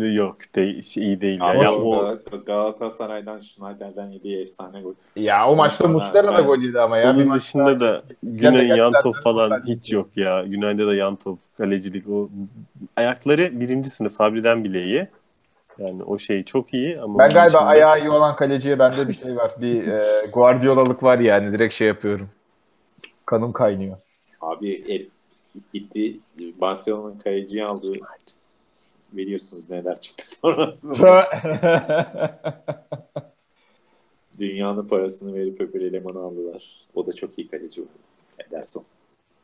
Yok 0.00 0.36
değil, 0.54 0.82
şey, 0.82 1.02
iyi 1.04 1.20
değil. 1.20 1.40
ya. 1.40 1.46
Ama 1.46 1.62
Ya, 1.64 1.72
o 1.74 1.94
Gal- 1.94 2.44
Galatasaray'dan 2.44 3.38
Schneider'den 3.38 4.10
yediği 4.10 4.42
efsane 4.42 4.82
gol. 4.82 4.94
Ya 5.16 5.48
o 5.48 5.56
maçta 5.56 5.88
Muslera 5.88 6.28
da 6.28 6.38
ben- 6.38 6.46
golüydü 6.46 6.78
ama 6.78 6.98
ya. 6.98 7.12
Maçta- 7.12 7.34
dışında 7.34 7.80
da 7.80 8.02
Günay'ın 8.22 8.74
yan 8.76 8.92
top 9.02 9.16
falan 9.24 9.50
ben- 9.50 9.62
hiç 9.66 9.92
yok 9.92 10.08
ya. 10.16 10.44
Günay'da 10.46 10.86
da 10.86 10.94
yan 10.94 11.16
top, 11.16 11.38
kalecilik 11.58 12.08
o 12.08 12.28
ayakları 12.96 13.60
birinci 13.60 13.90
sınıf 13.90 14.16
Fabri'den 14.16 14.64
bile 14.64 14.84
iyi. 14.84 15.08
Yani 15.78 16.02
o 16.02 16.18
şey 16.18 16.44
çok 16.44 16.74
iyi 16.74 17.00
ama 17.00 17.18
Ben 17.18 17.30
galiba 17.30 17.44
dışında- 17.46 17.64
ayağı 17.66 18.00
iyi 18.00 18.10
olan 18.10 18.36
kaleciye 18.36 18.78
bende 18.78 19.08
bir 19.08 19.14
şey 19.14 19.36
var. 19.36 19.50
Bir 19.60 19.86
e, 19.86 20.00
Guardiola'lık 20.32 21.02
var 21.02 21.18
yani. 21.18 21.52
Direkt 21.52 21.74
şey 21.74 21.88
yapıyorum. 21.88 22.28
Kanım 23.26 23.52
kaynıyor. 23.52 23.96
Abi 24.40 24.88
herif 24.88 25.08
gitti 25.74 26.16
Barcelona'nın 26.60 27.18
kaleciyi 27.18 27.64
aldı. 27.64 27.92
Biliyorsunuz 29.12 29.70
neler 29.70 30.00
çıktı 30.00 30.28
sonrasında. 30.38 31.28
Dünyanın 34.38 34.88
parasını 34.88 35.34
verip 35.34 35.60
öbür 35.60 35.80
elemanı 35.80 36.18
aldılar. 36.18 36.86
O 36.94 37.06
da 37.06 37.12
çok 37.12 37.38
iyi 37.38 37.48
kaleci 37.48 37.80
oldu. 37.80 37.88
Ederson. 38.38 38.84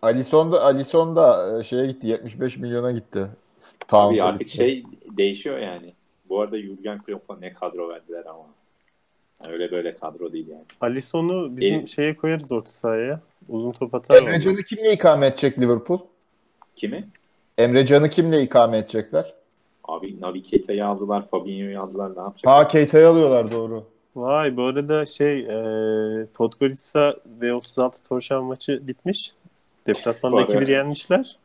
Alisson 0.02 0.52
da 0.52 0.62
Alisson 0.62 1.16
da 1.16 1.58
e, 1.60 1.64
şeye 1.64 1.86
gitti. 1.86 2.06
75 2.06 2.56
milyona 2.56 2.92
gitti. 2.92 3.18
Abi 3.20 3.28
Pound'a 3.88 4.24
artık 4.24 4.40
gitti. 4.40 4.56
şey 4.56 4.82
değişiyor 5.16 5.58
yani. 5.58 5.94
Bu 6.28 6.40
arada 6.40 6.58
Jurgen 6.58 6.98
Klopp'a 6.98 7.36
ne 7.36 7.52
kadro 7.52 7.88
verdiler 7.88 8.24
ama. 8.26 8.46
Yani 9.44 9.52
öyle 9.52 9.70
böyle 9.70 9.94
kadro 9.94 10.32
değil 10.32 10.48
yani. 10.48 10.64
Alisson'u 10.80 11.56
bizim 11.56 11.74
El- 11.80 11.86
şeye 11.86 12.16
koyarız 12.16 12.52
orta 12.52 12.70
sahaya. 12.70 13.20
Uzun 13.48 13.70
top 13.70 13.94
atar. 13.94 14.16
Emre. 14.16 14.40
Can'ı 14.40 14.62
kimle 14.62 14.92
ikame 14.92 15.26
edecek 15.26 15.60
Liverpool? 15.60 15.98
Kimi? 16.76 17.00
Emre 17.58 17.86
Can'ı 17.86 18.10
kimle 18.10 18.42
ikame 18.42 18.78
edecekler? 18.78 19.34
Abi 19.84 20.20
Navi 20.20 20.42
Keita'yı 20.42 20.86
aldılar, 20.86 21.28
Fabinho'yu 21.30 21.80
aldılar. 21.82 22.16
Ne 22.16 22.20
yapacak? 22.20 22.46
Ha 22.52 22.68
Keita'yı 22.68 23.08
alıyorlar 23.08 23.52
doğru. 23.52 23.84
Vay 24.16 24.56
bu 24.56 24.62
arada 24.64 25.06
şey 25.06 25.40
e, 25.40 26.26
Podgorica 26.26 27.16
ve 27.40 27.54
36 27.54 28.02
Torşan 28.08 28.44
maçı 28.44 28.86
bitmiş. 28.86 29.32
Deplasmanda 29.86 30.36
Var 30.36 30.48
2-1 30.48 30.70
ya. 30.70 30.78
yenmişler. 30.78 31.38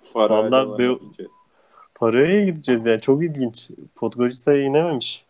Beo- 0.79 0.99
diyeceğiz. 0.99 1.31
Paraya 1.95 2.45
gideceğiz 2.45 2.85
yani 2.85 2.99
çok 3.01 3.23
ilginç. 3.23 3.69
Podgorica'ya 3.95 4.63
inememiş. 4.63 5.25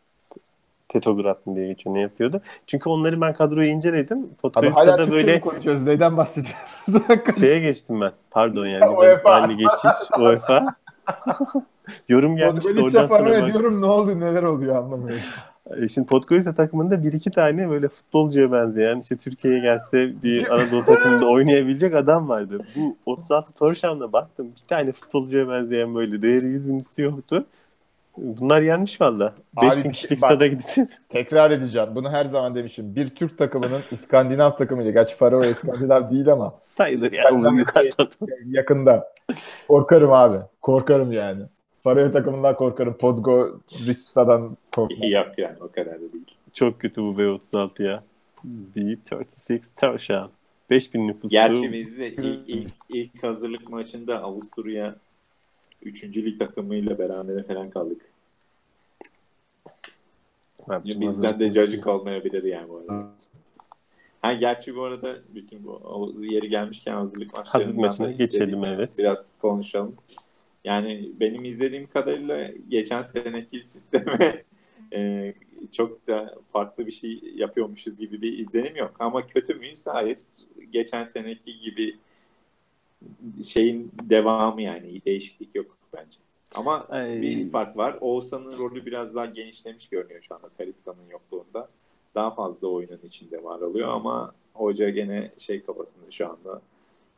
Tetograd 0.89 1.37
mı 1.45 1.55
diye 1.55 1.67
geçiyor 1.67 1.95
ne 1.95 2.01
yapıyordu. 2.01 2.41
Çünkü 2.67 2.89
onları 2.89 3.21
ben 3.21 3.33
kadroyu 3.33 3.67
inceledim. 3.67 4.29
Podgorica'da 4.41 5.11
böyle 5.11 5.41
konuşuyoruz? 5.41 5.83
Neyden 5.83 6.17
bahsediyoruz? 6.17 7.39
şeye 7.39 7.59
geçtim 7.59 8.01
ben. 8.01 8.11
Pardon 8.31 8.65
yani. 8.65 8.89
UEFA. 8.97 9.29
Aynı 9.29 9.53
geçiş. 9.53 10.19
UEFA. 10.19 10.65
Yorum 12.09 12.35
gelmişti 12.35 12.73
Podgorica 12.75 12.99
oradan 13.01 13.17
sonra 13.17 13.29
bak. 13.29 13.49
ediyorum 13.49 13.81
ne 13.81 13.85
oldu 13.85 14.19
neler 14.19 14.43
oluyor 14.43 14.75
anlamıyorum. 14.75 15.23
E, 15.77 15.87
Şimdi 15.87 16.07
Podgorica 16.07 16.55
takımında 16.55 17.03
bir 17.03 17.13
iki 17.13 17.31
tane 17.31 17.69
böyle 17.69 17.87
futbolcuya 17.87 18.51
benzeyen 18.51 18.99
işte 18.99 19.17
Türkiye'ye 19.17 19.59
gelse 19.59 20.23
bir 20.23 20.55
Anadolu 20.55 20.85
takımında 20.85 21.25
oynayabilecek 21.29 21.95
adam 21.95 22.29
vardı. 22.29 22.59
Bu 22.75 22.97
36 23.05 23.53
Torşam'da 23.53 24.13
baktım 24.13 24.47
bir 24.55 24.67
tane 24.67 24.91
futbolcuya 24.91 25.49
benzeyen 25.49 25.95
böyle 25.95 26.21
değeri 26.21 26.45
100 26.45 26.69
bin 26.69 26.79
üstü 26.79 27.01
yoktu. 27.01 27.45
Bunlar 28.17 28.61
yenmiş 28.61 29.01
valla. 29.01 29.33
Abi 29.57 29.65
5000 29.65 29.83
bir 29.83 29.93
kişilik 29.93 30.19
şey- 30.19 30.21
bak- 30.21 30.31
stada 30.31 30.47
gideceğiz. 30.47 31.01
Tekrar 31.09 31.51
edeceğim. 31.51 31.89
Bunu 31.95 32.11
her 32.11 32.25
zaman 32.25 32.55
demişim. 32.55 32.95
Bir 32.95 33.07
Türk 33.07 33.37
takımının 33.37 33.81
İskandinav 33.91 34.51
takımıyla. 34.55 34.91
Gerçi 34.91 35.15
Faroe 35.15 35.49
İskandinav 35.49 36.11
değil 36.11 36.31
ama 36.31 36.53
Sayılır 36.63 37.11
ya. 37.11 37.23
Yukarıdan. 37.29 38.07
yakında. 38.45 39.13
Korkarım 39.67 40.11
abi. 40.11 40.37
Korkarım 40.61 41.11
yani. 41.11 41.43
Faroe 41.83 42.11
takımından 42.11 42.55
korkarım. 42.55 42.93
Podgorica'dan 42.97 44.57
korkarım. 44.75 45.11
Yok 45.11 45.27
yani 45.37 45.55
o 45.61 45.67
kadar 45.67 45.95
da 45.95 46.13
değil. 46.13 46.25
Çok 46.53 46.79
kötü 46.79 47.01
bu 47.01 47.13
B36 47.13 47.83
ya. 47.83 48.03
B36 48.75 49.81
Torşam. 49.81 50.29
5000 50.69 51.07
nüfuslu. 51.07 51.29
Gerçi 51.29 51.73
biz 51.73 51.97
de 51.97 52.07
ilk, 52.11 52.49
ilk, 52.49 52.73
ilk 52.89 53.23
hazırlık 53.23 53.69
maçında 53.71 54.21
Avusturya 54.23 54.95
3. 55.83 56.03
lig 56.03 56.39
takımıyla 56.39 56.97
beraber 56.99 57.47
falan 57.47 57.69
kaldık. 57.69 58.11
Yapacağım, 60.69 61.01
Bizden 61.01 61.39
de 61.39 61.51
cacık 61.51 61.87
olmayabilir 61.87 62.43
yani 62.43 62.69
bu 62.69 62.77
arada. 62.77 63.09
Ha 64.21 64.33
gerçi 64.33 64.75
bu 64.75 64.83
arada 64.83 65.15
bütün 65.35 65.63
bu 65.63 65.71
o 65.71 66.13
yeri 66.23 66.49
gelmişken 66.49 66.93
hazırlık 66.93 67.33
maçlarından 67.33 67.63
Hazırlık 67.63 67.79
maçına 67.79 68.11
geçelim, 68.11 68.65
evet. 68.65 68.93
Biraz 68.99 69.31
konuşalım. 69.41 69.95
Yani 70.63 71.09
benim 71.19 71.45
izlediğim 71.45 71.87
kadarıyla 71.87 72.49
geçen 72.69 73.01
seneki 73.01 73.61
sisteme 73.61 74.43
e, 74.93 75.33
çok 75.71 76.07
da 76.07 76.35
farklı 76.53 76.87
bir 76.87 76.91
şey 76.91 77.21
yapıyormuşuz 77.35 77.99
gibi 77.99 78.21
bir 78.21 78.37
izlenim 78.37 78.75
yok. 78.75 78.95
Ama 78.99 79.27
kötü 79.27 79.53
müyüz? 79.53 79.87
Hayır. 79.87 80.17
Geçen 80.71 81.05
seneki 81.05 81.59
gibi 81.59 81.95
şeyin 83.47 83.91
devamı 84.03 84.61
yani 84.61 85.01
değişiklik 85.05 85.55
yok 85.55 85.77
bence. 85.93 86.17
Ama 86.55 86.85
Ay. 86.89 87.21
bir 87.21 87.49
fark 87.49 87.77
var. 87.77 87.97
Oğuzhan'ın 88.01 88.57
rolü 88.57 88.85
biraz 88.85 89.15
daha 89.15 89.25
genişlemiş 89.25 89.87
görünüyor 89.89 90.21
şu 90.27 90.35
anda 90.35 90.49
Taliska'nın 90.49 91.09
yokluğunda. 91.11 91.69
Daha 92.15 92.31
fazla 92.31 92.67
oyunun 92.67 92.99
içinde 93.03 93.43
var 93.43 93.59
oluyor 93.59 93.87
ama 93.89 94.31
hoca 94.53 94.89
gene 94.89 95.31
şey 95.37 95.61
kafasında 95.63 96.11
şu 96.11 96.25
anda 96.29 96.61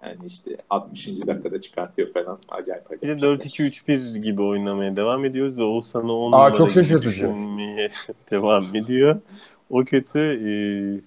yani 0.03 0.17
işte 0.25 0.57
60. 0.69 1.07
dakikada 1.27 1.61
çıkartıyor 1.61 2.13
falan. 2.13 2.39
Acayip 2.49 2.91
Bir 2.91 2.95
acayip. 2.95 3.21
de 3.21 3.27
işler. 3.27 3.67
4-2-3-1 3.67 4.17
gibi 4.19 4.41
oynamaya 4.41 4.95
devam 4.95 5.25
ediyoruz 5.25 5.57
ve 5.57 5.63
Oğuzhan'ı 5.63 6.13
10 6.13 6.31
Aa, 6.31 6.53
çok 6.53 6.71
şaşırtıcı. 6.71 7.09
düşünmeye 7.09 7.89
devam 8.31 8.75
ediyor. 8.75 9.19
O 9.69 9.83
kötü. 9.83 10.19
Ee, 10.19 11.01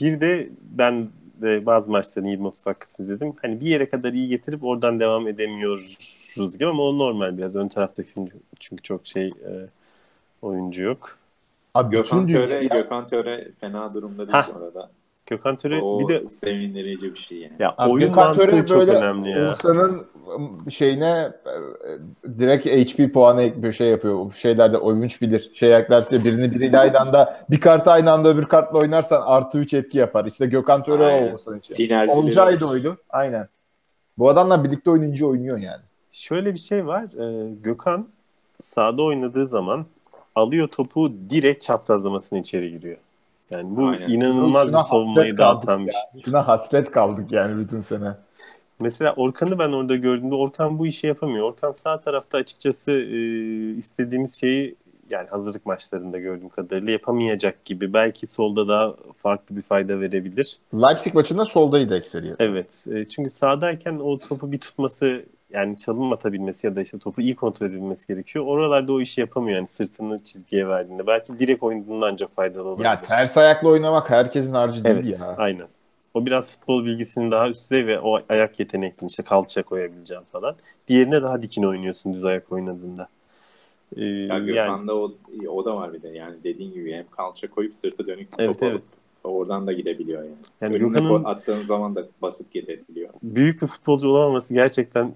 bir 0.00 0.20
de 0.20 0.48
ben 0.70 1.08
de 1.42 1.66
bazı 1.66 1.90
maçların 1.90 2.26
20-30 2.26 2.66
dakikasını 2.66 3.06
izledim. 3.06 3.34
Hani 3.42 3.60
bir 3.60 3.66
yere 3.66 3.88
kadar 3.88 4.12
iyi 4.12 4.28
getirip 4.28 4.64
oradan 4.64 5.00
devam 5.00 5.28
edemiyoruz 5.28 5.96
gibi 6.58 6.66
ama 6.66 6.82
o 6.82 6.98
normal 6.98 7.38
biraz. 7.38 7.56
Ön 7.56 7.68
taraftaki 7.68 8.10
çünkü, 8.58 8.82
çok 8.82 9.06
şey 9.06 9.26
e, 9.26 9.52
oyuncu 10.42 10.82
yok. 10.82 11.18
Abi 11.74 11.96
Gökhan 11.96 12.26
Töre, 12.26 12.64
Gökhan 12.64 13.08
Töre 13.08 13.48
fena 13.60 13.94
durumda 13.94 14.18
değil 14.18 14.38
Hah. 14.38 14.54
bu 14.54 14.58
arada. 14.58 14.90
Gökhan 15.26 15.56
Töre 15.56 15.82
o 15.82 16.00
bir 16.00 16.08
de 16.08 16.26
sevindirici 16.26 17.14
bir 17.14 17.18
şey 17.18 17.38
yani. 17.38 17.52
ya 17.58 17.74
Abi 17.78 17.90
oyun 17.92 18.08
Gökhan 18.08 18.26
mantığı 18.26 18.42
Töre 18.50 18.66
çok 18.66 18.78
böyle 18.78 18.92
önemli 18.92 19.30
ya. 19.30 19.48
Oğuzhan'ın 19.48 20.06
şeyine 20.70 21.32
e, 22.26 22.38
direkt 22.38 22.66
HP 22.66 23.14
puanı 23.14 23.42
ek- 23.42 23.62
bir 23.62 23.72
şey 23.72 23.88
yapıyor. 23.88 24.32
Şeylerde 24.32 24.78
oyunç 24.78 25.22
bilir. 25.22 25.50
Şey 25.54 25.76
eklerse 25.76 26.24
birini 26.24 26.54
biriyle 26.54 26.78
aynı 26.78 27.00
anda 27.00 27.44
bir 27.50 27.60
kartı 27.60 27.90
aynı 27.90 28.12
anda 28.12 28.28
öbür 28.28 28.44
kartla 28.44 28.78
oynarsan 28.78 29.22
artı 29.26 29.58
3 29.58 29.74
etki 29.74 29.98
yapar. 29.98 30.24
İşte 30.24 30.46
Gökhan 30.46 30.82
Töre 30.82 31.02
o 31.02 31.06
Aynen. 31.06 31.32
Oğuzhan 31.32 31.58
için. 31.58 31.94
Olcay 32.08 32.60
da 32.60 32.66
oydu. 32.66 32.96
Aynen. 33.10 33.48
Bu 34.18 34.28
adamla 34.28 34.64
birlikte 34.64 34.90
oynayınca 34.90 35.26
oynuyor 35.26 35.58
yani. 35.58 35.82
Şöyle 36.10 36.54
bir 36.54 36.58
şey 36.58 36.86
var. 36.86 37.04
Ee, 37.04 37.54
Gökhan 37.62 38.08
sahada 38.60 39.02
oynadığı 39.02 39.46
zaman 39.46 39.86
alıyor 40.34 40.68
topu 40.68 41.12
direkt 41.30 41.62
çaprazlamasına 41.64 42.38
içeri 42.38 42.70
giriyor. 42.70 42.96
Yani 43.50 43.76
bu 43.76 43.86
Aynen. 43.86 44.08
inanılmaz 44.08 44.66
bir 44.66 44.72
Şuna 44.72 44.82
savunmayı 44.82 45.16
hasret 45.16 45.36
kaldık 45.36 45.66
dağıtan 45.66 45.86
bir 45.86 45.92
şey. 45.92 46.22
Şuna 46.24 46.48
hasret 46.48 46.90
kaldık 46.90 47.32
yani 47.32 47.60
bütün 47.60 47.80
sene. 47.80 48.14
Mesela 48.80 49.14
Orkan'ı 49.16 49.58
ben 49.58 49.72
orada 49.72 49.96
gördüğümde 49.96 50.34
Orkan 50.34 50.78
bu 50.78 50.86
işi 50.86 51.06
yapamıyor. 51.06 51.48
Orkan 51.48 51.72
sağ 51.72 51.98
tarafta 51.98 52.38
açıkçası 52.38 52.92
e, 52.92 53.18
istediğimiz 53.76 54.40
şeyi 54.40 54.76
yani 55.10 55.28
hazırlık 55.28 55.66
maçlarında 55.66 56.18
gördüğüm 56.18 56.48
kadarıyla 56.48 56.92
yapamayacak 56.92 57.64
gibi. 57.64 57.92
Belki 57.92 58.26
solda 58.26 58.68
daha 58.68 58.94
farklı 59.22 59.56
bir 59.56 59.62
fayda 59.62 60.00
verebilir. 60.00 60.58
Leipzig 60.74 61.14
maçında 61.14 61.44
soldaydı 61.44 61.96
ekseriyet. 61.96 62.36
Evet. 62.38 62.86
e, 62.90 63.08
çünkü 63.08 63.30
sahadayken 63.30 63.98
o 63.98 64.18
topu 64.18 64.52
bir 64.52 64.58
tutması 64.58 65.24
yani 65.50 65.76
çalım 65.76 66.12
atabilmesi 66.12 66.66
ya 66.66 66.76
da 66.76 66.80
işte 66.82 66.98
topu 66.98 67.20
iyi 67.20 67.36
kontrol 67.36 67.66
edebilmesi 67.66 68.06
gerekiyor. 68.06 68.44
Oralarda 68.46 68.92
o 68.92 69.00
işi 69.00 69.20
yapamıyor 69.20 69.56
yani 69.58 69.68
sırtını 69.68 70.18
çizgiye 70.24 70.68
verdiğinde. 70.68 71.06
Belki 71.06 71.38
direkt 71.38 71.62
oynadığında 71.62 72.06
ancak 72.06 72.36
faydalı 72.36 72.68
olabilir. 72.68 72.84
Ya 72.84 73.02
ters 73.02 73.36
ayakla 73.36 73.68
oynamak 73.68 74.10
herkesin 74.10 74.52
harcı 74.52 74.84
değil 74.84 74.96
Evet, 74.96 75.20
ya. 75.20 75.34
aynen. 75.36 75.66
O 76.14 76.26
biraz 76.26 76.50
futbol 76.50 76.84
bilgisinin 76.84 77.30
daha 77.30 77.48
üst 77.48 77.64
düzey 77.64 77.86
ve 77.86 78.00
o 78.00 78.20
ayak 78.28 78.60
yetenekli 78.60 79.06
işte 79.06 79.22
kalça 79.22 79.62
koyabileceğim 79.62 80.24
falan. 80.32 80.56
Diğerine 80.88 81.22
daha 81.22 81.42
dikin 81.42 81.62
oynuyorsun 81.62 82.14
düz 82.14 82.24
ayak 82.24 82.52
oynadığında. 82.52 83.08
Ee, 83.96 84.04
Ya 84.04 84.26
yani 84.26 84.46
Gökhan'da 84.46 84.96
o, 84.96 85.12
o 85.48 85.64
da 85.64 85.76
var 85.76 85.92
bir 85.92 86.02
de 86.02 86.08
yani 86.08 86.34
dediğin 86.44 86.72
gibi 86.74 86.92
hem 86.92 87.04
kalça 87.10 87.50
koyup 87.50 87.74
sırtı 87.74 88.06
dönük 88.06 88.28
Evet, 88.38 88.56
topu 88.56 88.66
evet. 88.66 88.74
alıp 88.74 88.84
oradan 89.24 89.66
da 89.66 89.72
gidebiliyor 89.72 90.22
yani. 90.22 90.34
Yani 90.60 90.74
Önüne 90.76 90.98
Gökhan'ın- 90.98 91.24
attığın 91.24 91.62
zaman 91.62 91.94
da 91.94 92.06
basıp 92.22 92.52
gidebiliyor. 92.52 93.10
büyük 93.22 93.62
bir 93.62 93.66
futbolcu 93.66 94.08
olamaması 94.08 94.54
gerçekten 94.54 95.14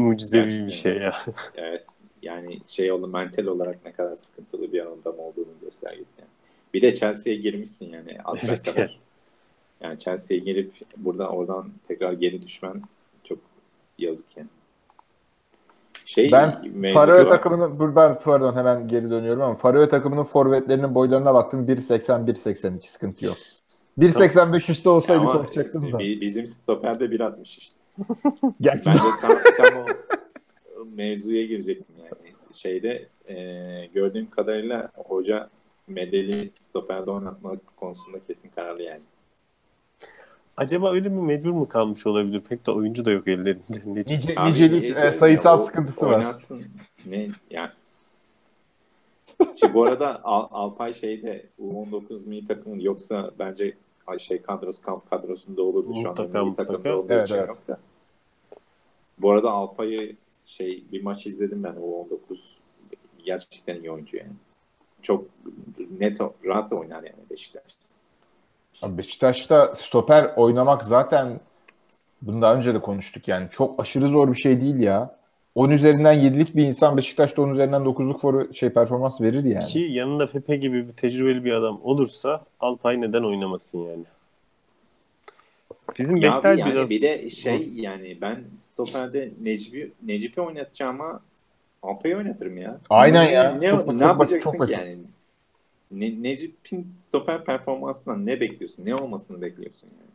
mucizevi 0.00 0.46
bir 0.46 0.50
Gerçekten. 0.58 0.90
şey 0.92 1.02
ya. 1.02 1.14
Evet 1.54 1.86
yani 2.22 2.46
şey 2.66 2.92
oldu 2.92 3.06
mental 3.08 3.46
olarak 3.46 3.84
ne 3.84 3.92
kadar 3.92 4.16
sıkıntılı 4.16 4.72
bir 4.72 4.80
adam 4.80 5.18
olduğunun 5.18 5.54
göstergesi 5.62 6.20
yani. 6.20 6.30
Bir 6.74 6.82
de 6.82 6.94
Chelsea'ye 6.94 7.38
girmişsin 7.38 7.92
yani 7.92 8.18
az 8.24 8.38
Evet, 8.44 8.62
kadar. 8.62 9.00
Yani 9.80 9.98
Chelsea'ye 9.98 10.42
girip 10.42 10.72
buradan 10.96 11.28
oradan 11.28 11.68
tekrar 11.88 12.12
geri 12.12 12.42
düşmen 12.46 12.82
çok 13.24 13.38
yazık 13.98 14.26
yani. 14.36 14.48
Şey 16.04 16.32
Ben 16.32 16.52
Faroe 16.94 17.28
takımının 17.28 17.78
buradan 17.78 18.20
pardon 18.24 18.56
hemen 18.56 18.88
geri 18.88 19.10
dönüyorum 19.10 19.42
ama 19.42 19.54
Faroe 19.54 19.88
takımının 19.88 20.22
forvetlerinin 20.22 20.94
boylarına 20.94 21.34
baktım 21.34 21.66
1.80 21.68 22.26
1.82 22.26 22.86
sıkıntı 22.88 23.26
yok. 23.26 23.36
1.85 23.98 24.70
üstü 24.70 24.88
olsaydı 24.88 25.20
Ama 25.20 25.32
korkacaktım 25.32 25.92
da. 25.92 25.98
bi- 25.98 26.20
bizim 26.20 26.46
stoper 26.46 27.00
de 27.00 27.04
1.60 27.04 27.42
işte. 27.42 27.79
Gerçi 28.60 28.86
Ben 28.86 28.94
de 28.94 28.98
tam, 29.20 29.38
tam 29.56 29.82
o 29.82 29.86
mevzuya 30.96 31.46
girecektim 31.46 31.96
yani. 31.98 32.34
Şeyde 32.52 33.08
e, 33.30 33.86
gördüğüm 33.94 34.30
kadarıyla 34.30 34.90
hoca 34.94 35.50
Medeli 35.88 36.50
stoperde 36.58 37.10
oynatmak 37.12 37.76
konusunda 37.76 38.18
kesin 38.26 38.48
kararlı 38.48 38.82
yani. 38.82 39.02
Acaba 40.56 40.92
öyle 40.92 41.08
mi 41.08 41.22
mecbur 41.22 41.50
mu 41.50 41.68
kalmış 41.68 42.06
olabilir? 42.06 42.40
Pek 42.48 42.66
de 42.66 42.70
oyuncu 42.70 43.04
da 43.04 43.10
yok 43.10 43.28
ellerinde. 43.28 43.82
Nice, 43.86 44.34
Abi, 44.36 44.50
nicelik 44.50 44.96
e, 44.96 45.12
sayısal 45.12 45.58
ya? 45.58 45.62
O- 45.62 45.66
sıkıntısı 45.66 46.06
var. 46.06 46.18
Oynatsın. 46.18 46.64
Ne 47.06 47.28
yani. 47.50 47.70
Şimdi 49.56 49.74
bu 49.74 49.84
arada 49.84 50.20
Al- 50.24 50.48
Alpay 50.50 50.94
şeyde 50.94 51.46
U19 51.60 52.28
milli 52.28 52.46
takımın 52.46 52.80
yoksa 52.80 53.30
bence 53.38 53.76
ay 54.06 54.18
şey 54.18 54.42
kadrosu 54.42 54.82
kamp 54.82 55.10
kadrosunda 55.10 55.62
olurdu 55.62 55.94
şu 56.02 56.10
anda 56.10 56.44
milli 56.44 56.56
takımda 56.56 56.98
olduğu 56.98 57.12
Evet, 57.12 57.26
için 57.26 57.34
evet. 57.34 57.48
yok 57.48 57.68
da. 57.68 57.78
Bu 59.22 59.30
arada 59.30 59.50
Alpay'ı 59.50 60.16
şey 60.46 60.84
bir 60.92 61.02
maç 61.02 61.26
izledim 61.26 61.64
ben 61.64 61.72
U19 61.72 62.06
gerçekten 63.24 63.76
iyi 63.76 63.90
oyuncu 63.90 64.16
yani. 64.16 64.32
Çok 65.02 65.24
net 66.00 66.20
rahat 66.44 66.72
oynar 66.72 67.02
yani 67.02 67.30
Beşiktaş. 67.30 67.62
Abi 68.82 68.98
Beşiktaş'ta 68.98 69.74
stoper 69.74 70.30
oynamak 70.36 70.82
zaten 70.82 71.40
bunu 72.22 72.42
daha 72.42 72.54
önce 72.54 72.74
de 72.74 72.80
konuştuk 72.80 73.28
yani 73.28 73.48
çok 73.50 73.80
aşırı 73.80 74.06
zor 74.06 74.32
bir 74.32 74.38
şey 74.38 74.60
değil 74.60 74.78
ya. 74.78 75.20
10 75.54 75.70
üzerinden 75.70 76.14
7'lik 76.14 76.56
bir 76.56 76.66
insan 76.66 76.96
Beşiktaş'ta 76.96 77.42
10 77.42 77.50
üzerinden 77.50 77.82
9'luk 77.82 78.18
for 78.18 78.52
şey 78.52 78.70
performans 78.70 79.20
verir 79.20 79.44
yani. 79.44 79.64
Ki 79.64 79.78
yanında 79.78 80.30
Pepe 80.30 80.56
gibi 80.56 80.88
bir 80.88 80.92
tecrübeli 80.92 81.44
bir 81.44 81.52
adam 81.52 81.80
olursa 81.82 82.44
Alpay 82.60 83.00
neden 83.00 83.22
oynamasın 83.22 83.78
yani? 83.78 84.04
Bizim 85.98 86.16
Ya 86.16 86.32
bekler 86.36 86.52
abi 86.52 86.60
yani 86.60 86.72
biraz... 86.72 86.90
bir 86.90 87.02
de 87.02 87.30
şey 87.30 87.70
yani 87.74 88.18
ben 88.20 88.44
stoperde 88.56 89.30
Necip'i 89.42 89.92
Necip'i 90.02 90.40
oynatacağıma 90.40 91.20
Alpay'ı 91.82 92.16
oynatırım 92.16 92.58
ya. 92.58 92.80
Aynen 92.90 93.26
Ne- 93.26 93.32
ya. 93.32 93.54
Ne, 93.54 93.70
Çok- 93.70 93.86
ne 93.86 93.92
çok 93.92 94.00
yapacaksın 94.00 94.18
basit, 94.18 94.42
çok 94.42 94.52
ki 94.52 94.58
basit. 94.58 94.74
yani? 94.74 94.96
Ne, 95.90 96.22
Necip'in 96.22 96.82
stoper 96.88 97.44
performansından 97.44 98.26
ne 98.26 98.40
bekliyorsun? 98.40 98.84
Ne 98.86 98.94
olmasını 98.94 99.40
bekliyorsun 99.42 99.88
yani? 99.92 100.10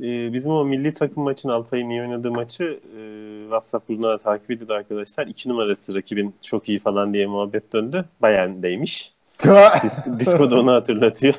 Ee, 0.00 0.32
bizim 0.32 0.52
o 0.52 0.64
milli 0.64 0.92
takım 0.92 1.22
maçın 1.24 1.48
Alpay'ın 1.48 1.90
iyi 1.90 2.00
oynadığı 2.00 2.30
maçı 2.30 2.64
e, 2.98 3.00
WhatsApp 3.42 3.88
grubunda 3.88 4.08
da 4.10 4.18
takip 4.18 4.50
edildi 4.50 4.72
arkadaşlar. 4.72 5.26
İki 5.26 5.48
numarası 5.48 5.94
rakibin 5.94 6.34
çok 6.42 6.68
iyi 6.68 6.78
falan 6.78 7.14
diye 7.14 7.26
muhabbet 7.26 7.72
döndü. 7.72 8.04
Bayern'deymiş. 8.22 9.12
Dis- 9.38 10.18
Disco 10.20 10.50
da 10.50 10.60
onu 10.60 10.72
hatırlatıyor. 10.72 11.34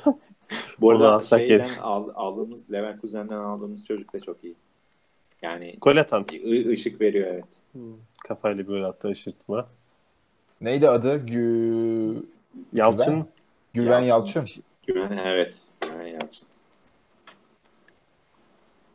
Bu 0.82 0.92
arada 0.92 1.14
alsak 1.14 1.40
şeyden 1.40 1.70
al, 1.82 2.10
aldığımız 2.16 2.72
Leverkusen'den 2.72 3.38
aldığımız 3.38 3.86
çocuk 3.86 4.14
da 4.14 4.20
çok 4.20 4.44
iyi. 4.44 4.56
Yani 5.42 5.76
Gol 5.82 5.98
atan. 5.98 6.26
ışık 6.70 7.02
veriyor 7.02 7.28
evet. 7.34 7.46
Kafayla 8.28 8.68
böyle 8.68 8.86
attı 8.86 9.08
aşırtma. 9.08 9.68
Neydi 10.62 10.90
adı? 10.90 11.26
Gü... 11.26 12.24
Yalçın 12.74 13.28
Güven 13.74 14.00
Yalçın. 14.00 14.40
Yalçın. 14.40 14.64
Güven 14.88 15.18
evet. 15.18 15.58
Güven 15.82 16.08
Yalçın. 16.08 16.48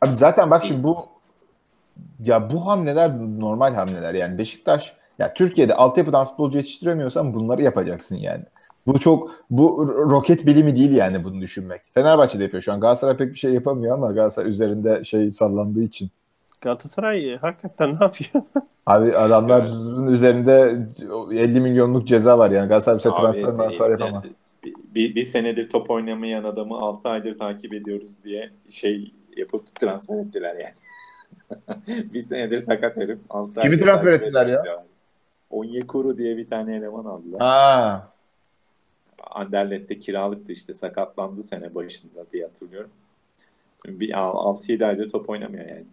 Abi 0.01 0.15
zaten 0.15 0.51
bak 0.51 0.65
şimdi 0.65 0.83
bu 0.83 1.07
ya 2.19 2.49
bu 2.49 2.67
hamleler 2.67 3.11
normal 3.39 3.73
hamleler 3.73 4.13
yani 4.13 4.37
Beşiktaş 4.37 4.93
ya 5.19 5.33
Türkiye'de 5.33 5.75
altyapıdan 5.75 6.25
futbolcu 6.25 6.57
yetiştiremiyorsan 6.57 7.33
bunları 7.33 7.61
yapacaksın 7.61 8.15
yani. 8.15 8.43
Bu 8.87 8.99
çok 8.99 9.31
bu 9.49 9.87
roket 10.09 10.45
bilimi 10.45 10.75
değil 10.75 10.91
yani 10.91 11.23
bunu 11.23 11.41
düşünmek. 11.41 11.81
Fenerbahçe 11.93 12.39
de 12.39 12.43
yapıyor 12.43 12.63
şu 12.63 12.73
an. 12.73 12.79
Galatasaray 12.79 13.17
pek 13.17 13.33
bir 13.33 13.39
şey 13.39 13.53
yapamıyor 13.53 13.95
ama 13.95 14.11
Galatasaray 14.11 14.51
üzerinde 14.51 15.03
şey 15.03 15.31
sallandığı 15.31 15.83
için. 15.83 16.09
Galatasaray 16.61 17.37
hakikaten 17.37 17.89
ne 17.89 18.03
yapıyor? 18.05 18.43
Abi 18.85 19.17
adamların 19.17 20.07
üzerinde 20.07 20.87
50 21.31 21.61
milyonluk 21.61 22.07
ceza 22.07 22.39
var 22.39 22.51
yani. 22.51 22.67
Galatasaray 22.67 22.97
bize 22.97 23.09
transfer 23.09 23.51
transfer 23.51 23.89
yapamaz. 23.89 24.25
yani 24.25 24.35
bir, 24.95 25.15
bir, 25.15 25.23
senedir 25.23 25.69
top 25.69 25.89
oynamayan 25.89 26.43
adamı 26.43 26.77
6 26.77 27.09
aydır 27.09 27.39
takip 27.39 27.73
ediyoruz 27.73 28.23
diye 28.23 28.49
şey 28.69 29.11
yapıp 29.37 29.75
transfer 29.75 30.17
ettiler 30.17 30.55
yani. 30.55 30.73
bir 32.13 32.21
senedir 32.21 32.59
sakat 32.59 32.97
herif. 32.97 33.19
6 33.29 33.59
Kimi 33.59 33.79
transfer 33.79 34.13
ettiler 34.13 34.47
ya? 34.47 34.85
Onyekuru 35.49 36.17
diye 36.17 36.37
bir 36.37 36.49
tane 36.49 36.75
eleman 36.75 37.05
aldılar. 37.05 37.37
Aa, 37.39 38.12
Anderlet'te 39.31 39.99
kiralıktı 39.99 40.51
işte 40.51 40.73
sakatlandı 40.73 41.43
sene 41.43 41.75
başında 41.75 42.25
diye 42.33 42.43
hatırlıyorum. 42.45 42.89
Bir 43.85 44.09
6-7 44.09 44.85
aydır 44.85 45.11
top 45.11 45.29
oynamıyor 45.29 45.65
yani. 45.69 45.85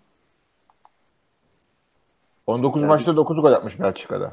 19 2.46 2.82
Yani- 2.82 2.88
maçta 2.88 3.16
9 3.16 3.40
gol 3.40 3.52
atmış 3.52 3.80
Belçika'da. 3.80 4.32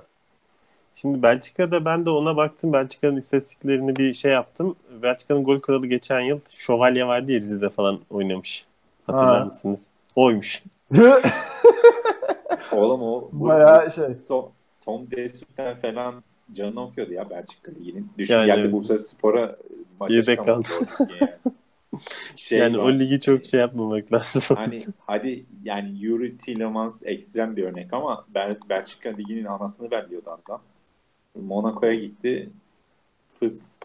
Şimdi 0.96 1.22
Belçika'da 1.24 1.86
ben 1.86 2.06
de 2.06 2.10
ona 2.10 2.38
baktım. 2.38 2.74
Belçika'nın 2.74 3.18
istatistiklerini 3.18 3.96
bir 3.96 4.14
şey 4.14 4.32
yaptım. 4.32 4.76
Belçika'nın 5.02 5.44
gol 5.44 5.60
kralı 5.60 5.88
geçen 5.88 6.20
yıl 6.20 6.40
Şövalye 6.50 7.08
vardı 7.08 7.32
ya 7.32 7.38
Rize'de 7.40 7.70
falan 7.70 8.00
oynamış. 8.10 8.66
Hatırlar 9.08 9.40
Ha. 9.40 9.46
mısınız? 9.46 9.88
Oymuş. 10.16 10.64
Oğlum 12.72 13.02
o 13.04 13.30
bu- 13.32 13.48
Bayağı 13.48 13.92
şey. 13.94 14.06
Tom, 14.28 14.52
Tom 14.86 15.12
Desut'ten 15.12 15.76
falan 15.82 16.24
canını 16.54 16.84
okuyordu 16.84 17.14
ya 17.14 17.30
Belçika 17.30 17.72
Ligi'nin. 17.72 18.10
Düşün 18.18 18.34
Yani- 18.34 18.46
geldi 18.46 18.72
Bursa 18.72 18.98
Spor'a 18.98 19.56
maça 20.00 20.14
Yedek 20.14 20.46
kaldı. 20.46 20.68
yani. 21.00 21.30
Şey 22.36 22.60
yani 22.60 22.78
var, 22.78 22.84
o 22.84 22.94
ligi 22.94 23.20
çok 23.20 23.46
şey 23.46 23.60
yapmamak 23.60 24.14
lazım. 24.14 24.58
Hani 24.58 24.86
hadi 25.06 25.46
yani 25.64 26.00
Yuri 26.00 26.38
Tillemans 26.38 27.02
ekstrem 27.06 27.56
bir 27.56 27.64
örnek 27.64 27.94
ama 27.94 28.26
Bel 28.34 28.56
Belçika 28.70 29.10
Ligi'nin 29.10 29.46
anasını 29.46 29.92
belliyordu 29.92 30.28
adam. 30.46 30.62
Monaco'ya 31.36 31.96
gitti. 31.96 32.50
Fıs. 33.40 33.80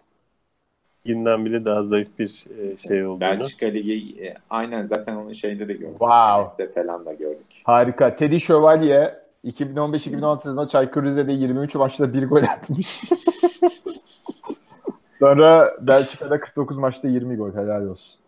Ligi'nden 1.07 1.45
bile 1.45 1.65
daha 1.65 1.85
zayıf 1.85 2.19
bir 2.19 2.45
e, 2.59 2.77
şey 2.77 3.07
olduğunu. 3.07 3.21
Belçika 3.21 3.67
Ligi 3.67 4.25
e, 4.25 4.35
aynen 4.51 4.85
zaten 4.85 5.17
onun 5.17 5.33
şeyinde 5.33 5.69
de 5.69 5.73
gördük. 5.73 5.99
Wow. 5.99 6.67
falan 6.75 7.07
da 7.07 7.13
gördük. 7.13 7.47
Harika. 7.65 8.17
Teddy 8.17 8.39
Şövalye 8.39 9.22
2015-2016 9.45 10.43
sezonunda 10.43 10.69
Çaykur 10.69 11.03
Rize'de 11.03 11.33
23 11.33 11.75
maçta 11.75 12.13
bir 12.13 12.29
gol 12.29 12.43
atmış. 12.43 13.01
Sonra 15.09 15.77
Belçika'da 15.81 16.41
49 16.41 16.79
maçta 16.79 17.09
20 17.09 17.37
gol. 17.37 17.55
Helal 17.55 17.87
olsun. 17.87 18.21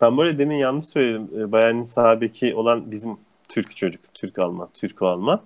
Ben 0.00 0.18
böyle 0.18 0.38
demin 0.38 0.56
yanlış 0.56 0.84
söyledim. 0.84 1.28
E, 1.38 1.52
Bayern'in 1.52 1.84
sahabeki 1.84 2.54
olan 2.54 2.90
bizim 2.90 3.16
Türk 3.48 3.76
çocuk. 3.76 4.14
Türk 4.14 4.38
Alman. 4.38 4.68
Türk 4.74 5.02
Alman. 5.02 5.40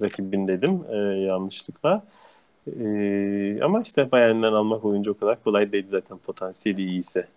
Rakibin 0.00 0.48
dedim 0.48 0.84
e, 0.88 0.96
yanlışlıkla. 0.96 2.04
E, 2.80 3.62
ama 3.62 3.80
işte 3.80 4.12
Bayern'den 4.12 4.52
almak 4.52 4.84
oyuncu 4.84 5.12
o 5.12 5.18
kadar 5.18 5.42
kolay 5.42 5.72
değil 5.72 5.86
zaten 5.88 6.18
potansiyeli 6.18 6.82
iyiyse. 6.82 7.28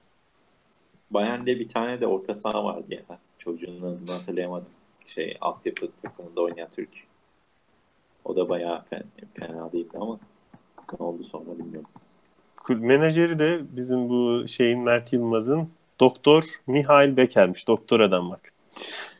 Bayern'de 1.12 1.60
bir 1.60 1.68
tane 1.68 2.02
de 2.02 2.08
orta 2.08 2.36
saha 2.36 2.64
vardı 2.64 2.86
ya. 2.90 3.18
Çocuğun 3.40 3.82
adını 3.82 4.12
hatırlayamadım. 4.12 4.68
Şey 5.06 5.38
altyapı 5.42 5.90
takımında 6.02 6.42
oynayan 6.42 6.70
Türk. 6.76 6.90
O 8.26 8.36
da 8.36 8.50
bayağı 8.50 8.84
fena, 8.84 9.04
fena 9.34 9.72
değildi 9.72 9.98
ama 10.00 10.20
ne 11.00 11.06
oldu 11.06 11.24
sonra 11.24 11.60
bilmiyorum. 11.60 11.92
Menajeri 12.70 13.40
de 13.40 13.62
bizim 13.72 14.10
bu 14.10 14.48
şeyin 14.48 14.80
Mert 14.80 15.14
Yılmaz'ın 15.14 15.70
Doktor 16.00 16.44
Mihail 16.68 17.18
Beker'miş. 17.18 17.68
Doktor 17.68 18.00
adam 18.00 18.32
bak. 18.32 18.54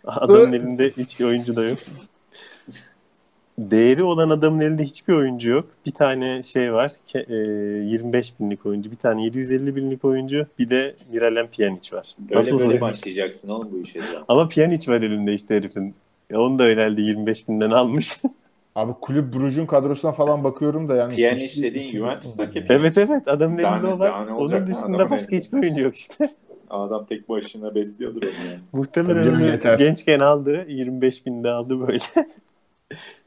Adamın 0.06 0.54
elinde 0.54 0.92
hiç 0.92 1.22
oyuncu 1.22 1.56
da 1.56 1.64
yok. 1.64 1.80
Değeri 3.58 4.04
olan 4.04 4.30
adamın 4.30 4.60
elinde 4.60 4.84
hiçbir 4.84 5.14
oyuncu 5.14 5.50
yok. 5.50 5.66
Bir 5.86 5.92
tane 5.92 6.44
şey 6.44 6.74
var. 6.74 6.92
25 7.16 8.30
e, 8.30 8.34
binlik 8.40 8.66
oyuncu. 8.66 8.92
Bir 8.92 8.96
tane 8.96 9.24
750 9.24 9.76
binlik 9.76 10.06
oyuncu. 10.06 10.46
Bir 10.60 10.70
de 10.70 10.96
Miralem 11.12 11.48
Pjanic 11.48 11.98
var. 11.98 12.16
Böyle 12.20 12.40
Nasıl 12.40 12.60
böyle 12.60 12.82
başlayacaksın 12.82 13.50
oğlum 13.50 13.70
bu 13.72 13.80
işe. 13.80 14.00
Ama 14.28 14.50
Pjanic 14.50 14.92
var 14.92 15.02
elinde 15.02 15.34
işte 15.34 15.56
herifin. 15.56 15.96
Onu 16.34 16.60
da 16.60 16.64
herhalde 16.64 17.02
25 17.02 17.48
binden 17.48 17.72
almış. 17.72 18.22
Abi 18.76 18.94
kulüp 19.02 19.34
Brugge'un 19.34 19.66
kadrosuna 19.66 20.12
falan 20.12 20.44
bakıyorum 20.44 20.90
da 20.90 20.96
yani. 20.96 21.16
Pjanic 21.16 21.64
dediğin 21.64 21.92
Juventus'taki 21.92 22.66
Evet 22.70 22.98
evet 22.98 23.28
adamın 23.28 23.58
elinde 23.58 23.88
o 23.88 24.00
var. 24.00 24.28
Onun 24.28 24.68
dışında 24.68 25.10
başka 25.10 25.36
hiçbir 25.36 25.58
oyuncu 25.58 25.82
yok 25.82 25.96
işte. 25.96 26.34
Adam 26.70 27.06
tek 27.06 27.30
başına 27.30 27.76
besliyordur 27.76 28.22
onu 28.22 28.30
yani. 28.50 28.60
Muhtemelen 28.72 29.78
gençken 29.78 30.20
aldı. 30.20 30.66
25 30.68 31.26
binde 31.26 31.50
aldı 31.50 31.80
böyle. 31.80 32.00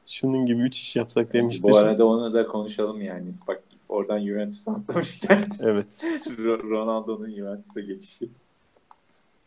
Şunun 0.07 0.47
gibi 0.47 0.63
3 0.63 0.79
iş 0.79 0.97
yapsak 0.97 1.33
demiştir. 1.33 1.63
Bu 1.63 1.77
arada 1.77 2.07
onu 2.07 2.35
da 2.35 2.47
konuşalım 2.47 3.03
yani. 3.03 3.27
Bak 3.49 3.63
oradan 3.89 4.21
Juventus 4.21 4.69
atlamışken. 4.69 5.45
evet. 5.61 6.07
Ronaldo'nun 6.49 7.31
Juventus'a 7.31 7.81
geçişi. 7.81 8.29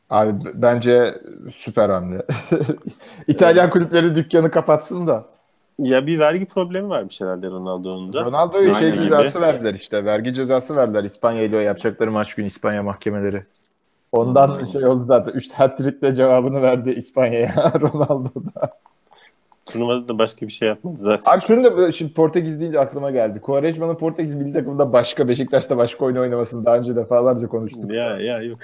Abi 0.10 0.34
bence 0.54 1.14
süper 1.56 1.90
hamle. 1.90 2.26
İtalyan 3.28 3.70
kulüpleri 3.70 4.16
dükkanı 4.16 4.52
kapatsın 4.52 5.08
da. 5.08 5.26
Ya 5.80 6.08
bir 6.08 6.20
vergi 6.20 6.46
problemi 6.46 6.90
varmış 6.90 7.22
herhalde 7.22 7.48
Ronaldo'nun 7.48 8.14
da. 8.14 8.26
Ronaldo'ya 8.26 8.76
şey 8.76 8.92
cezası 8.92 9.42
verdiler 9.42 9.74
işte. 9.74 10.06
Vergi 10.06 10.34
cezası 10.34 10.76
verdiler 10.76 11.04
İspanya 11.04 11.44
ile 11.44 11.58
yapacakları 11.58 12.12
maç 12.12 12.34
günü 12.34 12.48
İspanya 12.48 12.84
mahkemeleri. 12.84 13.38
Ondan 14.12 14.60
hmm. 14.60 14.68
şey 14.68 14.86
oldu 14.86 15.04
zaten. 15.04 15.32
Üç 15.32 15.54
hat-trick'le 15.54 16.16
cevabını 16.16 16.62
verdi 16.62 16.90
İspanya'ya 16.90 17.74
Ronaldo'da. 17.82 18.70
Turnuvada 19.74 20.08
da 20.08 20.18
başka 20.18 20.48
bir 20.48 20.52
şey 20.52 20.68
yapmadı 20.68 20.96
zaten. 20.98 21.32
Abi 21.32 21.42
şunu 21.42 21.64
da 21.64 21.92
şimdi 21.92 22.14
Portekiz 22.14 22.60
deyince 22.60 22.80
aklıma 22.80 23.12
geldi. 23.12 23.42
Quaresma'nın 23.42 23.96
Portekiz 23.96 24.36
milli 24.36 24.54
takımında 24.54 24.94
başka 24.94 25.28
Beşiktaş'ta 25.28 25.78
başka 25.78 26.06
oyun 26.06 26.16
oynamasını 26.16 26.66
daha 26.66 26.78
önce 26.78 26.96
defalarca 26.96 27.48
konuştuk. 27.48 27.94
Ya 27.94 28.20
ya 28.20 28.42
yok. 28.42 28.58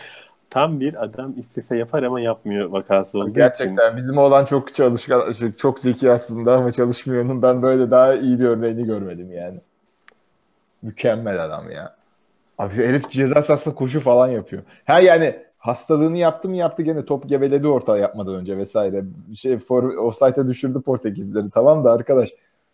Tam 0.49 0.79
bir 0.79 1.03
adam 1.03 1.33
istese 1.37 1.77
yapar 1.77 2.03
ama 2.03 2.21
yapmıyor 2.21 2.69
vakası 2.69 3.19
olduğu 3.19 3.33
Gerçekten 3.33 3.85
için. 3.85 3.97
Bizim 3.97 4.17
olan 4.17 4.45
çok 4.45 4.75
çalışkan, 4.75 5.33
çok 5.57 5.79
zeki 5.79 6.11
aslında 6.11 6.53
ama 6.53 6.71
çalışmıyor. 6.71 7.25
Onun 7.25 7.41
ben 7.41 7.61
böyle 7.61 7.91
daha 7.91 8.13
iyi 8.13 8.39
bir 8.39 8.45
örneğini 8.45 8.81
görmedim 8.81 9.31
yani. 9.33 9.59
Mükemmel 10.81 11.43
adam 11.43 11.71
ya. 11.71 11.95
Abi 12.57 12.73
herif 12.73 13.09
ceza 13.09 13.41
sahasında 13.41 13.75
koşu 13.75 13.99
falan 13.99 14.27
yapıyor. 14.27 14.63
Ha 14.85 14.99
yani 14.99 15.44
hastalığını 15.65 16.17
yaptı 16.17 16.49
mı 16.49 16.55
yaptı 16.55 16.83
gene 16.83 17.05
top 17.05 17.29
geveledi 17.29 17.67
orta 17.67 17.97
yapmadan 17.97 18.35
önce 18.35 18.57
vesaire. 18.57 19.03
Şey 19.35 19.57
for, 19.57 19.83
offside'e 19.83 20.47
düşürdü 20.47 20.81
Portekizleri. 20.81 21.49
Tamam 21.49 21.83
da 21.83 21.91
arkadaş 21.91 22.29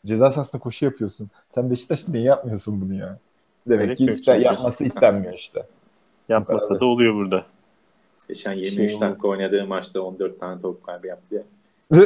ceza 0.05 0.31
sahasında 0.31 0.61
koşu 0.61 0.85
yapıyorsun. 0.85 1.29
Sen 1.49 1.71
Beşiktaş'ta 1.71 2.11
niye 2.11 2.23
yapmıyorsun 2.23 2.81
bunu 2.81 2.93
ya? 2.93 3.17
Demek 3.69 3.85
Gerek 3.85 3.97
ki 3.97 4.19
işte, 4.19 4.33
yapması 4.33 4.83
istenmiyor 4.83 5.33
işte. 5.33 5.65
Yapmasa 6.29 6.79
da 6.79 6.85
oluyor 6.85 7.13
burada. 7.15 7.45
Geçen 8.27 8.53
23 8.53 8.91
şey 8.91 9.01
dakika 9.01 9.27
oynadığı 9.27 9.67
maçta 9.67 10.01
14 10.01 10.39
tane 10.39 10.61
top 10.61 10.83
kaybı 10.83 11.07
yaptı 11.07 11.35
ya. 11.35 11.43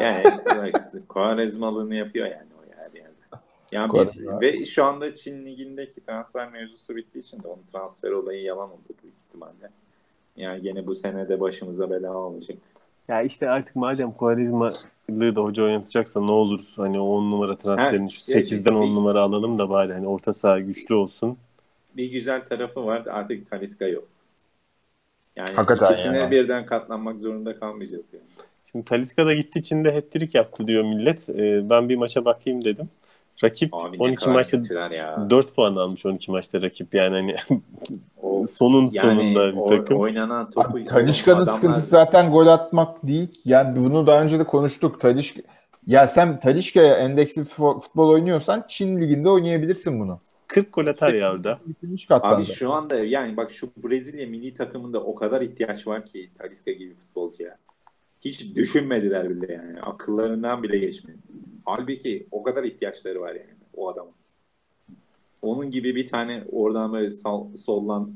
yani 0.00 0.72
Quaresmalığını 1.08 1.94
yapıyor 1.94 2.26
yani 2.26 2.48
o 2.58 2.76
her 2.76 2.92
yerde. 3.00 3.10
Yani 3.72 3.92
biz, 3.92 4.26
ve 4.40 4.64
şu 4.64 4.84
anda 4.84 5.14
Çin 5.14 5.46
ligindeki 5.46 6.00
transfer 6.06 6.50
mevzusu 6.50 6.96
bittiği 6.96 7.24
için 7.24 7.40
de 7.40 7.48
onun 7.48 7.62
transfer 7.72 8.10
olayı 8.10 8.42
yalan 8.42 8.70
oldu 8.70 8.88
büyük 9.02 9.16
ihtimalle. 9.16 9.70
Yani 10.36 10.66
yine 10.66 10.88
bu 10.88 10.94
sene 10.94 11.28
de 11.28 11.40
başımıza 11.40 11.90
bela 11.90 12.16
olacak. 12.16 12.58
Ya 13.08 13.22
işte 13.22 13.50
artık 13.50 13.76
madem 13.76 14.12
Quaresma'lığı 14.12 15.36
da 15.36 15.40
hoca 15.40 15.62
oynatacaksa 15.62 16.20
ne 16.20 16.30
olur 16.30 16.60
hani 16.76 17.00
10 17.00 17.30
numara 17.30 17.56
transferini 17.56 18.10
şu 18.10 18.20
8'den 18.20 18.74
10 18.74 18.96
numara 18.96 19.20
alalım 19.20 19.58
da 19.58 19.70
bari 19.70 19.92
hani 19.92 20.06
orta 20.08 20.32
saha 20.32 20.60
güçlü 20.60 20.94
olsun. 20.94 21.38
Bir 21.96 22.10
güzel 22.12 22.48
tarafı 22.48 22.86
var 22.86 23.06
artık 23.06 23.50
Taliska 23.50 23.86
yok. 23.88 24.08
Yani 25.36 25.50
Hakikaten 25.56 25.92
ikisine 25.92 26.18
ya. 26.18 26.30
birden 26.30 26.66
katlanmak 26.66 27.20
zorunda 27.20 27.58
kalmayacağız 27.58 28.14
yani. 28.14 28.24
Şimdi 28.70 28.84
Taliska 28.84 29.26
da 29.26 29.34
gitti 29.34 29.58
içinde 29.58 29.90
hat-trick 29.94 30.38
yaptı 30.38 30.66
diyor 30.66 30.84
millet. 30.84 31.28
Ee, 31.28 31.70
ben 31.70 31.88
bir 31.88 31.96
maça 31.96 32.24
bakayım 32.24 32.64
dedim. 32.64 32.88
Rakip 33.44 33.74
Abi 33.74 33.96
12 33.98 34.30
maçta 34.30 34.58
ya. 34.94 35.26
4 35.30 35.56
puan 35.56 35.76
almış 35.76 36.06
12 36.06 36.30
maçta 36.30 36.62
rakip. 36.62 36.94
Yani 36.94 37.14
hani 37.14 37.60
o, 38.22 38.46
sonun 38.46 38.80
yani 38.80 38.90
sonunda 38.90 39.56
bir 39.56 39.76
takım. 39.76 40.00
Oynanan 40.00 40.50
topu 40.50 40.70
Abi, 40.70 40.84
Talişka'nın 40.84 41.36
adamlar... 41.36 41.54
sıkıntısı 41.54 41.86
zaten 41.86 42.30
gol 42.30 42.46
atmak 42.46 43.06
değil. 43.06 43.28
Yani 43.44 43.84
bunu 43.84 44.06
daha 44.06 44.22
önce 44.22 44.38
de 44.38 44.44
konuştuk. 44.44 45.00
Talişka 45.00 45.42
ya 45.86 46.08
sen 46.08 46.40
Talişka'ya 46.40 46.96
endeksli 46.96 47.44
futbol 47.44 48.08
oynuyorsan 48.08 48.64
Çin 48.68 49.00
liginde 49.00 49.28
oynayabilirsin 49.28 50.00
bunu. 50.00 50.20
40 50.46 50.72
gol 50.72 50.86
atar 50.86 51.12
ya 51.12 51.32
orada. 51.32 51.58
Abi 52.10 52.44
şu 52.44 52.72
anda 52.72 52.96
yani 52.96 53.36
bak 53.36 53.50
şu 53.50 53.70
Brezilya 53.76 54.26
milli 54.26 54.54
takımında 54.54 55.00
o 55.00 55.14
kadar 55.14 55.40
ihtiyaç 55.40 55.86
var 55.86 56.06
ki 56.06 56.30
Talisca 56.38 56.72
gibi 56.72 56.94
futbolcuya. 56.94 57.56
Hiç 58.20 58.56
düşünmediler 58.56 59.28
bile 59.28 59.52
yani. 59.52 59.80
Akıllarından 59.80 60.62
bile 60.62 60.78
geçmedi. 60.78 61.18
Halbuki 61.64 62.26
o 62.30 62.42
kadar 62.42 62.64
ihtiyaçları 62.64 63.20
var 63.20 63.34
yani 63.34 63.54
o 63.76 63.88
adamın. 63.88 64.12
Onun 65.42 65.70
gibi 65.70 65.96
bir 65.96 66.06
tane 66.06 66.44
oradan 66.52 66.92
böyle 66.92 67.10
sal, 67.10 67.56
soldan 67.56 68.12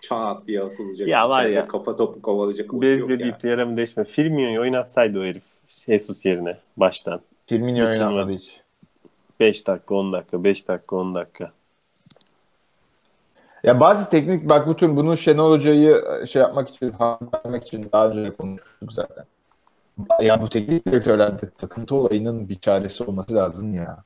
çat 0.00 0.46
diye 0.46 0.60
asılacak. 0.60 1.08
Ya 1.08 1.28
var 1.28 1.46
ya. 1.46 1.68
Kafa 1.68 1.96
topu 1.96 2.22
kovalayacak. 2.22 2.72
Brezilya 2.72 3.18
deyip 3.18 3.44
yaramı 3.44 3.76
değişme. 3.76 4.04
Firmino'yu 4.04 4.60
oynatsaydı 4.60 5.20
o 5.20 5.24
herif. 5.24 5.42
Jesus 5.68 6.26
yerine 6.26 6.56
baştan. 6.76 7.20
Firmino 7.46 7.88
oynamadı 7.88 8.32
hiç. 8.32 8.60
5 9.40 9.66
dakika 9.66 9.94
10 9.94 10.12
dakika 10.12 10.44
5 10.44 10.68
dakika 10.68 10.96
10 10.96 11.14
dakika. 11.14 11.52
Ya 13.64 13.80
bazı 13.80 14.10
teknik 14.10 14.48
bak 14.48 14.66
bu 14.68 14.76
tür 14.76 14.96
bunu 14.96 15.16
Şenol 15.16 15.50
Hoca'yı 15.50 16.02
e, 16.22 16.26
şey 16.26 16.42
yapmak 16.42 16.68
için, 16.68 16.94
vermek 17.34 17.66
için 17.66 17.88
daha 17.92 18.08
önce 18.08 18.30
konuştuk 18.30 18.92
zaten. 18.92 19.24
Ya 20.20 20.42
bu 20.42 20.48
teknik 20.48 20.86
direktörlerde 20.86 21.50
takıntı 21.58 21.94
olayının 21.94 22.48
bir 22.48 22.54
çaresi 22.54 23.04
olması 23.04 23.34
lazım 23.34 23.74
ya. 23.74 23.96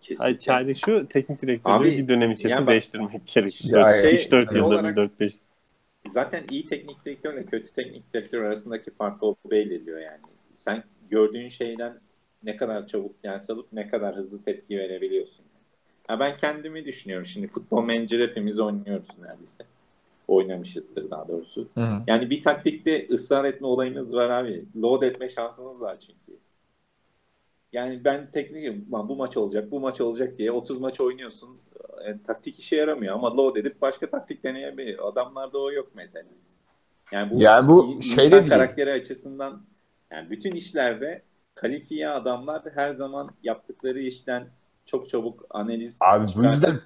Kesinlikle. 0.00 0.24
Hayır 0.24 0.38
çare 0.38 0.74
şu 0.74 1.06
teknik 1.08 1.42
direktörü 1.42 1.84
bir 1.84 2.08
dönem 2.08 2.30
içerisinde 2.30 2.62
bak, 2.62 2.68
değiştirmek 2.68 3.26
gerekiyor. 3.26 3.80
3-4 3.80 4.50
şey, 4.50 4.58
yılda 4.58 4.74
4-5 4.74 5.38
Zaten 6.06 6.42
iyi 6.50 6.64
teknik 6.64 7.04
direktörle 7.04 7.46
kötü 7.46 7.72
teknik 7.72 8.12
direktör 8.12 8.42
arasındaki 8.42 8.90
fark 8.90 9.22
o 9.22 9.36
belirliyor 9.50 9.98
yani. 9.98 10.20
Sen 10.54 10.84
gördüğün 11.10 11.48
şeyden 11.48 11.98
ne 12.42 12.56
kadar 12.56 12.86
çabuk 12.86 13.22
ders 13.22 13.50
alıp 13.50 13.72
ne 13.72 13.88
kadar 13.88 14.16
hızlı 14.16 14.42
tepki 14.42 14.78
verebiliyorsun. 14.78 15.44
Ya 16.10 16.20
ben 16.20 16.36
kendimi 16.36 16.84
düşünüyorum. 16.84 17.26
Şimdi 17.26 17.46
futbol 17.46 17.80
manager 17.80 18.20
hepimiz 18.20 18.58
oynuyoruz 18.58 19.08
neredeyse. 19.22 19.64
Oynamışızdır 20.28 21.10
daha 21.10 21.28
doğrusu. 21.28 21.68
Hı 21.74 21.80
hı. 21.80 22.02
Yani 22.06 22.30
bir 22.30 22.42
taktikte 22.42 23.06
ısrar 23.10 23.44
etme 23.44 23.66
olayınız 23.66 24.14
var 24.14 24.30
abi. 24.30 24.64
Load 24.82 25.02
etme 25.02 25.28
şansınız 25.28 25.80
var 25.80 25.98
çünkü. 26.00 26.38
Yani 27.72 28.04
ben 28.04 28.30
teknik 28.30 28.86
bu 28.90 29.16
maç 29.16 29.36
olacak, 29.36 29.70
bu 29.70 29.80
maç 29.80 30.00
olacak 30.00 30.38
diye 30.38 30.52
30 30.52 30.80
maç 30.80 31.00
oynuyorsun. 31.00 31.58
Yani 32.04 32.20
e, 32.20 32.26
taktik 32.26 32.58
işe 32.58 32.76
yaramıyor 32.76 33.14
ama 33.14 33.36
load 33.36 33.56
edip 33.56 33.82
başka 33.82 34.10
taktik 34.10 34.44
deneyebilir. 34.44 35.08
Adamlarda 35.08 35.58
o 35.58 35.72
yok 35.72 35.88
mesela. 35.94 36.24
Yani 37.12 37.30
bu, 37.30 37.42
yani 37.42 37.68
bu 37.68 38.02
şey 38.02 38.30
de 38.30 38.46
karakteri 38.46 38.92
açısından 38.92 39.62
yani 40.10 40.30
bütün 40.30 40.52
işlerde 40.52 41.22
kalifiye 41.54 42.08
adamlar 42.08 42.62
her 42.74 42.90
zaman 42.90 43.30
yaptıkları 43.42 44.00
işten 44.00 44.48
çok 44.88 45.08
çabuk 45.08 45.46
analiz 45.50 45.96
Abi 46.00 46.26
bu 46.36 46.44
yüzden 46.44 46.80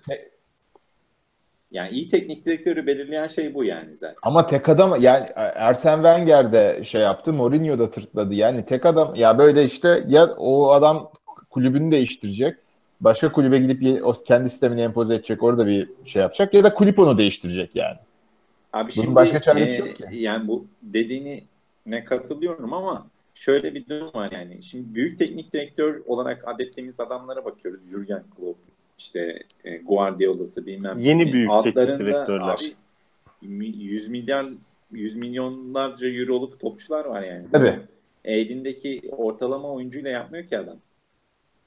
Yani 1.70 1.90
iyi 1.90 2.08
teknik 2.08 2.44
direktörü 2.44 2.86
belirleyen 2.86 3.26
şey 3.26 3.54
bu 3.54 3.64
yani 3.64 3.96
zaten. 3.96 4.16
Ama 4.22 4.46
tek 4.46 4.68
adam 4.68 5.02
yani 5.02 5.26
Ersen 5.36 5.96
Wenger 5.96 6.52
de 6.52 6.84
şey 6.84 7.00
yaptı, 7.00 7.32
Mourinho 7.32 7.78
da 7.78 7.90
tırtladı. 7.90 8.34
Yani 8.34 8.64
tek 8.64 8.86
adam 8.86 9.14
ya 9.14 9.38
böyle 9.38 9.64
işte 9.64 10.04
ya 10.08 10.26
o 10.26 10.70
adam 10.70 11.10
kulübünü 11.50 11.92
değiştirecek. 11.92 12.56
Başka 13.00 13.32
kulübe 13.32 13.58
gidip 13.58 14.04
o 14.04 14.12
kendi 14.12 14.50
sistemini 14.50 14.80
empoze 14.80 15.14
edecek. 15.14 15.42
Orada 15.42 15.66
bir 15.66 15.88
şey 16.04 16.22
yapacak 16.22 16.54
ya 16.54 16.64
da 16.64 16.74
kulüp 16.74 16.98
onu 16.98 17.18
değiştirecek 17.18 17.70
yani. 17.74 17.96
Abi 18.72 18.92
Bunun 18.96 19.04
şimdi, 19.04 19.14
başka 19.14 19.40
çaresi 19.40 19.72
e, 19.72 19.76
yok 19.76 19.96
ki. 19.96 20.04
Yani 20.10 20.48
bu 20.48 20.66
dediğini 20.82 21.44
ne 21.86 22.04
katılıyorum 22.04 22.72
ama 22.72 23.06
şöyle 23.34 23.74
bir 23.74 23.88
durum 23.88 24.10
var 24.14 24.32
yani. 24.32 24.62
Şimdi 24.62 24.94
büyük 24.94 25.18
teknik 25.18 25.52
direktör 25.52 26.02
olarak 26.06 26.48
adettiğimiz 26.48 27.00
adamlara 27.00 27.44
bakıyoruz. 27.44 27.80
Jurgen 27.90 28.22
Klopp, 28.36 28.58
işte 28.98 29.42
e, 29.64 29.76
Guardiola'sı 29.76 30.66
bilmem 30.66 30.98
Yeni 30.98 31.32
büyük 31.32 31.52
teknik 31.62 31.98
direktörler. 31.98 32.74
Abi, 33.42 33.66
100 33.66 34.08
milyar 34.08 34.46
100 34.92 35.16
milyonlarca 35.16 36.08
euroluk 36.08 36.60
topçular 36.60 37.04
var 37.04 37.22
yani. 37.22 37.46
Tabii. 37.52 37.78
Elindeki 38.24 39.02
ortalama 39.10 39.72
oyuncuyla 39.72 40.10
yapmıyor 40.10 40.46
ki 40.46 40.58
adam. 40.58 40.76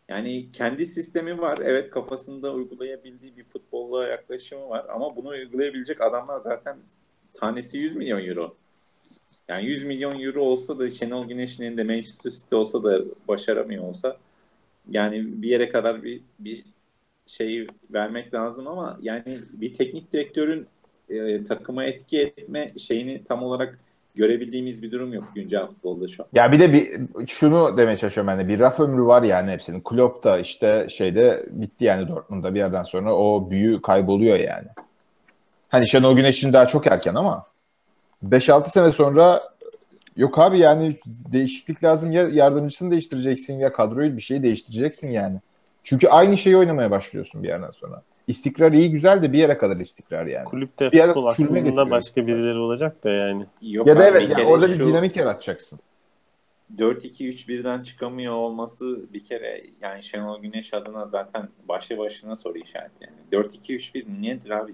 Yani 0.09 0.51
kendi 0.53 0.86
sistemi 0.86 1.41
var. 1.41 1.57
Evet 1.63 1.89
kafasında 1.89 2.53
uygulayabildiği 2.53 3.38
bir 3.38 3.43
futbolla 3.43 4.07
yaklaşımı 4.07 4.70
var. 4.70 4.86
Ama 4.89 5.16
bunu 5.16 5.28
uygulayabilecek 5.28 6.01
adamlar 6.01 6.39
zaten 6.39 6.78
tanesi 7.34 7.78
100 7.78 7.95
milyon 7.95 8.26
euro. 8.26 8.55
Yani 9.48 9.66
100 9.66 9.86
milyon 9.86 10.20
euro 10.20 10.41
olsa 10.41 10.80
da 10.80 10.91
Şenol 10.91 11.28
Güneş'in 11.28 11.78
de 11.78 11.84
Manchester 11.84 12.32
City 12.32 12.56
olsa 12.56 12.84
da 12.84 13.00
başaramıyor 13.28 13.84
olsa 13.84 14.18
yani 14.89 15.41
bir 15.41 15.50
yere 15.50 15.70
kadar 15.70 16.04
bir, 16.04 16.22
bir 16.39 16.64
şeyi 17.28 17.68
vermek 17.93 18.34
lazım 18.34 18.68
ama 18.68 18.98
yani 19.02 19.39
bir 19.54 19.74
teknik 19.74 20.14
direktörün 20.14 20.68
e, 21.10 21.43
takıma 21.43 21.84
etki 21.84 22.20
etme 22.20 22.72
şeyini 22.78 23.24
tam 23.24 23.43
olarak 23.43 23.80
görebildiğimiz 24.16 24.84
bir 24.84 24.91
durum 24.91 25.14
yok 25.14 25.24
güncel 25.36 25.68
futbolda 25.68 26.08
şu 26.08 26.24
an. 26.24 26.30
Ya 26.34 26.52
bir 26.52 26.60
de 26.60 26.74
bir 26.74 27.00
şunu 27.28 27.78
demeye 27.78 27.98
çalışıyorum 27.98 28.28
ben 28.28 28.39
de 28.39 28.48
bir 28.48 28.60
raf 28.60 28.80
ömrü 28.80 29.06
var 29.06 29.24
yani 29.24 29.52
hepsinin. 29.52 29.82
Klopp 29.82 30.24
da 30.24 30.39
işte 30.39 30.88
şeyde 30.89 31.46
bitti 31.50 31.86
yani 31.86 32.08
Dortmund'da 32.08 32.54
bir 32.54 32.60
yerden 32.60 32.84
sonra 32.84 33.16
o 33.16 33.50
büyü 33.50 33.82
kayboluyor 33.82 34.39
yani. 34.39 34.68
Hani 35.70 35.88
Şenol 35.88 36.16
Güneş'in 36.16 36.54
daha 36.54 36.68
çok 36.68 36.88
erken 36.88 37.16
ama 37.16 37.46
5-6 38.32 38.69
sene 38.69 38.91
sonra 38.91 39.43
yok 40.17 40.39
abi 40.39 40.59
yani 40.59 40.95
değişiklik 41.32 41.84
lazım 41.84 42.11
ya 42.11 42.30
yardımcısını 42.30 42.91
değiştireceksin 42.91 43.53
ya 43.53 43.73
kadroyu 43.73 44.17
bir 44.17 44.21
şey 44.21 44.43
değiştireceksin 44.43 45.07
yani. 45.07 45.39
Çünkü 45.84 46.07
aynı 46.07 46.38
şeyi 46.38 46.57
oynamaya 46.57 46.91
başlıyorsun 46.91 47.43
bir 47.43 47.47
yerden 47.47 47.71
sonra. 47.71 48.01
İstikrar 48.28 48.71
iyi 48.71 48.91
güzel 48.91 49.23
de 49.23 49.34
bir 49.34 49.38
yere 49.38 49.57
kadar 49.57 49.78
istikrar 49.78 50.26
yani. 50.26 50.45
Kulüpte 50.45 50.91
bir 50.91 51.01
futbol 51.01 51.26
aklında 51.26 51.89
başka 51.91 52.28
birileri 52.28 52.57
olacak 52.57 53.03
da 53.03 53.09
yani. 53.09 53.45
Yok 53.61 53.88
ya 53.88 53.99
da 53.99 54.07
evet 54.07 54.30
yani 54.30 54.45
orada 54.47 54.69
bir 54.69 54.80
dinamik 54.80 55.15
yaratacaksın. 55.15 55.80
4-2-3-1'den 56.78 57.84
çıkamıyor 57.84 58.34
olması 58.34 59.13
bir 59.13 59.23
kere 59.23 59.63
yani 59.82 60.03
Şenol 60.03 60.41
Güneş 60.41 60.73
adına 60.73 61.07
zaten 61.07 61.49
başlı 61.67 61.97
başına 61.97 62.36
soru 62.36 62.57
işareti 62.57 62.95
yani. 63.01 63.45
4-2-3-1 63.45 64.21
niyedir 64.21 64.49
abi? 64.49 64.73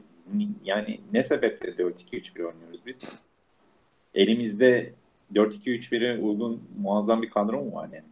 Yani 0.64 1.00
ne 1.14 1.24
sebeple 1.24 1.70
4-2-3-1 1.70 2.44
oynuyoruz 2.44 2.86
biz? 2.86 3.00
Elimizde 4.16 4.94
4-2-3-1'e 5.34 6.20
uygun 6.20 6.62
muazzam 6.82 7.22
bir 7.22 7.30
kadro 7.30 7.62
mu 7.62 7.74
var 7.74 7.90
yani? 7.94 8.04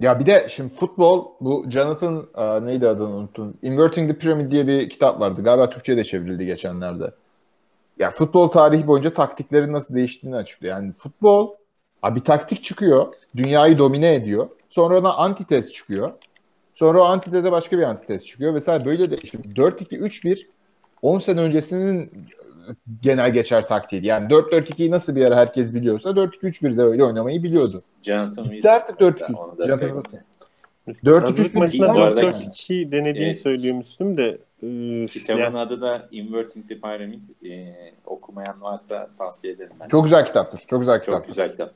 Ya 0.00 0.20
bir 0.20 0.26
de 0.26 0.46
şimdi 0.50 0.74
futbol 0.74 1.26
bu 1.40 1.64
Jonathan 1.70 2.26
a, 2.34 2.60
neydi 2.60 2.88
adını 2.88 3.08
unuttum. 3.08 3.54
Inverting 3.62 4.10
the 4.10 4.18
Pyramid 4.18 4.52
diye 4.52 4.66
bir 4.66 4.88
kitap 4.88 5.20
vardı. 5.20 5.42
Galiba 5.42 5.70
Türkçe'ye 5.70 5.98
de 5.98 6.04
çevrildi 6.04 6.46
geçenlerde. 6.46 7.10
Ya 7.98 8.10
futbol 8.10 8.48
tarihi 8.48 8.86
boyunca 8.86 9.10
taktiklerin 9.10 9.72
nasıl 9.72 9.94
değiştiğini 9.94 10.36
açıklıyor. 10.36 10.76
Yani 10.76 10.92
futbol 10.92 11.54
bir 12.04 12.20
taktik 12.20 12.64
çıkıyor. 12.64 13.14
Dünyayı 13.36 13.78
domine 13.78 14.14
ediyor. 14.14 14.48
Sonra 14.68 14.98
ona 14.98 15.12
antites 15.14 15.72
çıkıyor. 15.72 16.12
Sonra 16.74 17.02
o 17.02 17.04
antiteze 17.04 17.52
başka 17.52 17.78
bir 17.78 17.82
antites 17.82 18.24
çıkıyor. 18.24 18.54
Vesaire 18.54 18.84
böyle 18.84 19.10
değişiyor. 19.10 19.44
4-2-3-1 19.44 20.46
10 21.02 21.18
sene 21.18 21.40
öncesinin 21.40 22.10
genel 23.02 23.32
geçer 23.32 23.66
taktiğiydi. 23.66 24.06
Yani 24.06 24.28
4-4-2'yi 24.28 24.90
nasıl 24.90 25.16
bir 25.16 25.24
ara 25.24 25.36
herkes 25.36 25.74
biliyorsa 25.74 26.10
4-2-3-1'de 26.10 26.82
öyle 26.82 27.04
oynamayı 27.04 27.42
biliyordu. 27.42 27.82
Jonathan 28.02 28.50
Bitti 28.50 28.70
artık 28.70 29.00
4-2. 29.00 30.20
4-2-3 30.88 31.58
maçında 31.58 31.86
4-4-2 31.86 32.92
denediğini 32.92 33.24
evet. 33.24 33.38
söylüyormuştum 33.38 34.16
de 34.16 34.38
Kitabın 35.06 35.40
yani. 35.40 35.58
adı 35.58 35.80
da 35.80 36.08
Inverting 36.10 36.68
the 36.68 36.80
Pyramid. 36.80 37.20
Ee, 37.44 37.74
okumayan 38.06 38.62
varsa 38.62 39.10
tavsiye 39.18 39.52
ederim 39.52 39.72
ben. 39.80 39.88
Çok 39.88 40.04
güzel 40.04 40.26
kitaptır. 40.26 40.60
Çok 40.66 40.80
güzel 40.80 41.00
kitaptır. 41.00 41.20
Çok 41.20 41.28
güzel 41.28 41.50
kitap. 41.50 41.72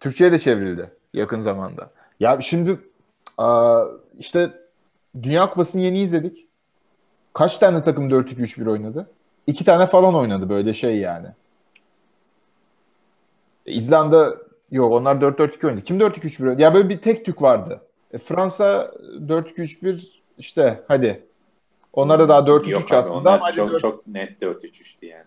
Türkçe'ye 0.00 0.32
de 0.32 0.38
çevrildi 0.38 0.90
yakın 1.12 1.40
zamanda. 1.40 1.90
Ya 2.20 2.40
şimdi 2.40 2.78
işte 4.18 4.50
Dünya 5.22 5.50
Kupası'nı 5.50 5.82
yeni 5.82 5.98
izledik. 5.98 6.46
Kaç 7.32 7.58
tane 7.58 7.82
takım 7.82 8.10
4-2-3-1 8.10 8.70
oynadı? 8.70 9.10
İki 9.46 9.64
tane 9.64 9.86
falan 9.86 10.14
oynadı 10.14 10.48
böyle 10.48 10.74
şey 10.74 10.96
yani. 10.96 11.26
İzlanda 13.66 14.34
yok 14.70 14.92
onlar 14.92 15.16
4-4-2 15.16 15.66
oynadı. 15.66 15.82
Kim 15.82 15.98
4-2-3-1 15.98 16.42
oynadı? 16.42 16.62
Ya 16.62 16.74
böyle 16.74 16.88
bir 16.88 16.98
tek 16.98 17.24
tük 17.24 17.42
vardı. 17.42 17.80
E, 18.12 18.18
Fransa 18.18 18.90
4-2-3-1 19.26 20.08
işte 20.38 20.84
hadi. 20.88 21.26
Onlar 21.92 22.20
da 22.20 22.28
daha 22.28 22.40
4-3-3 22.40 22.96
aslında 22.96 23.32
ama 23.32 23.52
çok, 23.52 23.70
4... 23.70 23.80
çok 23.80 24.06
net 24.06 24.42
4-3-3'tü 24.42 25.06
yani. 25.06 25.24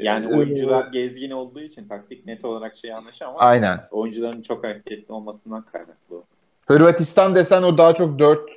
Yani 0.00 0.26
ee, 0.26 0.36
oyuncular 0.36 0.86
gezgin 0.92 1.30
olduğu 1.30 1.60
için 1.60 1.88
taktik 1.88 2.26
net 2.26 2.44
olarak 2.44 2.76
şey 2.76 2.90
yanlış 2.90 3.22
ama 3.22 3.38
Aynen. 3.38 3.80
oyuncuların 3.90 4.42
çok 4.42 4.64
hareketli 4.64 5.12
olmasından 5.12 5.62
kaynaklı. 5.62 6.22
Hırvatistan 6.66 7.34
desen 7.34 7.62
o 7.62 7.78
daha 7.78 7.94
çok 7.94 8.18
4 8.18 8.50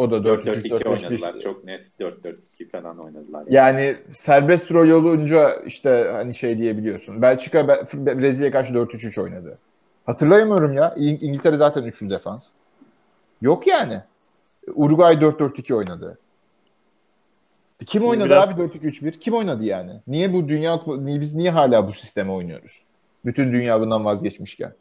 o 0.00 0.10
da 0.10 0.16
4-4-2 0.16 0.88
oynadılar. 0.88 1.38
Çok 1.38 1.64
net 1.64 1.86
4-4-2 2.00 2.68
falan 2.70 2.98
oynadılar. 2.98 3.44
Yani. 3.48 3.80
yani 3.82 3.96
serbest 4.16 4.72
rol 4.72 4.88
olunca 4.88 5.54
işte 5.66 6.10
hani 6.12 6.34
şey 6.34 6.58
diyebiliyorsun. 6.58 7.22
Belçika 7.22 7.68
Brezilya'ya 7.94 8.52
karşı 8.52 8.74
4-3-3 8.74 9.22
oynadı. 9.22 9.58
Hatırlayamıyorum 10.06 10.72
ya. 10.72 10.94
İng- 10.96 11.20
İngiltere 11.20 11.56
zaten 11.56 11.82
üçlü 11.82 12.10
defans. 12.10 12.48
Yok 13.40 13.66
yani. 13.66 14.00
Uruguay 14.74 15.14
4-4-2 15.14 15.74
oynadı. 15.74 16.18
Kim 17.78 17.86
Şimdi 17.90 18.04
oynadı 18.04 18.28
biraz... 18.28 18.50
abi 18.50 18.62
4-2-3-1? 18.62 19.18
Kim 19.18 19.34
oynadı 19.34 19.64
yani? 19.64 20.00
Niye 20.06 20.32
bu 20.32 20.48
dünya 20.48 20.80
biz 20.86 21.34
niye 21.34 21.50
hala 21.50 21.88
bu 21.88 21.92
sisteme 21.92 22.32
oynuyoruz? 22.32 22.82
Bütün 23.24 23.52
dünya 23.52 23.80
bundan 23.80 24.04
vazgeçmişken. 24.04 24.72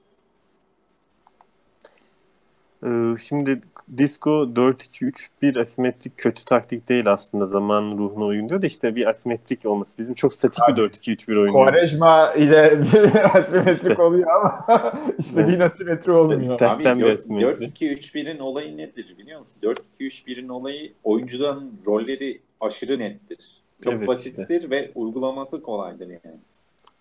Ee, 2.83 3.15
şimdi 3.27 3.61
Disco 3.97 4.31
4-2-3-1 4.31 5.61
asimetrik 5.61 6.17
kötü 6.17 6.45
taktik 6.45 6.89
değil 6.89 7.11
aslında 7.11 7.45
zaman 7.45 7.97
ruhuna 7.97 8.25
uygun 8.25 8.49
diyor 8.49 8.61
da 8.61 8.65
işte 8.65 8.95
bir 8.95 9.05
asimetrik 9.05 9.65
olması. 9.65 9.97
Bizim 9.97 10.13
çok 10.13 10.33
statik 10.33 10.63
Abi, 10.63 10.77
bir 10.77 10.81
4-2-3-1 10.81 11.31
oynuyoruz. 11.31 11.53
Quaresma 11.53 12.33
ile 12.33 12.81
asimetrik 13.33 13.91
işte. 13.91 14.01
oluyor 14.01 14.29
ama 14.29 14.65
istediğin 15.17 15.59
asimetri 15.59 16.11
olmuyor. 16.11 16.57
Tersten 16.57 16.99
bir 16.99 17.05
asimetri. 17.05 17.65
4-2-3-1'in 17.65 18.39
olayı 18.39 18.77
nedir 18.77 19.15
biliyor 19.17 19.39
musun? 19.39 19.55
4-2-3-1'in 19.63 20.49
olayı 20.49 20.93
oyuncuların 21.03 21.73
rolleri 21.87 22.41
aşırı 22.59 22.99
nettir. 22.99 23.61
Çok 23.83 23.93
evet, 23.93 24.07
basittir 24.07 24.61
işte. 24.61 24.69
ve 24.69 24.91
uygulaması 24.95 25.61
kolaydır 25.61 26.07
yani. 26.07 26.37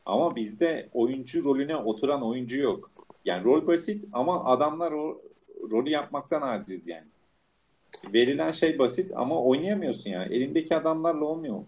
Ama 0.07 0.37
bizde 0.37 0.89
oyuncu 0.95 1.45
rolüne 1.45 1.77
oturan 1.77 2.23
oyuncu 2.23 2.61
yok. 2.61 2.91
Yani 3.25 3.45
rol 3.45 3.67
basit 3.67 4.05
ama 4.13 4.45
adamlar 4.45 4.93
o 4.93 5.21
rolü 5.71 5.91
yapmaktan 5.91 6.43
aciz 6.43 6.87
yani. 6.87 7.07
Verilen 8.15 8.51
şey 8.51 8.79
basit 8.79 9.13
ama 9.17 9.43
oynayamıyorsun 9.43 10.11
yani. 10.11 10.35
Elindeki 10.35 10.77
adamlarla 10.77 11.25
olmuyor. 11.25 11.59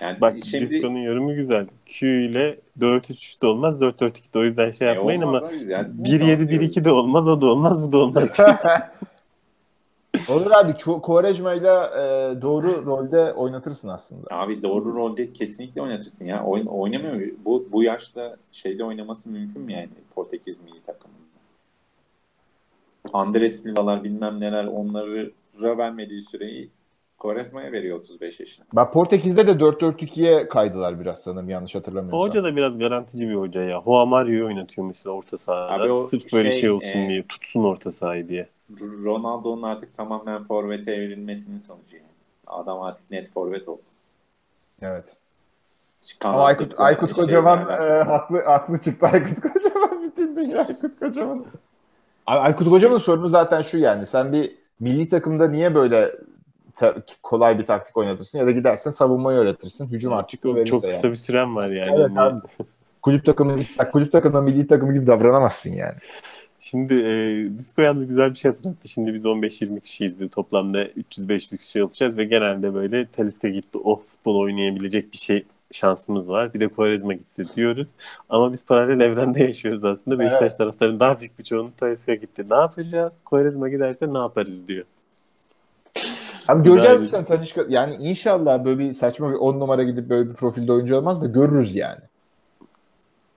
Yani 0.00 0.20
Bak 0.20 0.36
şimdi... 0.50 0.64
Disco'nun 0.64 0.98
yorumu 0.98 1.34
güzel. 1.34 1.66
Q 1.86 2.24
ile 2.24 2.58
4-3 2.80 3.42
de 3.42 3.46
olmaz, 3.46 3.82
4-4-2 3.82 4.34
de 4.34 4.38
o 4.38 4.44
yüzden 4.44 4.70
şey 4.70 4.88
e, 4.88 4.90
yapmayın 4.92 5.20
e 5.20 5.24
ama 5.24 5.50
yani. 5.66 5.88
1-7-1-2 5.88 6.84
de 6.84 6.90
olmaz, 6.92 7.28
o 7.28 7.40
da 7.40 7.46
olmaz, 7.46 7.82
bu 7.82 7.92
da 7.92 7.98
olmaz. 7.98 8.40
Olur 10.28 10.50
abi 10.50 10.74
Quaresma 11.02 11.54
ile 11.54 11.72
doğru 12.42 12.86
rolde 12.86 13.32
oynatırsın 13.32 13.88
aslında. 13.88 14.26
Abi 14.30 14.62
doğru 14.62 14.94
rolde 14.94 15.32
kesinlikle 15.32 15.82
oynatırsın 15.82 16.24
ya. 16.24 16.44
Oyn 16.44 16.66
oynamıyor. 16.66 17.30
Bu 17.44 17.68
bu 17.72 17.82
yaşta 17.82 18.36
şeyde 18.52 18.84
oynaması 18.84 19.28
mümkün 19.28 19.62
mü 19.62 19.72
yani 19.72 19.88
Portekiz 20.14 20.60
milli 20.60 20.82
takımında? 20.86 21.21
Andres 23.12 23.62
Silva'lar 23.62 24.04
bilmem 24.04 24.40
neler 24.40 24.64
onları 24.64 25.32
vermediği 25.60 26.22
süreyi 26.22 26.70
Quaresma'ya 27.18 27.72
veriyor 27.72 27.98
35 27.98 28.40
yaşında. 28.40 28.66
Bak 28.74 28.92
Portekiz'de 28.92 29.46
de 29.46 29.50
4-4-2'ye 29.50 30.48
kaydılar 30.48 31.00
biraz 31.00 31.22
sanırım 31.22 31.48
yanlış 31.48 31.74
hatırlamıyorsam. 31.74 32.20
O 32.20 32.22
hoca 32.22 32.44
da 32.44 32.56
biraz 32.56 32.78
garantici 32.78 33.28
bir 33.28 33.34
hoca 33.34 33.62
ya. 33.62 33.82
Juan 33.84 34.08
Mario'yu 34.08 34.46
oynatıyor 34.46 34.86
mesela 34.86 35.14
orta 35.14 35.38
sahada. 35.38 35.98
Sırf 35.98 36.32
böyle 36.32 36.50
şey, 36.50 36.60
şey 36.60 36.70
olsun 36.70 36.98
e, 36.98 37.08
diye. 37.08 37.22
Tutsun 37.26 37.64
orta 37.64 37.92
sahayı 37.92 38.28
diye. 38.28 38.48
Ronaldo'nun 38.80 39.62
artık 39.62 39.96
tamamen 39.96 40.44
forvete 40.44 40.92
evrilmesinin 40.92 41.58
sonucu 41.58 41.96
yani. 41.96 42.06
Adam 42.46 42.82
artık 42.82 43.10
net 43.10 43.32
forvet 43.32 43.68
oldu. 43.68 43.82
Evet. 44.82 45.04
Ama 46.20 46.44
Aykut, 46.44 46.80
Aykut 46.80 47.12
Kocaman 47.12 47.58
e, 47.58 48.02
haklı, 48.02 48.44
haklı 48.44 48.80
çıktı. 48.80 49.06
Aykut 49.06 49.40
Kocaman 49.40 50.02
bütün 50.02 50.36
dünya 50.36 50.58
Aykut 50.58 50.98
Kocaman. 51.00 51.46
Aykut 52.26 52.68
Kocaman'ın 52.68 52.98
sorunu 52.98 53.28
zaten 53.28 53.62
şu 53.62 53.78
yani. 53.78 54.06
Sen 54.06 54.32
bir 54.32 54.50
milli 54.80 55.08
takımda 55.08 55.48
niye 55.48 55.74
böyle 55.74 56.12
kolay 57.22 57.58
bir 57.58 57.66
taktik 57.66 57.96
oynatırsın 57.96 58.38
ya 58.38 58.46
da 58.46 58.50
gidersin 58.50 58.90
savunmayı 58.90 59.38
öğretirsin. 59.38 59.88
Hücum 59.88 60.12
artık 60.12 60.42
Çok, 60.42 60.66
çok 60.66 60.82
kısa 60.82 61.06
yani. 61.06 61.12
bir 61.12 61.18
süren 61.18 61.56
var 61.56 61.68
yani. 61.68 62.00
Evet, 62.00 62.18
abi. 62.18 62.40
kulüp 63.02 63.26
takımı 63.26 63.56
kulüp 63.92 64.12
takımında 64.12 64.40
milli 64.40 64.66
takımı 64.66 64.94
gibi 64.94 65.06
davranamazsın 65.06 65.70
yani. 65.70 65.94
Şimdi 66.58 66.94
e, 66.94 67.58
Disco 67.58 67.82
yalnız 67.82 68.06
güzel 68.06 68.30
bir 68.30 68.36
şey 68.36 68.50
hatırlattı. 68.50 68.88
Şimdi 68.88 69.14
biz 69.14 69.24
15-20 69.24 69.80
kişiyiz. 69.80 70.30
Toplamda 70.30 70.84
300-500 70.84 71.56
kişi 71.56 71.84
olacağız 71.84 72.18
ve 72.18 72.24
genelde 72.24 72.74
böyle 72.74 73.06
Taliska 73.06 73.48
gitti 73.48 73.78
o 73.78 73.96
futbol 73.96 74.36
oynayabilecek 74.36 75.12
bir 75.12 75.18
şey 75.18 75.44
şansımız 75.72 76.30
var. 76.30 76.54
Bir 76.54 76.60
de 76.60 76.68
Quaresma 76.68 77.12
gitse 77.12 77.44
diyoruz. 77.56 77.88
Ama 78.28 78.52
biz 78.52 78.66
paralel 78.66 79.00
evrende 79.00 79.42
yaşıyoruz 79.42 79.84
aslında. 79.84 80.18
Beşiktaş 80.18 80.40
evet. 80.42 80.58
taraftarının 80.58 81.00
daha 81.00 81.20
büyük 81.20 81.38
bir 81.38 81.44
çoğunluğu 81.44 81.72
Taliska 81.80 82.14
gitti. 82.14 82.44
Ne 82.50 82.56
yapacağız? 82.58 83.22
Quaresma 83.24 83.68
giderse 83.68 84.14
ne 84.14 84.18
yaparız 84.18 84.68
diyor. 84.68 84.84
Abi 86.48 86.62
göreceğiz 86.62 87.10
sen 87.10 87.24
Tanışka? 87.24 87.64
Yani 87.68 87.94
inşallah 87.94 88.64
böyle 88.64 88.78
bir 88.78 88.92
saçma 88.92 89.30
bir 89.30 89.36
10 89.36 89.60
numara 89.60 89.82
gidip 89.82 90.10
böyle 90.10 90.30
bir 90.30 90.34
profilde 90.34 90.72
oyuncu 90.72 90.96
olmaz 90.96 91.22
da 91.22 91.26
görürüz 91.26 91.76
yani. 91.76 92.00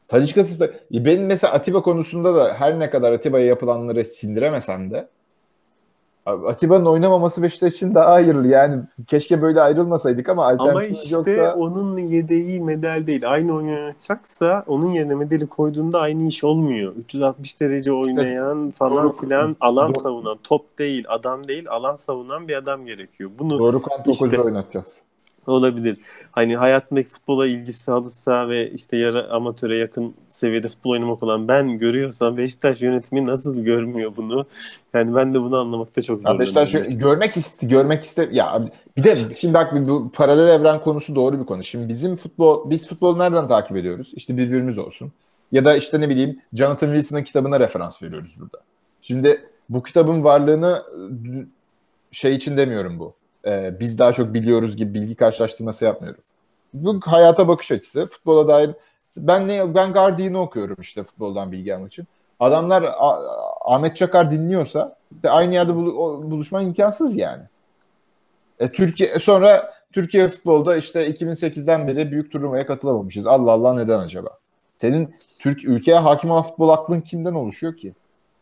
Talişkasız 0.07 0.59
da 0.59 0.69
benim 0.91 1.25
mesela 1.25 1.53
Atiba 1.53 1.81
konusunda 1.81 2.35
da 2.35 2.53
her 2.53 2.79
ne 2.79 2.89
kadar 2.89 3.11
Atiba'ya 3.11 3.45
yapılanları 3.45 4.05
sindiremesem 4.05 4.91
de 4.91 5.07
Atiba'nın 6.25 6.85
oynamaması 6.85 7.43
Beşiktaş 7.43 7.73
için 7.73 7.95
daha 7.95 8.11
hayırlı. 8.11 8.47
Yani 8.47 8.81
keşke 9.07 9.41
böyle 9.41 9.61
ayrılmasaydık 9.61 10.29
ama 10.29 10.45
alternatif 10.45 10.75
Ama 10.75 10.83
işte 10.83 11.31
yoksa... 11.31 11.55
onun 11.55 11.97
yedeği 11.97 12.61
medel 12.61 13.07
değil. 13.07 13.31
Aynı 13.31 13.53
oynayacaksa 13.53 14.63
onun 14.67 14.91
yerine 14.91 15.15
medeli 15.15 15.47
koyduğunda 15.47 15.99
aynı 15.99 16.27
iş 16.27 16.43
olmuyor. 16.43 16.93
360 16.95 17.61
derece 17.61 17.93
oynayan 17.93 18.71
falan 18.71 19.03
doğru, 19.03 19.11
filan 19.11 19.55
alan 19.59 19.93
doğru. 19.93 19.99
savunan 19.99 20.37
top 20.43 20.79
değil, 20.79 21.05
adam 21.09 21.47
değil, 21.47 21.69
alan 21.69 21.95
savunan 21.95 22.47
bir 22.47 22.55
adam 22.55 22.85
gerekiyor. 22.85 23.31
Bunu 23.39 23.59
Doğru 23.59 23.81
kan 23.81 23.97
işte, 24.05 24.41
oynatacağız. 24.41 25.01
Olabilir. 25.47 25.97
Hani 26.35 26.57
hayatındaki 26.57 27.09
futbola 27.09 27.47
ilgisi 27.47 27.91
halısa 27.91 28.49
ve 28.49 28.71
işte 28.71 28.97
yarı 28.97 29.33
amatöre 29.33 29.77
yakın 29.77 30.13
seviyede 30.29 30.69
futbol 30.69 30.91
oynamak 30.91 31.23
olan 31.23 31.47
ben 31.47 31.77
görüyorsam 31.77 32.37
Beşiktaş 32.37 32.81
yönetimi 32.81 33.25
nasıl 33.25 33.63
görmüyor 33.63 34.11
bunu? 34.17 34.45
Yani 34.93 35.15
ben 35.15 35.33
de 35.33 35.41
bunu 35.41 35.57
anlamakta 35.57 36.01
çok 36.01 36.21
zorlanıyorum. 36.21 36.55
Beşiktaş 36.55 36.97
görmek 36.97 37.37
iste 37.37 37.67
görmek 37.67 38.03
iste 38.03 38.29
ya 38.31 38.61
bir 38.97 39.03
de 39.03 39.17
şimdi 39.37 39.53
bak 39.53 39.73
bu 39.87 40.11
paralel 40.13 40.47
evren 40.47 40.81
konusu 40.81 41.15
doğru 41.15 41.39
bir 41.39 41.45
konu. 41.45 41.63
Şimdi 41.63 41.89
bizim 41.89 42.15
futbol 42.15 42.69
biz 42.69 42.87
futbolu 42.87 43.19
nereden 43.19 43.47
takip 43.47 43.77
ediyoruz? 43.77 44.11
İşte 44.15 44.37
birbirimiz 44.37 44.77
olsun. 44.77 45.11
Ya 45.51 45.65
da 45.65 45.75
işte 45.75 46.01
ne 46.01 46.09
bileyim 46.09 46.39
Jonathan 46.53 46.87
Wilson'ın 46.87 47.23
kitabına 47.23 47.59
referans 47.59 48.03
veriyoruz 48.03 48.35
burada. 48.39 48.57
Şimdi 49.01 49.41
bu 49.69 49.83
kitabın 49.83 50.23
varlığını 50.23 50.83
şey 52.11 52.35
için 52.35 52.57
demiyorum 52.57 52.99
bu 52.99 53.13
e, 53.45 53.79
biz 53.79 53.99
daha 53.99 54.13
çok 54.13 54.33
biliyoruz 54.33 54.77
gibi 54.77 54.93
bilgi 54.93 55.15
karşılaştırması 55.15 55.85
yapmıyorum. 55.85 56.21
Bu 56.73 56.99
hayata 57.05 57.47
bakış 57.47 57.71
açısı. 57.71 58.07
Futbola 58.07 58.47
dair 58.47 58.71
ben 59.17 59.47
ne 59.47 59.75
ben 59.75 59.93
Guardian'ı 59.93 60.41
okuyorum 60.41 60.77
işte 60.81 61.03
futboldan 61.03 61.51
bilgi 61.51 61.75
almak 61.75 61.91
için. 61.91 62.07
Adamlar 62.39 62.83
A, 62.83 63.19
Ahmet 63.65 63.95
Çakar 63.95 64.31
dinliyorsa 64.31 64.95
de 65.11 65.29
aynı 65.29 65.53
yerde 65.53 65.75
bul, 65.75 66.31
buluşma 66.31 66.61
imkansız 66.61 67.15
yani. 67.15 67.43
E, 68.59 68.71
Türkiye 68.71 69.09
e, 69.09 69.19
sonra 69.19 69.73
Türkiye 69.93 70.27
futbolda 70.27 70.77
işte 70.77 71.09
2008'den 71.09 71.87
beri 71.87 72.11
büyük 72.11 72.31
turnuvaya 72.31 72.65
katılamamışız. 72.65 73.27
Allah 73.27 73.51
Allah 73.51 73.73
neden 73.73 73.99
acaba? 73.99 74.29
Senin 74.81 75.15
Türk 75.39 75.65
ülkeye 75.65 75.99
hakim 75.99 76.31
olan 76.31 76.43
futbol 76.43 76.69
aklın 76.69 77.01
kimden 77.01 77.33
oluşuyor 77.33 77.77
ki? 77.77 77.93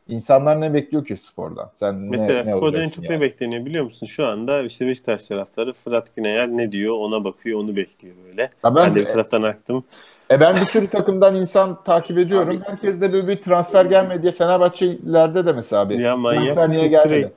İnsanlar 0.08 0.62
ne 0.62 0.74
bekliyor 0.74 1.06
ki 1.06 1.18
spordan? 1.18 1.70
Sen 1.74 1.95
Mesela 1.95 2.43
ne, 2.43 2.51
spordan 2.51 2.82
en 2.82 2.89
çok 2.89 3.04
yani? 3.04 3.16
ne 3.16 3.22
bekleniyor 3.22 3.66
biliyor 3.66 3.84
musun? 3.84 4.06
Şu 4.06 4.26
anda 4.26 4.62
işte 4.62 4.88
Beşiktaş 4.88 5.28
taraftarı 5.28 5.74
Fırat 5.74 6.16
Güneyel 6.16 6.47
ne 6.47 6.72
diyor 6.72 6.95
ona 6.95 7.24
bakıyor 7.24 7.60
onu 7.60 7.76
bekliyor 7.76 8.16
böyle. 8.28 8.41
Ya 8.41 8.49
ben, 8.64 8.76
ben 8.76 8.95
de 8.95 8.99
bir 8.99 9.06
taraftan 9.06 9.41
aktım. 9.41 9.84
E 10.32 10.39
ben 10.39 10.56
bir 10.56 10.66
sürü 10.66 10.88
takımdan 10.88 11.36
insan 11.36 11.84
takip 11.84 12.18
ediyorum. 12.18 12.58
Abi, 12.58 12.66
Herkes 12.66 13.01
de 13.01 13.14
böyle 13.14 13.28
bir 13.28 13.41
transfer 13.41 13.86
gelmedi 13.86 14.22
diye 14.22 14.32
Fenerbahçelilerde 14.32 15.45
de 15.45 15.54
mesela 15.54 15.82
abi. 15.82 16.01
Ya 16.01 16.18
manyak 16.18 16.70
niye 16.70 16.88
gelmedi? 16.88 17.34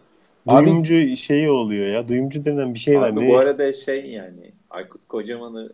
Duyumcu 0.49 0.95
abi, 0.95 1.17
şeyi 1.17 1.51
oluyor 1.51 1.87
ya. 1.87 2.09
Duyumcu 2.09 2.45
denen 2.45 2.75
bir 2.75 2.79
şey 2.79 2.97
abi 2.97 3.03
var. 3.03 3.17
Bu 3.17 3.21
ne? 3.21 3.37
arada 3.37 3.73
şey 3.73 4.07
yani 4.07 4.53
Aykut 4.71 5.09
Kocaman'ı 5.09 5.73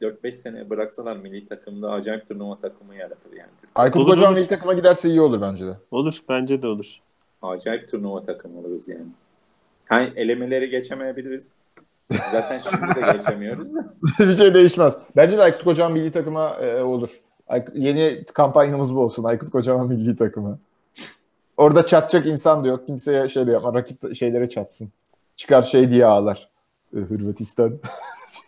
4-5 0.00 0.32
sene 0.32 0.70
bıraksalar 0.70 1.16
milli 1.16 1.46
takımda 1.48 1.92
acayip 1.92 2.28
turnuva 2.28 2.58
takımı 2.60 2.94
yaratır 2.94 3.32
yani. 3.32 3.50
Aykut 3.74 4.02
olur, 4.02 4.10
Kocaman 4.10 4.34
milli 4.34 4.46
takıma 4.46 4.74
giderse 4.74 5.08
iyi 5.08 5.20
olur 5.20 5.40
bence 5.40 5.66
de. 5.66 5.76
Olur 5.90 6.20
bence 6.28 6.62
de 6.62 6.66
olur. 6.66 7.00
Acayip 7.42 7.88
turnuva 7.88 8.24
takımı 8.24 8.58
oluruz 8.58 8.88
yani. 8.88 9.06
Hani 9.86 10.12
elemeleri 10.16 10.70
geçemeyebiliriz. 10.70 11.56
Zaten 12.32 12.58
şimdi 12.58 12.94
de 12.94 13.12
geçemiyoruz 13.12 13.74
da. 13.74 13.94
bir 14.18 14.34
şey 14.34 14.54
değişmez. 14.54 14.94
Bence 15.16 15.38
de 15.38 15.42
Aykut 15.42 15.64
Kocaman 15.64 15.92
milli 15.92 16.12
takıma 16.12 16.50
e, 16.50 16.82
olur. 16.82 17.10
Ay, 17.48 17.64
yeni 17.74 18.24
kampanyamız 18.34 18.94
bu 18.94 19.00
olsun. 19.00 19.24
Aykut 19.24 19.50
Kocaman 19.50 19.88
milli 19.88 20.16
takımı. 20.16 20.58
Orada 21.56 21.86
çatacak 21.86 22.26
insan 22.26 22.64
da 22.64 22.68
yok. 22.68 22.86
Kimseye 22.86 23.28
şey 23.28 23.46
de 23.46 23.50
yapma. 23.50 23.74
Rakip 23.74 24.16
şeylere 24.16 24.48
çatsın. 24.48 24.88
Çıkar 25.36 25.62
şey 25.62 25.90
diye 25.90 26.06
ağlar. 26.06 26.49
Hırvatistan. 26.92 27.78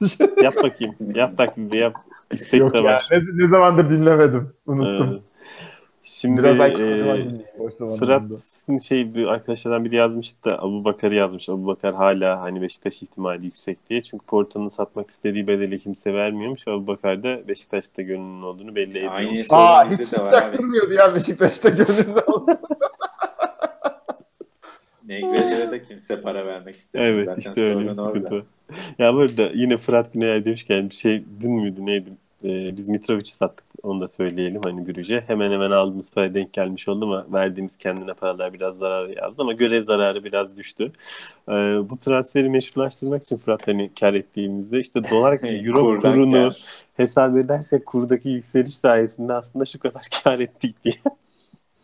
yap 0.42 0.54
bakayım. 0.62 0.94
Yap 1.14 1.36
taklidi 1.36 1.76
yap. 1.76 1.94
İstek 2.32 2.60
Yok 2.60 2.74
de 2.74 2.84
var. 2.84 3.06
Ya, 3.10 3.18
ne, 3.18 3.44
ne 3.44 3.48
zamandır 3.48 3.90
dinlemedim. 3.90 4.52
Unuttum. 4.66 5.14
Ee, 5.14 5.20
şimdi 6.02 6.42
Biraz 6.42 6.60
e, 6.60 7.96
Fırat'ın 7.98 8.78
şey 8.78 9.14
bir 9.14 9.26
arkadaşlardan 9.26 9.84
biri 9.84 9.96
yazmıştı 9.96 10.44
da 10.44 10.62
Abu 10.62 10.84
Bakar'ı 10.84 11.14
yazmış. 11.14 11.48
Abu 11.48 11.66
Bakar 11.66 11.94
hala 11.94 12.40
hani 12.40 12.62
Beşiktaş 12.62 13.02
ihtimali 13.02 13.44
yüksek 13.44 13.90
diye. 13.90 14.02
Çünkü 14.02 14.26
Porto'nun 14.26 14.68
satmak 14.68 15.10
istediği 15.10 15.46
bedeli 15.46 15.78
kimse 15.78 16.14
vermiyormuş. 16.14 16.68
Abu 16.68 16.86
Bakar 16.86 17.22
da 17.22 17.48
Beşiktaş'ta 17.48 18.02
gönlünün 18.02 18.42
olduğunu 18.42 18.76
belli 18.76 18.98
ediyor. 18.98 19.12
Aa 19.50 19.90
hiç 19.90 19.98
hiç 20.00 20.10
çaktırmıyordu 20.10 20.92
ya 20.92 21.14
Beşiktaş'ta 21.14 21.68
gönlünün 21.68 22.16
olduğunu. 22.26 22.58
Negre'lere 25.08 25.70
de 25.70 25.82
kimse 25.88 26.20
para 26.20 26.46
vermek 26.46 26.76
istemiyor. 26.76 27.14
Evet 27.14 27.24
Zaten 27.24 27.40
işte 27.40 27.64
öyle 27.64 27.88
bir 27.88 27.94
sıkıntı 27.94 28.44
Ya 28.98 29.14
burada 29.14 29.50
yine 29.54 29.76
Fırat 29.76 30.12
Güneyel 30.12 30.44
demişken 30.44 30.90
bir 30.90 30.94
şey 30.94 31.24
dün 31.40 31.52
müydü 31.52 31.86
neydi? 31.86 32.10
Ee, 32.44 32.76
biz 32.76 32.88
Mitrovic'i 32.88 33.30
sattık 33.32 33.64
onu 33.82 34.00
da 34.00 34.08
söyleyelim 34.08 34.60
hani 34.64 34.88
Brüj'e. 34.88 35.24
Hemen 35.26 35.50
hemen 35.50 35.70
aldığımız 35.70 36.10
para 36.10 36.34
denk 36.34 36.52
gelmiş 36.52 36.88
oldu 36.88 37.04
ama 37.04 37.26
verdiğimiz 37.32 37.76
kendine 37.76 38.14
paralar 38.14 38.52
biraz 38.52 38.78
zarar 38.78 39.08
yazdı 39.08 39.42
ama 39.42 39.52
görev 39.52 39.82
zararı 39.82 40.24
biraz 40.24 40.56
düştü. 40.56 40.92
Ee, 41.48 41.52
bu 41.90 41.98
transferi 41.98 42.48
meşrulaştırmak 42.48 43.22
için 43.22 43.36
Fırat 43.38 43.68
hani 43.68 43.90
kar 44.00 44.14
ettiğimizde 44.14 44.78
işte 44.78 45.10
dolar 45.10 45.32
euro 45.66 46.00
kurunu 46.00 46.32
kar. 46.32 46.62
hesap 46.96 47.36
edersek 47.36 47.86
kurdaki 47.86 48.28
yükseliş 48.28 48.74
sayesinde 48.74 49.32
aslında 49.32 49.64
şu 49.64 49.78
kadar 49.78 50.02
kar 50.24 50.40
ettik 50.40 50.76
diye. 50.84 50.94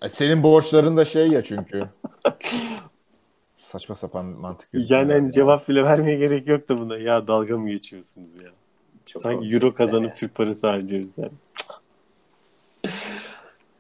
Senin 0.09 0.43
borçların 0.43 0.97
da 0.97 1.05
şey 1.05 1.29
ya 1.29 1.43
çünkü. 1.45 1.85
Saçma 3.69 3.95
sapan 3.95 4.25
mantık. 4.25 4.69
Yani 4.73 5.13
hani 5.13 5.33
cevap 5.33 5.69
bile 5.69 5.85
vermeye 5.85 6.17
gerek 6.17 6.49
yok 6.49 6.69
da 6.69 6.79
buna. 6.79 6.99
Ya 6.99 7.27
dalga 7.27 7.59
mı 7.59 7.71
geçiyorsunuz 7.71 8.35
ya? 8.35 8.51
Çok 9.07 9.23
Sanki 9.23 9.55
euro 9.55 9.75
kazanıp 9.75 10.17
Türk 10.17 10.35
parası 10.35 10.67
harcıyoruz 10.67 11.19
yani. 11.19 11.33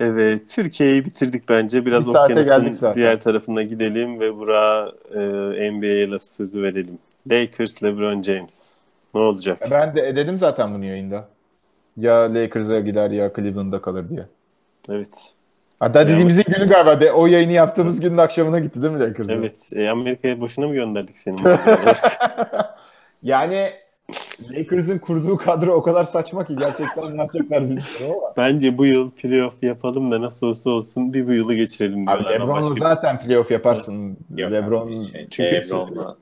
Evet, 0.01 0.49
Türkiye'yi 0.49 1.05
bitirdik 1.05 1.49
bence. 1.49 1.86
Biraz 1.86 2.07
Bir 2.07 2.11
okyanusun 2.11 2.95
diğer 2.95 3.20
tarafına 3.20 3.62
gidelim 3.62 4.20
ve 4.20 4.36
bura 4.36 4.93
e, 5.14 5.70
NBA'ye 5.72 6.11
laf 6.11 6.22
sözü 6.22 6.62
verelim. 6.62 6.99
Lakers, 7.30 7.82
LeBron 7.82 8.22
James. 8.22 8.74
Ne 9.14 9.20
olacak? 9.20 9.68
Ben 9.70 9.97
de 9.97 10.16
dedim 10.16 10.39
zaten 10.39 10.74
bunu 10.74 10.84
yayında. 10.84 11.28
Ya 11.97 12.34
Lakers'a 12.34 12.80
gider 12.80 13.11
ya 13.11 13.32
Cleveland'da 13.36 13.82
kalır 13.82 14.09
diye. 14.09 14.26
Evet. 14.89 15.34
Hatta 15.81 16.09
dediğimizin 16.09 16.45
günü 16.49 16.68
galiba. 16.68 17.01
De, 17.01 17.12
o 17.12 17.26
yayını 17.26 17.53
yaptığımız 17.53 18.01
günün 18.01 18.18
akşamına 18.18 18.59
gitti 18.59 18.83
değil 18.83 18.93
mi 18.93 19.01
Lakers'a? 19.01 19.33
Evet. 19.33 19.70
E, 19.74 19.89
Amerika'ya 19.89 20.41
boşuna 20.41 20.66
mı 20.66 20.74
gönderdik 20.74 21.18
seni? 21.18 21.41
yani 23.22 23.70
Lakers'ın 24.51 24.99
kurduğu 24.99 25.37
kadro 25.37 25.72
o 25.72 25.83
kadar 25.83 26.05
saçma 26.05 26.45
ki 26.45 26.57
gerçekten 26.57 27.16
ne 27.16 27.20
yapacaklar 27.20 27.62
bilmiyorum 27.62 28.22
ama. 28.22 28.35
Bence 28.37 28.79
bu 28.79 28.87
yıl 28.87 29.11
playoff 29.11 29.62
yapalım 29.62 30.11
da 30.11 30.20
nasıl 30.20 30.47
olsa 30.47 30.70
olsun 30.70 31.12
bir 31.12 31.26
bu 31.26 31.33
yılı 31.33 31.55
geçirelim. 31.55 32.09
Abi 32.09 32.24
Lebron'la 32.24 32.62
zaten 32.62 33.20
playoff 33.20 33.51
yaparsın. 33.51 34.18
Yok, 34.37 34.53
Lebron 34.53 35.01
şey, 35.01 35.29
çünkü 35.31 35.53
Lebron'la 35.53 36.16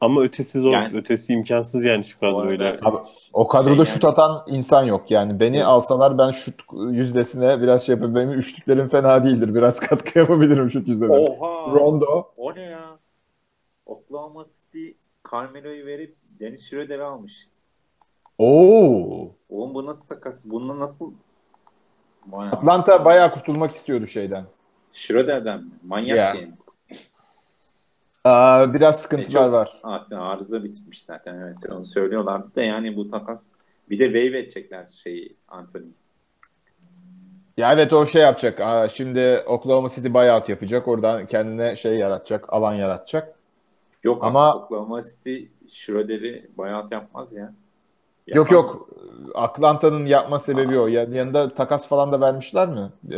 ama 0.00 0.22
ötesi 0.22 0.60
zor. 0.60 0.72
Yani, 0.72 0.96
ötesi 0.96 1.32
imkansız 1.32 1.84
yani 1.84 2.04
şu 2.04 2.20
kadroyla. 2.20 2.78
Abi, 2.82 2.96
o 3.32 3.48
kadroda 3.48 3.84
şey 3.84 3.94
şut 3.94 4.04
yani. 4.04 4.12
atan 4.12 4.42
insan 4.46 4.84
yok. 4.84 5.10
Yani 5.10 5.40
beni 5.40 5.56
evet. 5.56 5.66
alsalar 5.66 6.18
ben 6.18 6.30
şut 6.30 6.62
yüzdesine 6.72 7.62
biraz 7.62 7.86
şey 7.86 7.94
yapayım. 7.94 8.14
Benim 8.14 8.30
üçlüklerim 8.30 8.88
fena 8.88 9.24
değildir. 9.24 9.54
Biraz 9.54 9.80
katkı 9.80 10.18
yapabilirim 10.18 10.70
şut 10.70 10.88
yüzdesine. 10.88 11.16
Oha. 11.16 11.72
Rondo. 11.74 12.32
O 12.36 12.54
ne 12.54 12.62
ya? 12.62 12.98
Oklahoma 13.86 14.44
City 14.44 14.90
Carmelo'yu 15.32 15.86
verip 15.86 16.16
Dennis 16.40 16.70
Schroeder'i 16.70 17.02
almış. 17.02 17.48
Oo. 18.38 19.28
Oğlum 19.48 19.74
bu 19.74 19.86
nasıl 19.86 20.06
takas? 20.06 20.44
Bununla 20.44 20.78
nasıl 20.78 21.12
Vay 22.26 22.48
Atlanta 22.48 22.92
aslında. 22.92 23.04
bayağı 23.04 23.30
kurtulmak 23.30 23.76
istiyordu 23.76 24.06
şeyden. 24.06 24.44
Schroeder'den 24.92 25.60
mi? 25.60 25.70
Manyak 25.82 26.16
yeah. 26.16 26.34
değil 26.34 26.48
Aa, 28.24 28.74
biraz 28.74 29.02
sıkıntılar 29.02 29.48
e, 29.48 29.52
var. 29.52 29.80
Arıza 30.12 30.64
bitmiş 30.64 31.02
zaten 31.02 31.34
evet 31.34 31.58
onu 31.70 31.86
söylüyorlardı 31.86 32.54
da 32.56 32.62
yani 32.62 32.96
bu 32.96 33.10
takas 33.10 33.52
bir 33.90 33.98
de 33.98 34.04
wave 34.04 34.38
edecekler 34.38 34.86
şeyi 34.86 35.36
Anthony. 35.48 35.84
Ya 37.56 37.72
evet 37.72 37.92
o 37.92 38.06
şey 38.06 38.22
yapacak. 38.22 38.60
Aa, 38.60 38.88
şimdi 38.88 39.42
Oklahoma 39.46 39.88
City 39.88 40.14
buyout 40.14 40.48
yapacak. 40.48 40.88
Oradan 40.88 41.26
kendine 41.26 41.76
şey 41.76 41.96
yaratacak, 41.96 42.52
alan 42.52 42.74
yaratacak. 42.74 43.34
Yok 44.02 44.24
ama 44.24 44.54
Oklahoma 44.54 45.00
City 45.02 45.44
Schroeder'i 45.68 46.50
buyout 46.58 46.92
yapmaz 46.92 47.32
ya. 47.32 47.54
Yapar 48.26 48.36
yok 48.36 48.50
yok. 48.50 48.88
Atlanta'nın 49.34 50.06
yapma 50.06 50.38
sebebi 50.38 50.78
Aa. 50.78 50.82
o. 50.82 50.86
Yani 50.86 51.16
yanında 51.16 51.54
takas 51.54 51.88
falan 51.88 52.12
da 52.12 52.20
vermişler 52.20 52.68
mi? 52.68 52.90
Ee, 53.10 53.16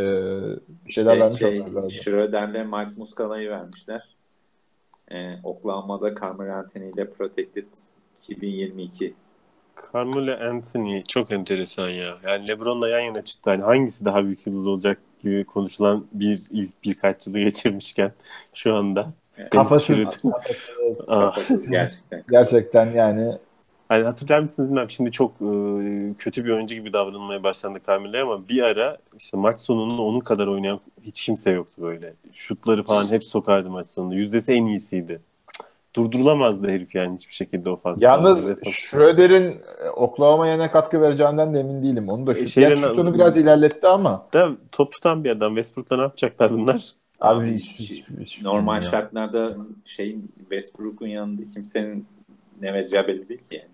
bir 0.87 0.93
şeyler 0.93 1.31
işte, 1.31 1.47
vermiş 1.47 1.95
şey, 1.95 2.03
Schroeder'le 2.03 2.65
Mike 2.65 2.93
Muscala'yı 2.97 3.51
vermişler. 3.51 4.17
Ee, 5.11 5.37
Oklahoma'da 5.45 6.15
Carmelo 6.15 6.53
Anthony 6.53 6.91
ile 6.91 7.11
Protected 7.11 7.73
2022. 8.21 9.15
Carmelo 9.93 10.51
Anthony 10.51 11.03
çok 11.09 11.31
enteresan 11.31 11.89
ya. 11.89 12.19
Yani 12.25 12.49
LeBron'la 12.49 12.89
yan 12.89 13.01
yana 13.01 13.25
çıktı. 13.25 13.51
Hani 13.51 13.63
hangisi 13.63 14.05
daha 14.05 14.25
büyük 14.25 14.47
yıldız 14.47 14.67
olacak 14.67 14.99
gibi 15.23 15.45
konuşulan 15.45 16.07
bir 16.13 16.43
ilk 16.51 16.85
birkaç 16.85 17.27
yılı 17.27 17.39
geçirmişken 17.39 18.13
şu 18.55 18.75
anda. 18.75 19.13
Kafasız. 19.51 20.21
Kafasız. 20.23 21.07
Kafasız 21.07 21.69
gerçekten. 21.71 22.25
Gerçekten 22.31 22.93
yani 22.93 23.39
Hani 23.93 24.05
hatırlar 24.05 24.39
mısınız 24.39 24.71
bilmem 24.71 24.91
şimdi 24.91 25.13
çok 25.13 25.33
e, 25.33 25.49
kötü 26.19 26.45
bir 26.45 26.51
oyuncu 26.51 26.75
gibi 26.75 26.93
davranılmaya 26.93 27.43
başlandı 27.43 27.79
Carmelo'ya 27.87 28.23
ama 28.23 28.49
bir 28.49 28.63
ara 28.63 28.99
işte 29.19 29.37
maç 29.37 29.61
sonunda 29.61 30.03
onun 30.03 30.21
kadar 30.21 30.47
oynayan 30.47 30.81
hiç 31.03 31.25
kimse 31.25 31.51
yoktu 31.51 31.83
böyle. 31.83 32.15
Şutları 32.33 32.83
falan 32.83 33.11
hep 33.11 33.25
sokardı 33.25 33.71
maç 33.71 33.87
sonunda. 33.87 34.15
Yüzdesi 34.15 34.53
en 34.53 34.67
iyisiydi. 34.67 35.21
Durdurulamazdı 35.97 36.69
herif 36.69 36.95
yani 36.95 37.17
hiçbir 37.17 37.35
şekilde 37.35 37.71
o 37.71 37.77
fazla. 37.77 38.07
Yalnız 38.07 38.47
Schroeder'in 38.71 39.61
e, 39.85 39.89
Oklahoma'ya 39.89 40.57
ne 40.57 40.71
katkı 40.71 41.01
vereceğinden 41.01 41.55
de 41.55 41.61
emin 41.61 41.83
değilim. 41.83 42.09
Onu 42.09 42.27
da 42.27 42.39
e, 42.39 42.47
şut, 42.47 42.79
şutunu 42.79 43.15
biraz 43.15 43.37
ilerletti 43.37 43.87
ama. 43.87 44.27
Da 44.33 44.51
top 44.73 44.93
tutan 44.93 45.25
bir 45.25 45.31
adam. 45.31 45.55
Westbrook'la 45.55 45.97
ne 45.97 46.03
yapacaklar 46.03 46.53
bunlar? 46.53 46.93
Abi 47.21 47.55
hiç, 47.55 47.79
hiç, 47.79 48.05
hiç 48.21 48.43
normal 48.43 48.81
şartlarda 48.81 49.57
şey 49.85 50.17
Westbrook'un 50.41 51.07
yanında 51.07 51.43
kimsenin 51.55 52.07
ne 52.63 52.75
vereceği 52.75 53.07
belli 53.07 53.29
değil 53.29 53.41
ki 53.41 53.55
yani. 53.55 53.72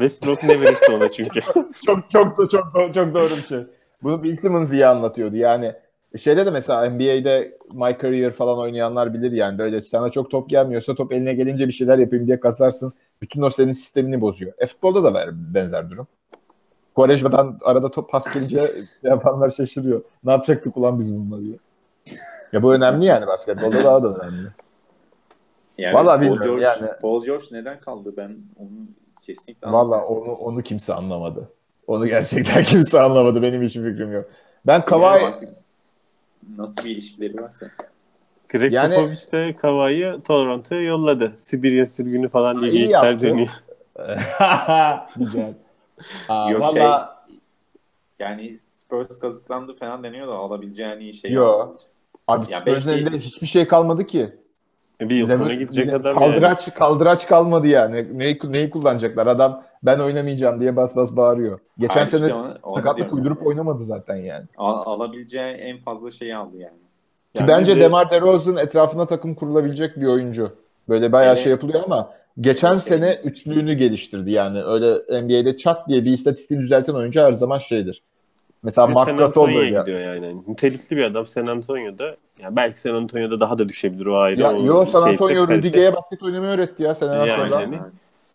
Westbrook 0.00 0.42
ne 0.42 0.60
verirse 0.60 0.92
ona 0.92 1.08
çünkü. 1.08 1.40
çok 1.86 2.10
çok 2.10 2.36
çok 2.36 2.50
çok 2.50 2.94
çok 2.94 3.14
doğru 3.14 3.30
bir 3.30 3.46
şey. 3.48 3.66
Bunu 4.02 4.22
Bill 4.22 4.36
Simmons 4.36 4.72
iyi 4.72 4.86
anlatıyordu. 4.86 5.36
Yani 5.36 5.74
şeyde 6.18 6.46
de 6.46 6.50
mesela 6.50 6.90
NBA'de 6.90 7.58
My 7.74 7.96
Career 8.02 8.32
falan 8.32 8.58
oynayanlar 8.58 9.14
bilir 9.14 9.32
yani 9.32 9.58
böyle 9.58 9.80
sana 9.80 10.10
çok 10.10 10.30
top 10.30 10.50
gelmiyorsa 10.50 10.94
top 10.94 11.12
eline 11.12 11.34
gelince 11.34 11.68
bir 11.68 11.72
şeyler 11.72 11.98
yapayım 11.98 12.26
diye 12.26 12.40
kasarsın. 12.40 12.92
Bütün 13.22 13.42
o 13.42 13.50
senin 13.50 13.72
sistemini 13.72 14.20
bozuyor. 14.20 14.52
E 14.58 14.66
futbolda 14.66 15.04
da 15.04 15.14
var 15.14 15.30
benzer 15.32 15.90
durum. 15.90 16.06
Quaresma'dan 16.94 17.58
arada 17.62 17.90
top 17.90 18.10
pas 18.10 18.34
gelince 18.34 18.60
yapanlar 19.02 19.50
şaşırıyor. 19.50 20.02
Ne 20.24 20.30
yapacaktık 20.30 20.76
ulan 20.76 20.98
biz 20.98 21.14
bunları 21.14 21.42
diye. 21.42 21.56
Ya 22.52 22.62
bu 22.62 22.74
önemli 22.74 23.04
yani 23.04 23.26
basketbolda 23.26 23.84
daha 23.84 24.02
da 24.02 24.14
önemli. 24.14 24.48
Yani 25.78 25.94
Vallahi 25.94 26.16
Paul 26.16 26.20
bilmiyorum 26.20 26.60
George, 26.60 26.64
yani. 26.64 27.00
Paul 27.00 27.24
George 27.24 27.44
neden 27.50 27.80
kaldı 27.80 28.14
ben 28.16 28.36
onu 28.58 28.70
Kesinlikle 29.26 29.72
Valla 29.72 30.06
onu, 30.06 30.32
onu 30.32 30.62
kimse 30.62 30.94
anlamadı. 30.94 31.52
Onu 31.86 32.06
gerçekten 32.06 32.64
kimse 32.64 33.00
anlamadı. 33.00 33.42
Benim 33.42 33.62
hiçbir 33.62 33.90
fikrim 33.90 34.12
yok. 34.12 34.30
Ben 34.66 34.84
Kavai... 34.84 35.22
Nasıl 36.56 36.84
bir 36.84 36.90
ilişkileri 36.90 37.42
varsa. 37.42 37.66
Greg 38.48 38.72
yani... 38.72 38.94
Popovich 38.94 39.32
de 39.32 39.56
Kavai'yi 39.56 40.18
Toronto'ya 40.20 40.82
yolladı. 40.82 41.32
Sibirya 41.34 41.86
sürgünü 41.86 42.28
falan 42.28 42.62
diye 42.62 42.72
geyikler 42.72 43.20
dönüyor. 43.20 43.48
Güzel. 45.16 45.54
Aa, 46.28 46.50
Yok 46.50 46.60
valla... 46.62 47.16
şey, 47.28 47.36
yani 48.18 48.56
Spurs 48.56 49.18
kazıklandı 49.18 49.76
falan 49.76 50.04
deniyor 50.04 50.28
da 50.28 50.32
alabileceğini 50.32 51.14
şey 51.14 51.32
Yok. 51.32 51.76
Abi 52.26 52.46
Spurs'un 52.46 52.66
belki... 52.66 52.90
elinde 52.90 53.18
hiçbir 53.18 53.46
şey 53.46 53.68
kalmadı 53.68 54.06
ki. 54.06 54.34
E, 55.00 55.08
bir 55.08 55.16
yıl 55.16 55.36
sonra 55.36 55.54
gidecek 55.54 55.92
adam 55.92 56.18
kaldıraç, 56.18 56.68
yani. 56.68 56.74
Kaldıraç 56.78 57.26
kalmadı 57.26 57.66
yani. 57.66 58.18
Neyi, 58.18 58.38
neyi 58.44 58.70
kullanacaklar? 58.70 59.26
Adam 59.26 59.62
ben 59.82 59.98
oynamayacağım 59.98 60.60
diye 60.60 60.76
bas 60.76 60.96
bas 60.96 61.16
bağırıyor. 61.16 61.60
Geçen 61.78 61.94
Hayır, 61.94 62.08
sene 62.08 62.26
işte 62.26 62.34
onu, 62.34 62.74
sakatlık 62.74 63.12
uydurup 63.12 63.46
oynamadı 63.46 63.84
zaten 63.84 64.16
yani. 64.16 64.44
Al, 64.56 64.82
alabileceği 64.94 65.54
en 65.54 65.78
fazla 65.78 66.10
şeyi 66.10 66.36
aldı 66.36 66.56
yani. 66.56 66.78
Ki 67.34 67.40
yani 67.40 67.48
bence 67.48 67.76
de... 67.76 67.80
DeMar 67.80 68.10
DeRozan 68.10 68.56
etrafına 68.56 69.06
takım 69.06 69.34
kurulabilecek 69.34 69.96
bir 69.96 70.06
oyuncu. 70.06 70.52
Böyle 70.88 71.12
bayağı 71.12 71.34
evet. 71.34 71.42
şey 71.42 71.50
yapılıyor 71.52 71.80
ama 71.84 72.10
geçen 72.40 72.72
evet. 72.72 72.82
sene 72.82 73.20
üçlüğünü 73.24 73.74
geliştirdi 73.74 74.30
yani. 74.30 74.62
Öyle 74.62 74.94
NBA'de 75.22 75.56
çat 75.56 75.88
diye 75.88 76.04
bir 76.04 76.10
istatistiğini 76.10 76.62
düzelten 76.62 76.94
oyuncu 76.94 77.20
her 77.20 77.32
zaman 77.32 77.58
şeydir. 77.58 78.02
Mesela 78.62 78.88
Ve 78.88 78.92
Mark 78.92 79.18
Gasol 79.18 79.48
böyle 79.48 79.80
gidiyor 79.80 79.98
yani. 79.98 80.36
Nitelikli 80.48 80.96
bir 80.96 81.04
adam 81.04 81.26
San 81.26 81.46
Antonio'da. 81.46 82.16
Ya 82.42 82.56
belki 82.56 82.80
San 82.80 82.94
Antonio'da 82.94 83.40
daha 83.40 83.58
da 83.58 83.68
düşebilir 83.68 84.06
o 84.06 84.18
ayrı. 84.18 84.40
Ya, 84.40 84.52
yo 84.52 84.86
San 84.86 85.10
Antonio 85.10 85.48
Rudiger'e 85.48 85.94
basket 85.94 86.22
oynamayı 86.22 86.52
öğretti 86.52 86.82
ya 86.82 86.94
seneler 86.94 87.26
yani, 87.26 87.48
sonra. 87.48 87.60
Yani, 87.60 87.78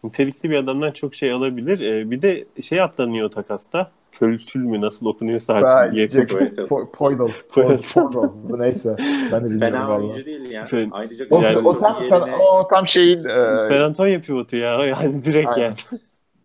nitelikli 0.04 0.50
bir 0.50 0.58
adamdan 0.58 0.92
çok 0.92 1.16
şey 1.16 1.32
alabilir. 1.32 1.80
Ee, 1.80 2.12
bir 2.12 2.22
de 2.22 2.46
şey 2.62 2.82
atlanıyor 2.82 3.32
takasta. 3.32 3.92
Pöltül 4.20 4.60
mü 4.60 4.82
nasıl 4.82 5.06
okunuyorsa 5.06 5.54
artık. 5.54 6.30
Poydol. 6.94 7.30
Poydol. 7.54 8.30
Bu 8.50 8.60
neyse. 8.60 8.96
Ben 9.32 9.46
de 9.46 9.50
bilmiyorum. 9.50 9.60
Fena 9.60 9.98
oyuncu 9.98 10.26
değil 10.26 10.52
ya. 10.52 10.68
Ayrıca 10.92 11.26
o, 11.30 11.42
yani, 11.42 11.58
o, 11.58 11.80
tam, 11.80 11.96
yerine... 12.04 12.36
o 12.36 12.68
tam 12.68 12.88
şeyin... 12.88 13.24
E... 13.24 13.58
San 13.58 13.82
Antonio 13.82 14.22
pivotu 14.22 14.56
ya. 14.56 14.86
Yani 14.86 15.24
direkt 15.24 15.50
Aynen. 15.50 15.64
yani. 15.64 15.74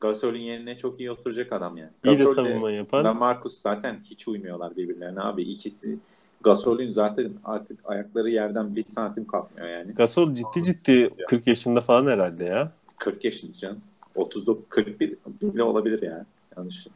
Gasol'ün 0.01 0.41
yerine 0.41 0.79
çok 0.79 1.01
iyi 1.01 1.11
oturacak 1.11 1.53
adam 1.53 1.77
yani. 1.77 1.91
İyi 2.05 2.17
Gasol 2.17 2.31
de 2.31 2.35
savunma 2.35 2.71
yapan. 2.71 3.05
Da 3.05 3.15
Marcus 3.15 3.59
zaten 3.59 4.01
hiç 4.05 4.29
uymuyorlar 4.29 4.77
birbirlerine 4.77 5.21
abi. 5.21 5.43
İkisi 5.43 5.99
Gasol'ün 6.43 6.91
zaten 6.91 7.33
artık 7.45 7.79
ayakları 7.85 8.31
yerden 8.31 8.77
bir 8.77 8.85
santim 8.85 9.27
kalkmıyor 9.27 9.69
yani. 9.69 9.93
Gasol 9.93 10.35
ciddi 10.35 10.63
ciddi 10.63 11.11
40 11.29 11.47
yaşında 11.47 11.81
falan 11.81 12.07
herhalde 12.07 12.45
ya. 12.45 12.73
40 13.01 13.25
yaşında 13.25 13.53
canım. 13.53 13.81
39, 14.15 14.65
41 14.69 15.17
bile 15.43 15.63
olabilir 15.63 16.03
yani. 16.03 16.25
Yanlış. 16.57 16.87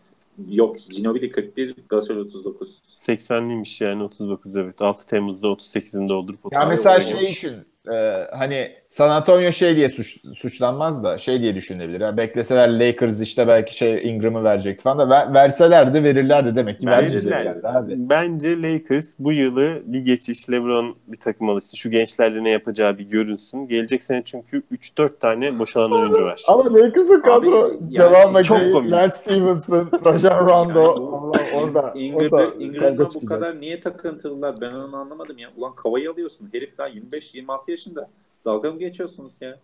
Yok 0.51 0.77
Ginobili 0.91 1.31
41, 1.31 1.75
Gasol 1.89 2.17
39. 2.17 2.83
80'liymiş 2.97 3.85
yani 3.85 4.03
39 4.03 4.57
evet. 4.57 4.83
6 4.83 5.07
Temmuz'da 5.07 5.47
38'inde 5.47 6.09
doldurup 6.09 6.53
Ya 6.53 6.67
mesela 6.67 7.01
şey 7.01 7.25
için 7.25 7.55
e, 7.93 8.27
hani 8.33 8.73
San 8.95 9.09
Antonio 9.09 9.53
şey 9.53 9.77
diye 9.77 9.89
suç, 9.89 10.17
suçlanmaz 10.37 11.05
da 11.05 11.19
şey 11.19 11.43
diye 11.43 11.55
düşünebilir. 11.55 12.01
Yani 12.01 12.17
bekleseler 12.17 12.81
Lakers 12.81 13.21
işte 13.21 13.49
belki 13.49 13.77
şey 13.77 14.11
Ingram'ı 14.11 14.45
verecekti 14.45 14.83
falan 14.83 14.99
da 14.99 15.09
ver, 15.09 15.35
verselerdi 15.35 16.05
verirlerdi 16.05 16.57
demek 16.57 16.81
ki 16.81 16.87
verirlerdi. 16.87 17.69
Abi. 17.69 17.95
Bence 17.97 18.63
Lakers 18.63 19.15
bu 19.19 19.33
yılı 19.33 19.83
bir 19.85 20.01
geçiş 20.01 20.51
LeBron 20.51 20.97
bir 21.07 21.17
takım 21.17 21.49
alışsın. 21.49 21.77
Şu 21.77 21.91
gençlerle 21.91 22.45
ne 22.45 22.51
yapacağı 22.51 22.99
bir 22.99 23.05
görünsün. 23.05 23.69
Gelecek 23.69 24.03
sene 24.03 24.23
çünkü 24.25 24.63
3-4 24.73 25.19
tane 25.19 25.59
boşalan 25.59 25.93
oyuncu 25.93 26.25
var. 26.25 26.43
Ama 26.49 26.75
Lakers'ın 26.75 27.21
kadro 27.21 27.71
Jamal 27.97 28.31
McGee, 28.33 28.91
Lance 28.91 29.15
Stevenson, 29.15 29.91
Rajon 30.05 30.47
Rondo 30.47 30.81
yani, 30.81 31.65
orada. 31.65 31.93
Ingram'ı 31.97 32.55
Ingram 32.59 32.99
bu 33.15 33.27
kadar 33.27 33.61
niye 33.61 33.81
takıntılılar 33.81 34.55
ben 34.61 34.73
onu 34.73 34.97
anlamadım 34.97 35.39
ya. 35.39 35.49
Ulan 35.57 35.75
kavayı 35.75 36.11
alıyorsun. 36.11 36.49
Herif 36.53 36.79
daha 36.79 36.89
25-26 36.89 37.71
yaşında. 37.71 38.09
Dalga 38.45 38.73
mı 38.73 38.79
geçiyorsunuz 38.79 39.33
ya? 39.41 39.59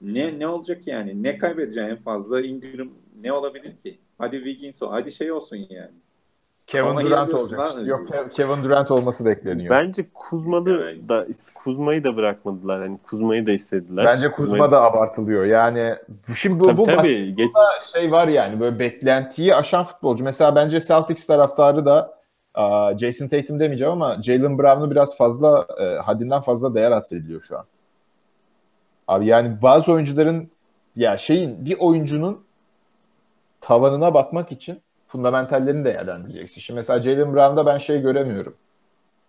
Ne 0.00 0.38
ne 0.38 0.46
olacak 0.46 0.86
yani? 0.86 1.22
Ne 1.22 1.38
kaybedeceğin 1.38 1.88
en 1.88 1.96
fazla 1.96 2.40
Ingram 2.40 2.88
ne 3.22 3.32
olabilir 3.32 3.76
ki? 3.76 3.98
Hadi 4.18 4.36
Wiggins 4.36 4.82
o. 4.82 4.92
Hadi 4.92 5.12
şey 5.12 5.32
olsun 5.32 5.56
yani. 5.56 5.90
Kevin 6.66 7.06
Durant 7.06 7.34
olacak. 7.34 7.86
Yok 7.86 8.08
Kevin 8.32 8.64
Durant 8.64 8.90
olması 8.90 9.24
bekleniyor. 9.24 9.70
Bence 9.70 10.06
Kuzma'yı 10.14 11.08
da 11.08 11.26
Kuzma'yı 11.54 12.04
da 12.04 12.16
bırakmadılar. 12.16 12.80
Hani 12.80 12.98
Kuzma'yı 12.98 13.46
da 13.46 13.52
istediler. 13.52 14.04
Bence 14.08 14.30
Kuzma 14.30 14.50
Kuzma'yı... 14.50 14.70
da 14.70 14.82
abartılıyor. 14.82 15.44
Yani 15.44 15.94
şimdi 16.36 16.60
bu, 16.60 16.64
tabii, 16.64 16.76
bu 16.76 16.84
tabii. 16.84 17.34
Geç... 17.34 17.50
şey 17.92 18.12
var 18.12 18.28
yani 18.28 18.60
böyle 18.60 18.78
beklentiyi 18.78 19.54
aşan 19.54 19.84
futbolcu. 19.84 20.24
Mesela 20.24 20.56
bence 20.56 20.80
Celtics 20.80 21.26
taraftarı 21.26 21.86
da 21.86 22.18
Jason 22.98 23.28
Tatum 23.28 23.60
demeyeceğim 23.60 23.92
ama 23.92 24.22
Jalen 24.22 24.58
Brown'u 24.58 24.90
biraz 24.90 25.16
fazla 25.16 25.66
e, 25.80 25.84
haddinden 25.84 26.40
fazla 26.40 26.74
değer 26.74 26.90
atfediliyor 26.90 27.42
şu 27.48 27.58
an. 27.58 27.64
Abi 29.12 29.26
yani 29.26 29.62
bazı 29.62 29.92
oyuncuların 29.92 30.50
ya 30.96 31.18
şeyin 31.18 31.64
bir 31.64 31.76
oyuncunun 31.78 32.40
tavanına 33.60 34.14
bakmak 34.14 34.52
için 34.52 34.80
fundamentallerini 35.08 35.84
değerlendireceksin. 35.84 36.60
Şimdi 36.60 36.78
mesela 36.78 37.02
Jalen 37.02 37.34
Brown'da 37.34 37.66
ben 37.66 37.78
şey 37.78 38.02
göremiyorum. 38.02 38.54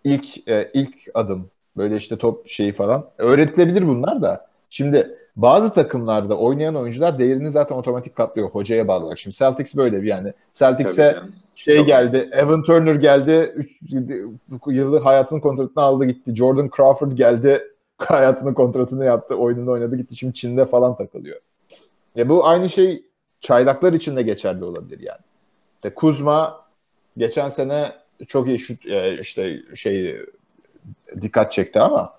İlk 0.04 0.48
e, 0.48 0.70
ilk 0.74 0.94
adım 1.14 1.50
böyle 1.76 1.96
işte 1.96 2.18
top 2.18 2.48
şeyi 2.48 2.72
falan 2.72 3.06
öğretilebilir 3.18 3.88
bunlar 3.88 4.22
da. 4.22 4.46
Şimdi 4.70 5.18
bazı 5.36 5.74
takımlarda 5.74 6.38
oynayan 6.38 6.76
oyuncular 6.76 7.18
değerini 7.18 7.50
zaten 7.50 7.76
otomatik 7.76 8.16
katlıyor 8.16 8.50
hocaya 8.50 8.88
bağlı 8.88 9.04
olarak. 9.04 9.18
Şimdi 9.18 9.36
Celtics 9.36 9.74
böyle 9.74 10.02
bir 10.02 10.08
yani. 10.08 10.32
Celtics'e 10.52 11.16
şey 11.54 11.76
Çok 11.76 11.86
geldi, 11.86 12.16
önemli. 12.16 12.34
Evan 12.34 12.62
Turner 12.62 12.94
geldi, 12.94 13.52
3 13.54 13.70
yıllık 14.66 15.04
hayatının 15.04 15.40
kontratını 15.40 15.84
aldı 15.84 16.04
gitti. 16.04 16.34
Jordan 16.34 16.70
Crawford 16.76 17.12
geldi, 17.12 17.62
hayatının 18.10 18.54
kontratını 18.54 19.04
yaptı, 19.04 19.34
oyununu 19.34 19.70
oynadı 19.70 19.96
gitti. 19.96 20.16
Şimdi 20.16 20.34
Çin'de 20.34 20.64
falan 20.64 20.96
takılıyor. 20.96 21.40
Ya 22.16 22.28
bu 22.28 22.46
aynı 22.46 22.70
şey 22.70 23.04
çaylaklar 23.40 23.92
için 23.92 24.16
de 24.16 24.22
geçerli 24.22 24.64
olabilir 24.64 25.00
yani. 25.00 25.20
İşte 25.74 25.94
Kuzma 25.94 26.64
geçen 27.16 27.48
sene 27.48 27.92
çok 28.26 28.48
iyi 28.48 28.58
şut 28.58 28.86
e, 28.86 29.18
işte 29.20 29.60
şey 29.74 30.16
dikkat 31.20 31.52
çekti 31.52 31.80
ama 31.80 32.14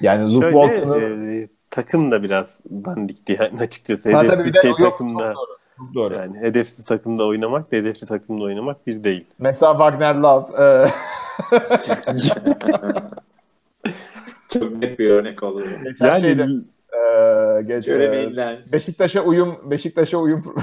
yani 0.00 0.34
Luke 0.34 0.50
Walton'ın 0.50 1.32
e, 1.32 1.48
takım 1.70 2.10
da 2.12 2.22
biraz 2.22 2.60
dandikti 2.70 3.36
yani 3.40 3.60
açıkçası. 3.62 4.08
Hedefsiz 4.08 4.62
şey 4.62 4.70
yok, 4.70 4.78
takımda. 4.78 5.34
Doğru. 5.34 5.62
Doğru. 5.94 6.14
Yani 6.14 6.38
hedefsiz 6.38 6.84
takımda 6.84 7.26
oynamak 7.26 7.72
da 7.72 7.76
hedefli 7.76 8.06
takımda 8.06 8.44
oynamak 8.44 8.86
bir 8.86 9.04
değil. 9.04 9.24
Mesela 9.38 9.72
Wagner 9.72 10.14
Love. 10.14 10.62
E... 10.62 10.86
Çok 14.52 14.76
net 14.76 14.98
bir 14.98 15.10
örnek 15.10 15.42
olur. 15.42 15.66
yani 16.00 16.20
şeyde, 16.20 16.42
e, 16.92 17.62
geç, 17.62 17.88
e, 17.88 18.58
Beşiktaş'a 18.72 19.22
uyum 19.22 19.56
Beşiktaş'a 19.70 20.18
uyum 20.18 20.54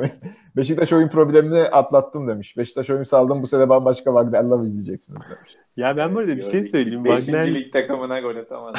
Beşiktaş 0.56 0.92
oyun 0.92 1.08
problemini 1.08 1.58
atlattım 1.60 2.28
demiş. 2.28 2.56
Beşiktaş 2.56 2.90
uyum 2.90 3.06
saldım 3.06 3.42
bu 3.42 3.46
sene 3.46 3.68
bambaşka 3.68 4.10
Wagner 4.10 4.44
Love 4.44 4.66
izleyeceksiniz 4.66 5.20
demiş. 5.30 5.56
Ya 5.76 5.96
ben 5.96 6.14
burada 6.14 6.36
bir 6.36 6.42
şey 6.42 6.64
söyleyeyim. 6.64 7.04
Beşinci 7.04 7.54
lig 7.54 7.72
takımına 7.72 8.20
gol 8.20 8.36
atamadı. 8.36 8.78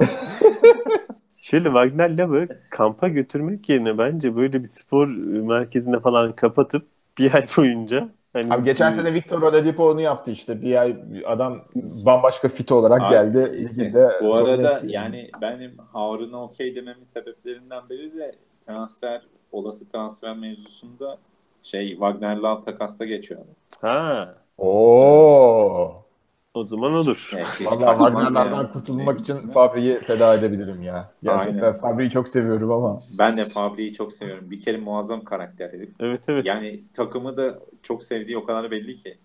Şöyle 1.36 1.64
Wagner 1.64 2.18
Love'ı 2.18 2.48
kampa 2.70 3.08
götürmek 3.08 3.68
yerine 3.68 3.98
bence 3.98 4.36
böyle 4.36 4.62
bir 4.62 4.66
spor 4.66 5.06
merkezinde 5.46 6.00
falan 6.00 6.32
kapatıp 6.32 6.86
bir 7.18 7.34
ay 7.34 7.46
boyunca 7.56 8.08
Hani 8.32 8.54
Abi 8.54 8.64
geçen 8.64 8.92
sene 8.92 9.14
Victor 9.14 9.42
Oladipo 9.42 9.90
onu 9.90 10.00
yaptı 10.00 10.30
işte. 10.30 10.62
Bir 10.62 10.80
ay 10.80 10.96
adam 11.26 11.64
bambaşka 12.06 12.48
fit 12.48 12.72
olarak 12.72 13.02
Abi, 13.02 13.10
geldi. 13.10 13.64
Liginde 13.64 14.10
bu 14.22 14.34
arada 14.34 14.80
yani 14.86 15.30
benim 15.40 15.78
Harun'a 15.92 16.42
okey 16.42 16.76
dememin 16.76 17.04
sebeplerinden 17.04 17.88
biri 17.90 18.16
de 18.16 18.32
transfer 18.66 19.22
olası 19.52 19.88
transfer 19.88 20.36
mevzusunda 20.36 21.18
şey 21.62 21.90
Wagner 21.90 22.36
Love 22.36 22.64
takasta 22.64 23.04
geçiyor. 23.04 23.40
Ha. 23.80 24.34
Oo. 24.58 26.09
O 26.54 26.64
zaman 26.64 26.92
olur. 26.92 27.30
Valla 27.60 27.98
Wagner'lardan 27.98 28.72
kurtulmak 28.72 29.20
için 29.20 29.50
Fabri'yi 29.50 29.98
feda 29.98 30.34
edebilirim 30.34 30.82
ya. 30.82 31.12
Gerçekten 31.22 31.78
Fabri'yi 31.78 32.10
çok 32.10 32.28
seviyorum 32.28 32.70
ama. 32.70 32.98
Ben 33.18 33.36
de 33.36 33.44
Fabri'yi 33.44 33.94
çok 33.94 34.12
seviyorum. 34.12 34.50
Bir 34.50 34.60
kere 34.60 34.76
muazzam 34.76 35.24
karakter 35.24 35.68
herif. 35.72 35.90
Evet 36.00 36.28
evet. 36.28 36.44
Yani 36.46 36.76
takımı 36.94 37.36
da 37.36 37.58
çok 37.82 38.02
sevdiği 38.02 38.38
o 38.38 38.44
kadar 38.44 38.70
belli 38.70 38.96
ki. 38.96 39.18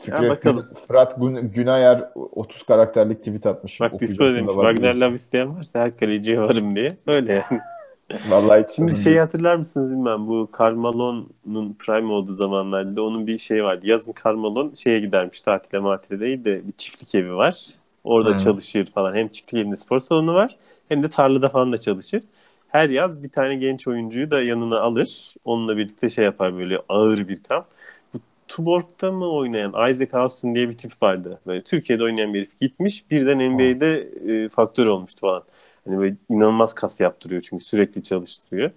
Fikret, 0.00 0.22
ya 0.22 0.28
bakalım. 0.28 0.68
Fırat 0.88 1.16
Günayer 1.42 2.10
30 2.14 2.62
karakterlik 2.62 3.18
tweet 3.18 3.46
atmış. 3.46 3.80
Bak 3.80 4.00
Discord'a 4.00 4.34
demiş 4.34 4.54
Wagner 4.54 4.94
Love 4.94 5.14
isteyen 5.14 5.56
varsa 5.56 5.80
her 5.80 5.96
kaleciye 5.96 6.40
varım 6.40 6.76
diye. 6.76 6.88
Öyle 7.06 7.32
yani. 7.32 7.60
Vallahi 8.28 8.64
Şimdi 8.76 8.96
şey 8.96 9.16
hatırlar 9.18 9.56
mısınız 9.56 9.90
bilmem 9.90 10.26
bu 10.26 10.48
Carmelo'nun 10.58 11.76
prime 11.78 12.12
olduğu 12.12 12.32
zamanlarda 12.32 13.02
onun 13.02 13.26
bir 13.26 13.38
şey 13.38 13.64
vardı. 13.64 13.86
Yazın 13.86 14.14
Carmelon 14.24 14.74
şeye 14.74 15.00
gidermiş 15.00 15.42
tatile 15.42 15.78
matile 15.78 16.20
değil 16.20 16.44
de 16.44 16.66
bir 16.66 16.72
çiftlik 16.72 17.14
evi 17.14 17.34
var. 17.34 17.66
Orada 18.04 18.30
hmm. 18.30 18.36
çalışır 18.36 18.86
falan. 18.86 19.14
Hem 19.14 19.28
çiftlik 19.28 19.60
evinde 19.60 19.76
spor 19.76 19.98
salonu 19.98 20.34
var 20.34 20.56
hem 20.90 21.02
de 21.02 21.08
tarlada 21.08 21.48
falan 21.48 21.72
da 21.72 21.78
çalışır. 21.78 22.22
Her 22.68 22.88
yaz 22.88 23.22
bir 23.22 23.28
tane 23.28 23.56
genç 23.56 23.88
oyuncuyu 23.88 24.30
da 24.30 24.42
yanına 24.42 24.80
alır. 24.80 25.34
Onunla 25.44 25.76
birlikte 25.76 26.08
şey 26.08 26.24
yapar 26.24 26.58
böyle 26.58 26.78
ağır 26.88 27.28
bir 27.28 27.42
kamp. 27.42 27.66
Bu 28.14 28.18
Tuborg'da 28.48 29.12
mı 29.12 29.32
oynayan 29.32 29.90
Isaac 29.90 30.14
Austin 30.14 30.54
diye 30.54 30.68
bir 30.68 30.76
tip 30.76 31.02
vardı. 31.02 31.40
Böyle 31.46 31.60
Türkiye'de 31.60 32.04
oynayan 32.04 32.34
bir 32.34 32.38
herif 32.38 32.60
gitmiş. 32.60 33.10
Birden 33.10 33.52
NBA'de 33.52 34.08
e, 34.28 34.48
faktör 34.48 34.86
olmuştu 34.86 35.20
falan. 35.20 35.42
Hani 35.90 36.00
böyle 36.00 36.16
inanılmaz 36.30 36.74
kas 36.74 37.00
yaptırıyor 37.00 37.42
çünkü 37.42 37.64
sürekli 37.64 38.02
çalıştırıyor. 38.02 38.70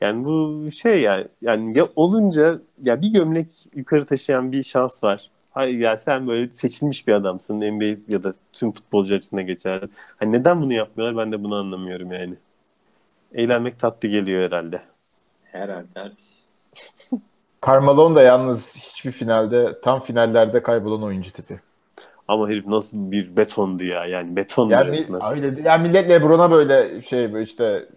Yani 0.00 0.24
bu 0.24 0.70
şey 0.70 1.02
yani 1.02 1.26
yani 1.42 1.78
ya 1.78 1.88
olunca 1.96 2.60
ya 2.82 3.02
bir 3.02 3.12
gömlek 3.12 3.46
yukarı 3.74 4.06
taşıyan 4.06 4.52
bir 4.52 4.62
şans 4.62 5.04
var. 5.04 5.30
Hayır 5.50 5.78
ya 5.78 5.96
sen 5.96 6.28
böyle 6.28 6.48
seçilmiş 6.54 7.06
bir 7.08 7.12
adamsın 7.12 7.60
NBA 7.60 7.96
ya 8.08 8.22
da 8.24 8.32
tüm 8.52 8.72
futbolcu 8.72 9.14
açısından 9.14 9.46
geçer. 9.46 9.82
Hani 10.16 10.32
neden 10.32 10.62
bunu 10.62 10.72
yapmıyorlar 10.72 11.26
ben 11.26 11.32
de 11.32 11.44
bunu 11.44 11.54
anlamıyorum 11.56 12.12
yani. 12.12 12.34
Eğlenmek 13.34 13.78
tatlı 13.78 14.08
geliyor 14.08 14.46
herhalde. 14.46 14.82
Herhalde 15.44 16.00
abi. 16.00 16.14
Carmelo 17.66 18.14
da 18.14 18.22
yalnız 18.22 18.76
hiçbir 18.76 19.12
finalde 19.12 19.80
tam 19.80 20.00
finallerde 20.00 20.62
kaybolan 20.62 21.02
oyuncu 21.02 21.32
tipi. 21.32 21.60
Ama 22.32 22.48
herif 22.48 22.66
nasıl 22.66 23.10
bir 23.12 23.36
betondu 23.36 23.84
ya. 23.84 24.06
Yani 24.06 24.36
beton 24.36 24.68
yani, 24.68 24.92
resmen. 24.92 25.20
Öyle, 25.30 25.62
yani 25.62 25.88
millet 25.88 26.10
Lebron'a 26.10 26.50
böyle 26.50 27.02
şey 27.02 27.32
böyle 27.32 27.44
işte 27.44 27.88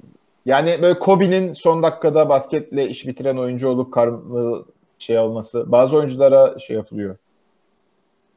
yani 0.45 0.79
böyle 0.81 0.99
Kobe'nin 0.99 1.53
son 1.53 1.83
dakikada 1.83 2.29
basketle 2.29 2.89
iş 2.89 3.07
bitiren 3.07 3.37
oyuncu 3.37 3.67
olup 3.67 3.93
karnı 3.93 4.65
şey 4.99 5.19
olması 5.19 5.71
bazı 5.71 5.97
oyunculara 5.97 6.59
şey 6.59 6.75
yapılıyor. 6.75 7.17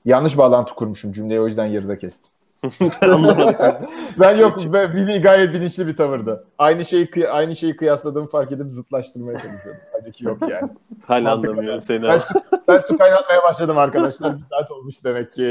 Yanlış 0.05 0.39
bağlantı 0.39 0.75
kurmuşum 0.75 1.13
cümleyi 1.13 1.41
o 1.41 1.47
yüzden 1.47 1.67
yarıda 1.67 1.99
kestim. 1.99 2.31
ben 4.19 4.37
yok 4.37 4.55
ben, 4.73 4.95
Billy 4.95 5.23
gayet 5.23 5.55
bilinçli 5.55 5.87
bir 5.87 5.97
tavırdı. 5.97 6.45
Aynı 6.59 6.85
şeyi 6.85 7.09
aynı 7.31 7.57
şeyi 7.57 7.77
kıyasladığımı 7.77 8.29
fark 8.29 8.53
edip 8.53 8.71
zıtlaştırmaya 8.71 9.39
çalışıyorum. 9.39 9.81
Halbuki 9.93 10.25
yok 10.25 10.39
yani. 10.51 10.71
Hala 11.07 11.33
anlamıyorum 11.33 11.81
seni. 11.81 12.03
Ben, 12.03 12.19
su, 12.19 12.35
ben 12.69 12.79
su 12.79 12.99
kaynatmaya 12.99 13.43
başladım 13.43 13.79
arkadaşlar. 13.79 14.37
Bir 14.37 14.45
saat 14.51 14.71
olmuş 14.71 15.05
demek 15.05 15.33
ki. 15.33 15.43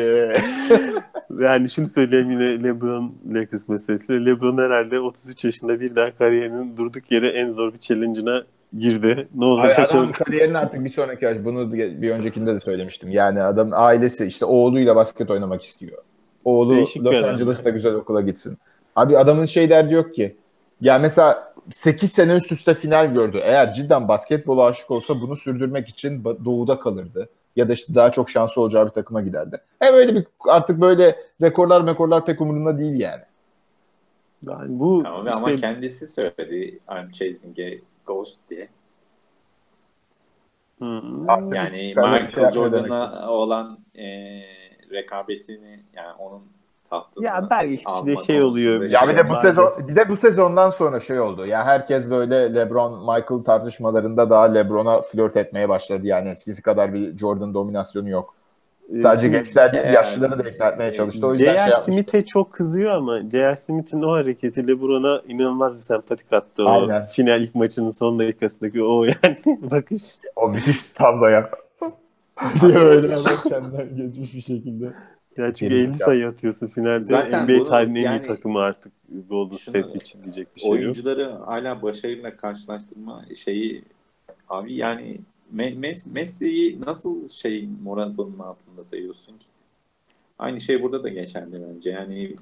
yani 1.39 1.69
şunu 1.69 1.87
söyleyeyim 1.87 2.29
yine 2.29 2.63
LeBron 2.63 3.11
Lakers 3.33 3.69
meselesi. 3.69 4.25
LeBron 4.25 4.57
herhalde 4.57 4.99
33 4.99 5.45
yaşında 5.45 5.79
bir 5.79 5.95
daha 5.95 6.17
kariyerinin 6.17 6.77
durduk 6.77 7.11
yere 7.11 7.29
en 7.29 7.49
zor 7.49 7.73
bir 7.73 7.79
challenge'ına 7.79 8.43
girdi. 8.77 9.27
Ne 9.35 9.45
oldu? 9.45 9.61
Hayır, 9.61 9.77
adam 9.79 10.11
kariyerin 10.11 10.53
artık 10.53 10.83
bir 10.83 10.89
sonraki 10.89 11.25
yaş. 11.25 11.37
Bunu 11.45 11.73
bir 11.73 12.11
öncekinde 12.11 12.55
de 12.55 12.59
söylemiştim. 12.59 13.09
Yani 13.11 13.41
adam 13.41 13.69
ailesi 13.71 14.25
işte 14.25 14.45
oğluyla 14.45 14.95
basket 14.95 15.31
oynamak 15.31 15.61
istiyor. 15.61 15.97
Oğlu 16.47 16.75
Değişik 16.75 17.03
Los 17.03 17.23
Angeles'ta 17.23 17.69
güzel 17.69 17.93
okula 17.93 18.21
gitsin. 18.21 18.57
Abi 18.95 19.17
adamın 19.17 19.45
şey 19.45 19.69
derdi 19.69 19.93
yok 19.93 20.15
ki. 20.15 20.35
Ya 20.81 20.99
mesela 20.99 21.53
8 21.69 22.11
sene 22.11 22.35
üst 22.35 22.51
üste 22.51 22.73
final 22.73 23.13
gördü. 23.13 23.39
Eğer 23.43 23.73
cidden 23.73 24.07
basketbola 24.07 24.65
aşık 24.65 24.91
olsa 24.91 25.21
bunu 25.21 25.35
sürdürmek 25.35 25.89
için 25.89 26.23
doğuda 26.45 26.79
kalırdı. 26.79 27.29
Ya 27.55 27.69
da 27.69 27.73
işte 27.73 27.95
daha 27.95 28.11
çok 28.11 28.29
şansı 28.29 28.61
olacağı 28.61 28.85
bir 28.85 28.91
takıma 28.91 29.21
giderdi. 29.21 29.61
Hem 29.79 29.93
öyle 29.93 30.15
bir 30.15 30.25
artık 30.47 30.81
böyle 30.81 31.15
rekorlar 31.41 31.81
mekorlar 31.81 32.25
pek 32.25 32.41
umurunda 32.41 32.79
değil 32.79 32.99
yani. 32.99 33.21
Yani 34.47 34.79
bu 34.79 35.03
ama, 35.05 35.29
işte... 35.29 35.41
ama 35.43 35.55
kendisi 35.55 36.07
söyledi 36.07 36.79
I'm 36.91 37.11
chasing 37.11 37.59
a 37.59 37.69
ghost 38.05 38.39
diye. 38.49 38.67
Hmm. 40.77 41.53
Yani 41.53 41.93
Michael 41.95 42.53
Jordan'a 42.53 43.29
olan 43.29 43.79
e, 43.95 44.05
rekabetini 44.91 45.79
yani 45.93 46.13
onun 46.19 46.41
tattığını 46.89 47.25
ya 47.25 47.47
belki 47.49 47.85
de 48.05 48.17
şey 48.17 48.41
oluyor. 48.41 48.83
Ya 48.83 49.01
bir 49.09 49.17
de 49.17 49.29
bu 49.29 49.35
sezon 49.41 49.73
bir 49.87 49.95
de 49.95 50.09
bu 50.09 50.17
sezondan 50.17 50.69
sonra 50.69 50.99
şey 50.99 51.19
oldu. 51.19 51.45
Ya 51.45 51.65
herkes 51.65 52.09
böyle 52.09 52.55
LeBron 52.55 52.99
Michael 52.99 53.43
tartışmalarında 53.45 54.29
daha 54.29 54.43
LeBron'a 54.43 55.01
flört 55.01 55.37
etmeye 55.37 55.69
başladı. 55.69 56.07
Yani 56.07 56.29
eskisi 56.29 56.61
kadar 56.61 56.93
bir 56.93 57.17
Jordan 57.17 57.53
dominasyonu 57.53 58.09
yok. 58.09 58.37
Ee, 58.93 59.01
Sadece 59.01 59.27
gençler 59.27 59.73
değil, 59.73 59.93
yaşlıları 59.93 60.43
da 60.43 60.49
ikna 60.49 60.67
etmeye 60.67 60.93
çalıştı. 60.93 61.27
O 61.27 61.33
yüzden 61.33 61.53
J.R. 61.53 61.71
şey 61.71 61.81
Smith'e 61.81 62.25
çok 62.25 62.53
kızıyor 62.53 62.91
ama 62.91 63.19
J.R. 63.31 63.55
Smith'in 63.55 64.01
o 64.01 64.11
hareketi 64.11 64.67
LeBron'a 64.67 65.21
inanılmaz 65.27 65.75
bir 65.75 65.81
sempatik 65.81 66.33
attı. 66.33 66.65
O 66.65 66.69
Aynen. 66.69 67.05
final 67.05 67.41
ilk 67.41 67.55
maçının 67.55 67.91
son 67.91 68.19
dakikasındaki 68.19 68.83
o 68.83 69.03
yani 69.03 69.37
bakış. 69.71 70.03
O 70.35 70.49
müthiş 70.49 70.83
tablo 70.83 71.27
ya. 71.27 71.49
Diye 72.61 72.77
öyle 72.77 73.15
adam 73.15 73.33
kendinden 73.49 73.95
geçmiş 73.95 74.33
bir 74.33 74.41
şekilde. 74.41 74.93
Ya 75.37 75.53
çünkü 75.53 75.75
50 75.75 75.93
sayı 75.93 76.27
atıyorsun 76.27 76.67
finalde 76.67 77.03
Zaten 77.03 77.43
NBA 77.43 77.63
tarihinin 77.63 78.03
en 78.05 78.19
iyi 78.19 78.27
takımı 78.27 78.59
artık 78.59 78.93
Golden 79.29 79.57
State 79.57 79.93
için 79.95 80.23
diyecek 80.23 80.55
bir 80.55 80.61
şey 80.61 80.69
yok. 80.69 80.79
Oyuncuları 80.79 81.31
hala 81.31 81.81
başarıyla 81.81 82.37
karşılaştırma 82.37 83.25
şeyi 83.35 83.83
abi 84.49 84.73
yani 84.73 85.17
Messi'yi 86.05 86.81
nasıl 86.81 87.27
şey 87.27 87.69
Moranto'nun 87.83 88.39
altında 88.39 88.83
sayıyorsun 88.83 89.31
ki? 89.37 89.45
Aynı 90.39 90.61
şey 90.61 90.83
burada 90.83 91.03
da 91.03 91.09
geçerli 91.09 91.53
bence. 91.69 91.89
Yani 91.89 92.35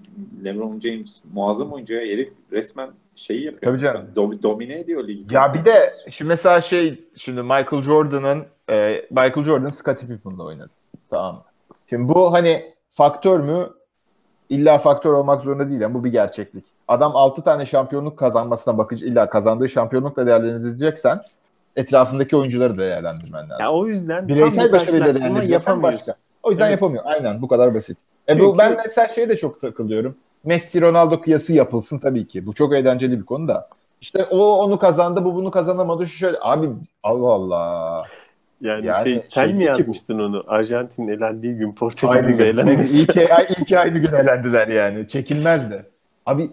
LeBron 0.43 0.79
James 0.79 1.21
muazzam 1.33 1.71
oyuncu 1.71 1.93
herif 1.93 2.33
resmen 2.51 2.89
şeyi 3.16 3.45
yapıyor. 3.45 3.61
Tabii 3.61 3.82
canım. 3.82 4.07
Do- 4.16 4.43
domine 4.43 4.80
ediyor 4.80 5.07
ligi. 5.07 5.36
Ya 5.36 5.53
bir 5.53 5.66
de 5.66 5.93
şimdi 6.09 6.30
mesela 6.30 6.61
şey 6.61 7.03
şimdi 7.18 7.41
Michael 7.41 7.84
Jordan'ın 7.84 8.45
e, 8.70 9.05
Michael 9.09 9.43
Jordan 9.43 9.70
Scottie 9.70 10.07
Pippen'la 10.07 10.43
oynadı. 10.43 10.70
Tamam. 11.09 11.43
Şimdi 11.89 12.13
bu 12.13 12.34
hani 12.34 12.74
faktör 12.89 13.39
mü? 13.39 13.70
İlla 14.49 14.78
faktör 14.78 15.13
olmak 15.13 15.43
zorunda 15.43 15.70
değil. 15.70 15.82
Yani 15.82 15.93
bu 15.93 16.03
bir 16.03 16.11
gerçeklik. 16.11 16.66
Adam 16.88 17.16
6 17.16 17.43
tane 17.43 17.66
şampiyonluk 17.66 18.20
kazanmasına 18.20 18.78
bakınca 18.78 19.07
illa 19.07 19.30
kazandığı 19.30 19.70
şampiyonlukla 19.70 20.28
değerlendireceksen 20.28 21.22
etrafındaki 21.76 22.38
oyuncuları 22.38 22.78
değerlendirmen 22.78 23.49
lazım. 23.49 23.66
Ya 23.66 23.72
o 23.72 23.88
yüzden 23.88 24.28
bireysel 24.28 24.72
başarıyla 24.72 25.16
değerlendireceksen 25.16 25.84
başka. 25.84 26.16
O 26.43 26.51
yüzden 26.51 26.66
evet. 26.66 26.72
yapamıyor. 26.72 27.03
Aynen 27.05 27.41
bu 27.41 27.47
kadar 27.47 27.76
basit. 27.76 27.97
Çünkü... 28.30 28.43
E 28.43 28.45
bu, 28.45 28.57
ben 28.57 28.78
mesela 28.86 29.07
şeye 29.07 29.30
de 29.30 29.38
çok 29.38 29.61
takılıyorum. 29.61 30.16
Messi 30.45 30.81
Ronaldo 30.81 31.21
kıyası 31.21 31.53
yapılsın 31.53 31.99
tabii 31.99 32.27
ki. 32.27 32.45
Bu 32.45 32.53
çok 32.53 32.73
eğlenceli 32.73 33.19
bir 33.19 33.25
konu 33.25 33.47
da. 33.47 33.69
İşte 34.01 34.25
o 34.31 34.63
onu 34.63 34.79
kazandı, 34.79 35.25
bu 35.25 35.35
bunu 35.35 35.51
kazanamadı. 35.51 36.07
Şu 36.07 36.17
şöyle 36.17 36.37
abi 36.41 36.69
Allah 37.03 37.27
Allah. 37.27 38.03
Yani, 38.61 38.85
yani 38.85 39.03
şey 39.03 39.21
sen 39.21 39.45
şey 39.45 39.53
mi 39.53 39.63
yazmıştın 39.63 40.19
bu. 40.19 40.23
onu? 40.23 40.43
Arjantin'in 40.47 41.07
elendiği 41.07 41.55
gün 41.55 41.71
Portekiz'in 41.71 42.37
de 42.37 42.49
elenmesi. 42.49 43.01
İlk, 43.01 43.15
ilk 43.59 43.71
aynı 43.71 43.99
gün 43.99 44.13
elendiler 44.13 44.67
yani. 44.67 45.07
Çekilmezdi. 45.07 45.85
Abi 46.25 46.51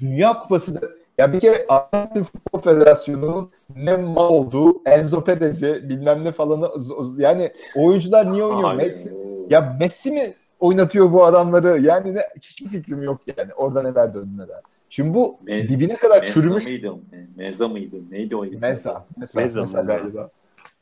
Dünya 0.00 0.32
Kupası 0.32 0.82
da 0.82 0.86
ya 1.18 1.32
bir 1.32 1.40
kere 1.40 1.66
Arjantin 1.68 2.22
Futbol 2.22 2.58
Federasyonu'nun 2.58 3.50
ne 3.76 3.96
mal 3.96 4.28
olduğu 4.28 4.82
Enzo 4.86 5.24
Perez'i 5.24 5.88
bilmem 5.88 6.24
ne 6.24 6.32
falanı 6.32 6.70
yani 7.16 7.50
oyuncular 7.76 8.32
niye 8.32 8.44
oynuyor? 8.44 8.74
Messi, 8.74 9.14
ya 9.50 9.68
Messi 9.80 10.10
mi 10.10 10.22
oynatıyor 10.62 11.12
bu 11.12 11.24
adamları? 11.24 11.80
Yani 11.80 12.14
ne, 12.14 12.22
hiçbir 12.36 12.68
fikrim 12.68 13.02
yok 13.02 13.20
yani. 13.36 13.54
Orada 13.54 13.82
neler 13.82 14.14
döndü 14.14 14.36
neler. 14.36 14.60
Şimdi 14.90 15.14
bu 15.14 15.38
Mez, 15.42 15.68
dibine 15.68 15.96
kadar 15.96 16.20
Meza 16.20 16.34
çürümüş. 16.34 16.64
Mıydı? 16.64 16.92
Meza 17.36 17.68
mıydı? 17.68 17.96
Neydi 18.10 18.36
o? 18.36 18.44
Meza. 18.44 19.06
Meza, 19.16 19.40
Meza, 19.40 19.60
Meza 19.60 19.80
galiba. 19.80 20.30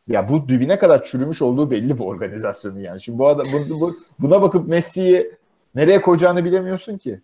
Ya 0.08 0.28
bu 0.28 0.48
dibine 0.48 0.78
kadar 0.78 1.04
çürümüş 1.04 1.42
olduğu 1.42 1.70
belli 1.70 1.98
bu 1.98 2.06
organizasyonun 2.06 2.78
yani. 2.78 3.00
Şimdi 3.02 3.18
bu 3.18 3.28
adam 3.28 3.46
bu, 3.52 3.80
bu, 3.80 3.94
buna 4.18 4.42
bakıp 4.42 4.68
Messi'yi 4.68 5.32
nereye 5.74 6.00
koyacağını 6.00 6.44
bilemiyorsun 6.44 6.98
ki. 6.98 7.20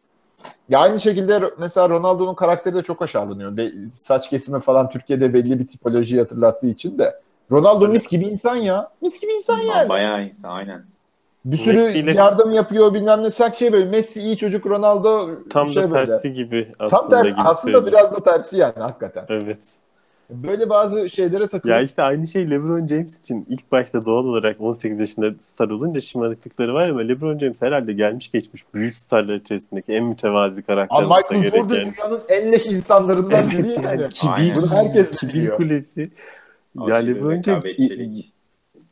Ya 0.69 0.79
aynı 0.79 1.01
şekilde 1.01 1.41
mesela 1.59 1.89
Ronaldo'nun 1.89 2.35
karakteri 2.35 2.75
de 2.75 2.83
çok 2.83 3.03
aşağılanıyor. 3.03 3.57
Be, 3.57 3.73
saç 3.93 4.31
kesimi 4.31 4.61
falan 4.61 4.91
Türkiye'de 4.91 5.35
belli 5.35 5.59
bir 5.59 5.67
tipoloji 5.67 6.19
hatırlattığı 6.19 6.67
için 6.67 6.99
de. 6.99 7.21
Ronaldo 7.53 7.89
mis 7.89 8.09
gibi 8.09 8.25
insan 8.25 8.57
ya. 8.57 8.91
Mis 9.01 9.21
gibi 9.21 9.33
insan 9.33 9.59
yani. 9.59 9.89
Bayağı 9.89 10.25
insan 10.25 10.51
aynen. 10.51 10.85
Bir 11.47 11.57
sürü 11.57 11.77
Messi'yle... 11.77 12.13
yardım 12.13 12.53
yapıyor 12.53 12.95
bilmem 12.95 13.23
ne 13.23 13.31
sak 13.31 13.57
şey 13.57 13.73
böyle. 13.73 13.85
Messi 13.85 14.21
iyi 14.21 14.37
çocuk 14.37 14.67
Ronaldo 14.67 15.29
tam 15.51 15.69
şey 15.69 15.83
da 15.83 15.89
tersi 15.89 16.29
böyle. 16.29 16.35
gibi 16.35 16.69
aslında 16.79 17.01
Tam 17.01 17.11
tersi, 17.11 17.31
gibi 17.31 17.41
aslında 17.41 17.79
söyleyeyim. 17.79 17.87
biraz 17.87 18.13
da 18.13 18.23
tersi 18.23 18.57
yani 18.57 18.79
hakikaten. 18.79 19.25
Evet. 19.29 19.59
Böyle 20.31 20.69
bazı 20.71 21.11
şeylere 21.11 21.47
takılıyor. 21.47 21.79
Ya 21.79 21.85
işte 21.85 22.03
aynı 22.03 22.27
şey 22.27 22.51
LeBron 22.51 22.87
James 22.87 23.21
için 23.21 23.47
ilk 23.49 23.73
başta 23.73 24.07
doğal 24.07 24.25
olarak 24.25 24.61
18 24.61 25.01
yaşında 25.01 25.35
star 25.41 25.69
olunca 25.69 26.01
şımarıklıkları 26.01 26.75
var 26.75 26.89
ama 26.89 27.01
LeBron 27.01 27.39
James 27.39 27.63
herhalde 27.63 27.93
gelmiş 27.93 28.33
geçmiş 28.33 28.63
büyük 28.75 28.97
starlar 28.97 29.35
içerisindeki 29.35 29.93
en 29.93 30.05
mütevazi 30.05 30.63
karakter 30.63 30.97
Ama 30.97 31.17
Michael 31.17 31.51
Jordan 31.51 31.71
dünyanın 31.71 32.21
en 32.29 32.53
leş 32.53 32.67
insanlarından 32.67 33.51
biri 33.51 33.85
yani. 33.85 34.09
Kibir, 34.09 34.57
Bunu 34.57 34.71
herkes 34.71 35.11
kibir 35.11 35.51
kulesi. 35.51 36.11
Ya 36.89 36.97
LeBron 36.97 37.43
James 37.43 37.67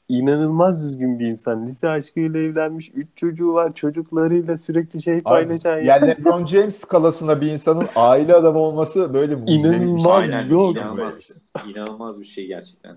inanılmaz 0.09 0.84
düzgün 0.84 1.18
bir 1.18 1.26
insan. 1.26 1.66
Lise 1.66 1.88
aşkıyla 1.88 2.40
evlenmiş. 2.40 2.90
Üç 2.94 3.09
çocuğu 3.16 3.52
var. 3.55 3.74
Çocuklarıyla 3.74 4.59
sürekli 4.59 5.02
şey 5.02 5.22
paylaşan. 5.22 5.78
Abi, 5.78 5.86
yani 5.86 6.07
LeBron 6.07 6.46
James 6.55 6.76
skalasında 6.76 7.40
bir 7.40 7.46
insanın 7.46 7.86
aile 7.96 8.34
adamı 8.34 8.59
olması 8.59 9.14
böyle 9.14 9.38
inanılmaz 9.46 10.30
şey. 10.30 10.48
yok. 10.48 10.76
İnanılmaz, 10.76 11.22
şey. 11.22 11.72
inanılmaz 11.72 12.20
bir 12.20 12.26
şey 12.26 12.46
gerçekten. 12.46 12.96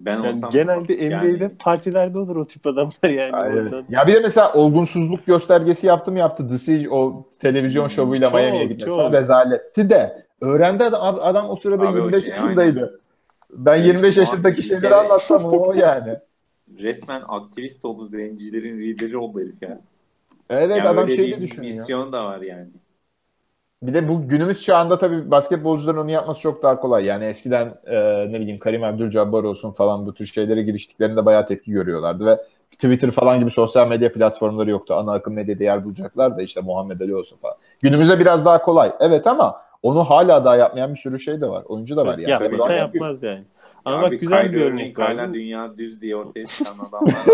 Ben 0.00 0.12
yani 0.16 0.28
olsam 0.28 0.50
genelde 0.50 1.08
NBA'de 1.08 1.42
yani... 1.44 1.50
partilerde 1.58 2.18
olur 2.18 2.36
o 2.36 2.44
tip 2.44 2.66
adamlar 2.66 3.10
yani. 3.10 3.32
Aynen. 3.32 3.84
Ya 3.88 4.06
bir 4.06 4.14
de 4.14 4.20
mesela 4.20 4.52
olgunsuzluk 4.52 5.26
göstergesi 5.26 5.86
yaptı 5.86 6.12
mı 6.12 6.18
yaptı. 6.18 6.48
The 6.48 6.58
Siege 6.58 6.90
o 6.90 7.26
televizyon 7.40 7.84
hmm, 7.84 7.90
şovuyla 7.90 8.26
çok, 8.26 8.40
Miami'ye 8.40 8.64
gitmesi 8.64 9.12
rezaletti 9.12 9.90
de. 9.90 10.24
Öğrendi 10.40 10.84
adam, 10.84 11.18
adam 11.20 11.50
o 11.50 11.56
sırada 11.56 11.88
Abi 11.88 11.96
25 11.96 12.20
şey, 12.20 12.30
yaşındaydı. 12.30 12.80
Aynen. 12.80 13.04
Ben 13.50 13.76
25 13.76 14.16
yaşındaki 14.16 14.62
şeyleri 14.62 14.94
anlatsam 14.94 15.44
o 15.44 15.72
yani. 15.72 16.18
Resmen 16.78 17.22
aktivist 17.28 17.84
oldu 17.84 18.06
zencilerin 18.06 18.78
lideri 18.78 19.16
oldu 19.16 19.40
herif 19.40 19.62
yani. 19.62 19.78
Evet 20.50 20.70
yani 20.70 20.88
adam 20.88 21.08
şeyi 21.08 21.40
düşünüyor. 21.40 21.74
Misyon 21.74 22.12
da 22.12 22.24
var 22.24 22.40
yani. 22.40 22.68
Bir 23.82 23.94
de 23.94 24.08
bu 24.08 24.28
günümüz 24.28 24.62
çağında 24.62 24.98
tabii 24.98 25.30
basketbolcuların 25.30 25.98
onu 25.98 26.10
yapması 26.10 26.40
çok 26.40 26.62
daha 26.62 26.80
kolay. 26.80 27.04
Yani 27.04 27.24
eskiden 27.24 27.74
e, 27.86 28.26
ne 28.32 28.40
bileyim 28.40 28.58
Karim 28.58 28.84
Abdul-Jabbar 28.84 29.44
olsun 29.44 29.72
falan 29.72 30.06
bu 30.06 30.14
tür 30.14 30.26
şeylere 30.26 30.62
giriştiklerinde 30.62 31.26
bayağı 31.26 31.46
tepki 31.46 31.70
görüyorlardı 31.70 32.26
ve 32.26 32.40
Twitter 32.70 33.10
falan 33.10 33.40
gibi 33.40 33.50
sosyal 33.50 33.88
medya 33.88 34.12
platformları 34.12 34.70
yoktu. 34.70 34.94
Ana 34.94 35.12
akım 35.12 35.34
medyada 35.34 35.64
yer 35.64 35.84
bulacaklar 35.84 36.36
da 36.36 36.42
işte 36.42 36.60
Muhammed 36.60 37.00
Ali 37.00 37.16
olsun 37.16 37.36
falan. 37.36 37.56
Günümüzde 37.82 38.20
biraz 38.20 38.44
daha 38.44 38.62
kolay. 38.62 38.92
Evet 39.00 39.26
ama 39.26 39.60
onu 39.82 40.04
hala 40.04 40.44
daha 40.44 40.56
yapmayan 40.56 40.94
bir 40.94 40.98
sürü 40.98 41.20
şey 41.20 41.40
de 41.40 41.48
var. 41.48 41.64
Oyuncu 41.64 41.96
da 41.96 42.06
var 42.06 42.18
yani. 42.18 42.30
Yapmasa 42.30 42.74
yapmaz 42.74 43.22
yani. 43.22 43.44
Ama 43.84 44.02
bak 44.02 44.20
güzel 44.20 44.52
bir 44.52 44.60
örnek 44.60 44.98
var. 44.98 45.16
Hala 45.16 45.34
dünya 45.34 45.78
düz 45.78 46.00
diye 46.00 46.16
ortaya 46.16 46.46
çıkan 46.46 46.78
adamlar 46.78 47.26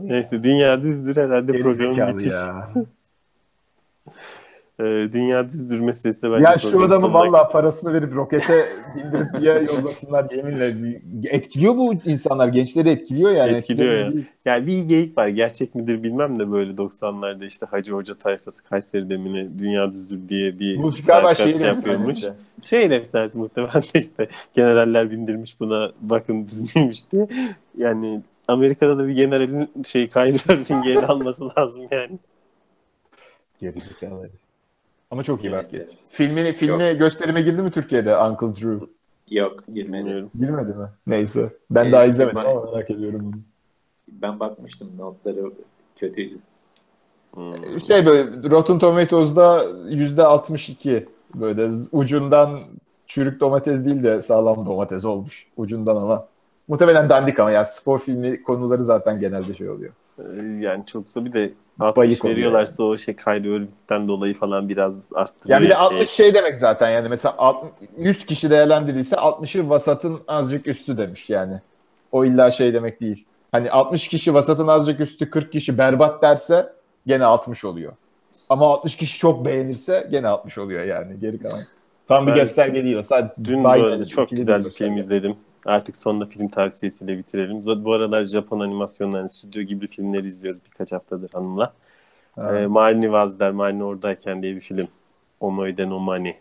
Neyse 0.00 0.42
dünya 0.42 0.82
düzdür 0.82 1.16
herhalde 1.16 1.62
programın 1.62 2.18
bitiş. 2.18 2.32
e, 4.80 4.84
dünya 5.12 5.48
düzdür 5.48 5.80
meselesi 5.80 6.32
bence. 6.32 6.44
Ya 6.44 6.58
şu 6.58 6.84
adamı 6.84 7.14
valla 7.14 7.48
parasını 7.48 7.94
verip 7.94 8.14
rokete 8.14 8.64
bindirip 8.96 9.40
diye 9.40 9.52
yollasınlar 9.52 10.30
yeminle. 10.30 11.00
Etkiliyor 11.28 11.76
bu 11.76 11.94
insanlar. 12.04 12.48
Gençleri 12.48 12.88
etkiliyor 12.88 13.30
yani. 13.30 13.52
Etkiliyor 13.52 13.92
ya. 13.92 14.12
Değil. 14.12 14.26
Yani 14.44 14.66
bir 14.66 14.82
geyik 14.82 15.18
var. 15.18 15.28
Gerçek 15.28 15.74
midir 15.74 16.02
bilmem 16.02 16.40
de 16.40 16.52
böyle 16.52 16.72
90'larda 16.72 17.46
işte 17.46 17.66
Hacı 17.66 17.92
Hoca 17.92 18.14
tayfası 18.14 18.64
Kayseri 18.64 19.10
demini 19.10 19.58
dünya 19.58 19.92
düzdür 19.92 20.28
diye 20.28 20.58
bir 20.58 20.82
bu 20.82 20.94
galiba 21.06 21.34
şey 21.34 21.52
yapıyormuş. 21.52 22.24
Şey 22.62 22.84
efsanesi 22.84 23.38
muhtemelen 23.38 23.82
işte 23.94 24.28
generaller 24.54 25.10
bindirmiş 25.10 25.60
buna 25.60 25.92
bakın 26.00 26.48
düzmüymüş 26.48 27.12
diye. 27.12 27.28
Yani 27.78 28.22
Amerika'da 28.48 28.98
da 28.98 29.08
bir 29.08 29.14
generalin 29.14 29.70
şey 29.84 30.08
Kyrie 30.08 30.54
Irving'i 30.54 30.90
ele 30.90 31.06
alması 31.06 31.48
lazım 31.58 31.84
yani. 31.90 32.18
Gerizekalı 33.60 34.30
ama 35.14 35.22
çok 35.22 35.44
iyi 35.44 35.52
basket. 35.52 35.90
Filmini 36.12 36.52
filmi 36.52 36.84
Yok. 36.84 36.98
gösterime 36.98 37.42
girdi 37.42 37.62
mi 37.62 37.70
Türkiye'de 37.70 38.18
Uncle 38.18 38.46
Drew? 38.46 38.86
Yok 39.30 39.64
girmedi. 39.74 40.26
Girmedi 40.40 40.78
mi? 40.78 40.88
Neyse. 41.06 41.50
Ben 41.70 41.84
ee, 41.84 41.92
daha 41.92 42.04
izlemedim 42.04 42.38
ben, 42.38 42.50
ama 42.50 42.70
merak 42.72 42.90
ediyorum 42.90 43.30
Ben 44.08 44.40
bakmıştım 44.40 44.88
notları 44.98 45.52
kötüydü. 45.96 46.38
Hmm. 47.34 47.80
Şey 47.86 48.06
böyle 48.06 48.50
Rotten 48.50 48.78
Tomatoes'da 48.78 49.64
yüzde 49.88 50.24
62 50.24 51.04
böyle 51.34 51.70
ucundan 51.92 52.60
çürük 53.06 53.40
domates 53.40 53.84
değil 53.84 54.02
de 54.02 54.20
sağlam 54.20 54.66
domates 54.66 55.04
olmuş 55.04 55.46
ucundan 55.56 55.96
ama. 55.96 56.24
Muhtemelen 56.68 57.08
dandik 57.08 57.40
ama 57.40 57.50
yani 57.50 57.66
spor 57.66 57.98
filmi 57.98 58.42
konuları 58.42 58.84
zaten 58.84 59.20
genelde 59.20 59.54
şey 59.54 59.70
oluyor. 59.70 59.92
Ee, 60.18 60.22
yani 60.60 60.86
çoksa 60.86 61.24
bir 61.24 61.32
de 61.32 61.52
60 61.80 62.24
veriyorlarsa 62.24 62.82
yani. 62.82 62.92
o 62.92 62.98
şey 62.98 63.16
Kylie 63.16 63.56
Irving'den 63.56 64.08
dolayı 64.08 64.34
falan 64.34 64.68
biraz 64.68 65.12
arttırıyor. 65.14 65.60
Yani 65.60 65.64
bir 65.64 65.70
de 65.70 65.76
60 65.76 65.98
şey. 65.98 66.26
şey 66.26 66.34
demek 66.34 66.58
zaten 66.58 66.90
yani 66.90 67.08
mesela 67.08 67.34
60, 67.38 67.70
100 67.98 68.26
kişi 68.26 68.50
değerlendirilse 68.50 69.16
60'ı 69.16 69.68
vasatın 69.68 70.20
azıcık 70.28 70.66
üstü 70.66 70.98
demiş 70.98 71.30
yani. 71.30 71.60
O 72.12 72.24
illa 72.24 72.50
şey 72.50 72.74
demek 72.74 73.00
değil. 73.00 73.24
Hani 73.52 73.70
60 73.70 74.08
kişi 74.08 74.34
vasatın 74.34 74.66
azıcık 74.66 75.00
üstü 75.00 75.30
40 75.30 75.52
kişi 75.52 75.78
berbat 75.78 76.22
derse 76.22 76.72
gene 77.06 77.24
60 77.24 77.64
oluyor. 77.64 77.92
Ama 78.48 78.66
60 78.66 78.96
kişi 78.96 79.18
çok 79.18 79.44
beğenirse 79.44 80.08
gene 80.10 80.28
60 80.28 80.58
oluyor 80.58 80.84
yani 80.84 81.20
geri 81.20 81.38
kalan. 81.38 81.58
Tam 82.08 82.26
bir 82.26 82.32
gösterge 82.32 82.84
değil 82.84 82.96
o. 82.96 83.02
Sadece 83.02 83.34
dün 83.44 83.64
bu 83.64 83.68
arada 83.68 84.04
çok 84.04 84.30
güzel 84.30 84.64
bir 84.64 84.70
film 84.70 84.96
izledim. 84.96 85.36
Artık 85.66 85.96
sonunda 85.96 86.26
film 86.26 86.48
tavsiyesiyle 86.48 87.18
bitirelim. 87.18 87.84
Bu 87.84 87.92
aralar 87.92 88.24
Japon 88.24 88.60
animasyonları, 88.60 89.16
yani 89.18 89.28
stüdyo 89.28 89.62
gibi 89.62 89.86
filmleri 89.86 90.28
izliyoruz 90.28 90.60
birkaç 90.70 90.92
haftadır 90.92 91.30
hanımla. 91.34 91.72
Ee, 92.38 92.66
Marini 92.66 93.12
Vazder, 93.12 93.50
Marini 93.50 93.84
oradayken 93.84 94.42
diye 94.42 94.56
bir 94.56 94.60
film. 94.60 94.88
Omoide 95.40 95.88
no 95.88 95.98
Mani. 95.98 96.36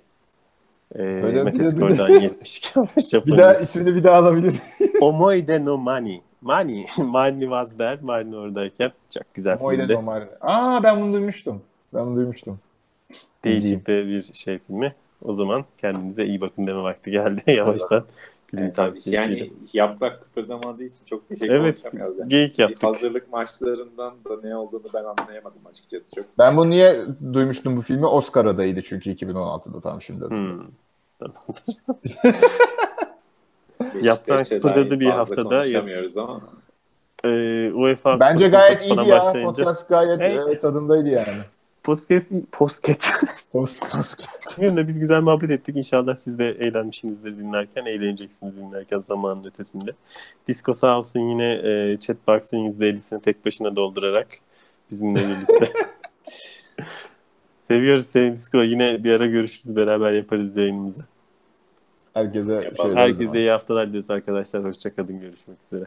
Ee, 0.95 1.03
Mete 1.43 1.65
Skor'dan 1.65 2.09
72 2.09 2.79
almış 2.79 3.13
Bir 3.13 3.37
daha 3.37 3.53
ismini 3.53 3.95
bir 3.95 4.03
daha 4.03 4.17
alabilir 4.17 4.55
Omoide 5.01 5.65
no 5.65 5.77
Mani. 5.77 6.21
Mani. 6.41 6.85
Marini 6.97 7.49
Vazder, 7.49 7.99
Marini 8.01 8.35
oradayken. 8.37 8.91
Çok 9.09 9.33
güzel 9.33 9.57
Omoide 9.61 9.81
filmdi. 9.81 9.93
No 9.93 10.01
Mani. 10.01 10.25
Aa 10.41 10.83
ben 10.83 11.01
bunu 11.01 11.13
duymuştum. 11.13 11.61
Ben 11.93 12.05
bunu 12.05 12.15
duymuştum. 12.15 12.59
Değişik 13.43 13.87
de 13.87 14.07
bir 14.07 14.21
şey 14.21 14.59
filmi. 14.59 14.95
O 15.21 15.33
zaman 15.33 15.65
kendinize 15.77 16.25
iyi 16.25 16.41
bakın 16.41 16.67
deme 16.67 16.83
vakti 16.83 17.11
geldi 17.11 17.41
yavaştan. 17.51 18.03
Film 18.53 18.71
evet, 18.77 19.07
Yani 19.07 19.53
yaprak 19.73 20.21
kıpırdamadığı 20.21 20.83
için 20.83 21.05
çok 21.05 21.31
bir 21.31 21.39
şey 21.39 21.55
evet. 21.55 21.83
Yani. 21.93 22.29
Geyik 22.29 22.59
yaptık. 22.59 22.83
Hazırlık 22.83 23.31
maçlarından 23.31 24.13
da 24.29 24.47
ne 24.47 24.55
olduğunu 24.55 24.83
ben 24.93 25.03
anlayamadım 25.03 25.61
açıkçası. 25.69 26.15
Çok. 26.15 26.25
Ben 26.37 26.57
bunu 26.57 26.69
niye 26.69 26.95
duymuştum 27.33 27.77
bu 27.77 27.81
filmi? 27.81 28.05
Oscar 28.05 28.45
adayıydı 28.45 28.81
çünkü 28.81 29.11
2016'da 29.11 29.81
tam 29.81 30.01
şimdi 30.01 30.25
Hmm. 30.25 30.61
Yaprak 34.01 34.49
kıpırdadı 34.49 34.99
bir 34.99 35.09
haftada. 35.09 35.61
Konuşamıyoruz 35.61 36.17
ama. 36.17 36.41
e, 37.23 37.29
UEFA 37.73 38.19
Bence 38.19 38.47
gayet 38.47 38.85
iyiydi 38.85 39.09
ya. 39.09 39.33
Podcast 39.43 39.89
gayet 39.89 40.19
hey. 40.19 40.59
tadındaydı 40.59 41.07
yani. 41.07 41.43
Podcast. 42.51 43.11
Post, 43.51 43.79
podcast. 43.79 44.57
Bugün 44.57 44.87
biz 44.87 44.99
güzel 44.99 45.21
muhabbet 45.21 45.51
ettik. 45.51 45.75
İnşallah 45.77 46.15
siz 46.15 46.39
de 46.39 46.49
eğlenmişsinizdir 46.49 47.37
dinlerken. 47.37 47.85
Eğleneceksiniz 47.85 48.57
dinlerken 48.57 48.99
zamanın 48.99 49.43
ötesinde. 49.47 49.91
Disco 50.47 50.73
sağ 50.73 50.97
olsun 50.97 51.19
yine 51.19 51.53
e, 51.53 51.97
chatbox'ın 51.99 52.57
%50'sini 52.57 53.21
tek 53.21 53.45
başına 53.45 53.75
doldurarak 53.75 54.27
bizimle 54.91 55.19
birlikte. 55.27 55.73
Seviyoruz 57.61 58.05
seni 58.05 58.31
Disco. 58.31 58.61
Yine 58.61 59.03
bir 59.03 59.11
ara 59.11 59.25
görüşürüz. 59.25 59.75
Beraber 59.75 60.11
yaparız 60.11 60.57
yayınımızı. 60.57 61.05
Herkese, 62.13 62.71
Herkese 62.93 63.39
iyi 63.39 63.49
haftalar 63.49 63.89
dileriz 63.89 64.09
arkadaşlar. 64.09 64.63
Hoşçakalın. 64.63 65.19
Görüşmek 65.19 65.63
üzere. 65.63 65.85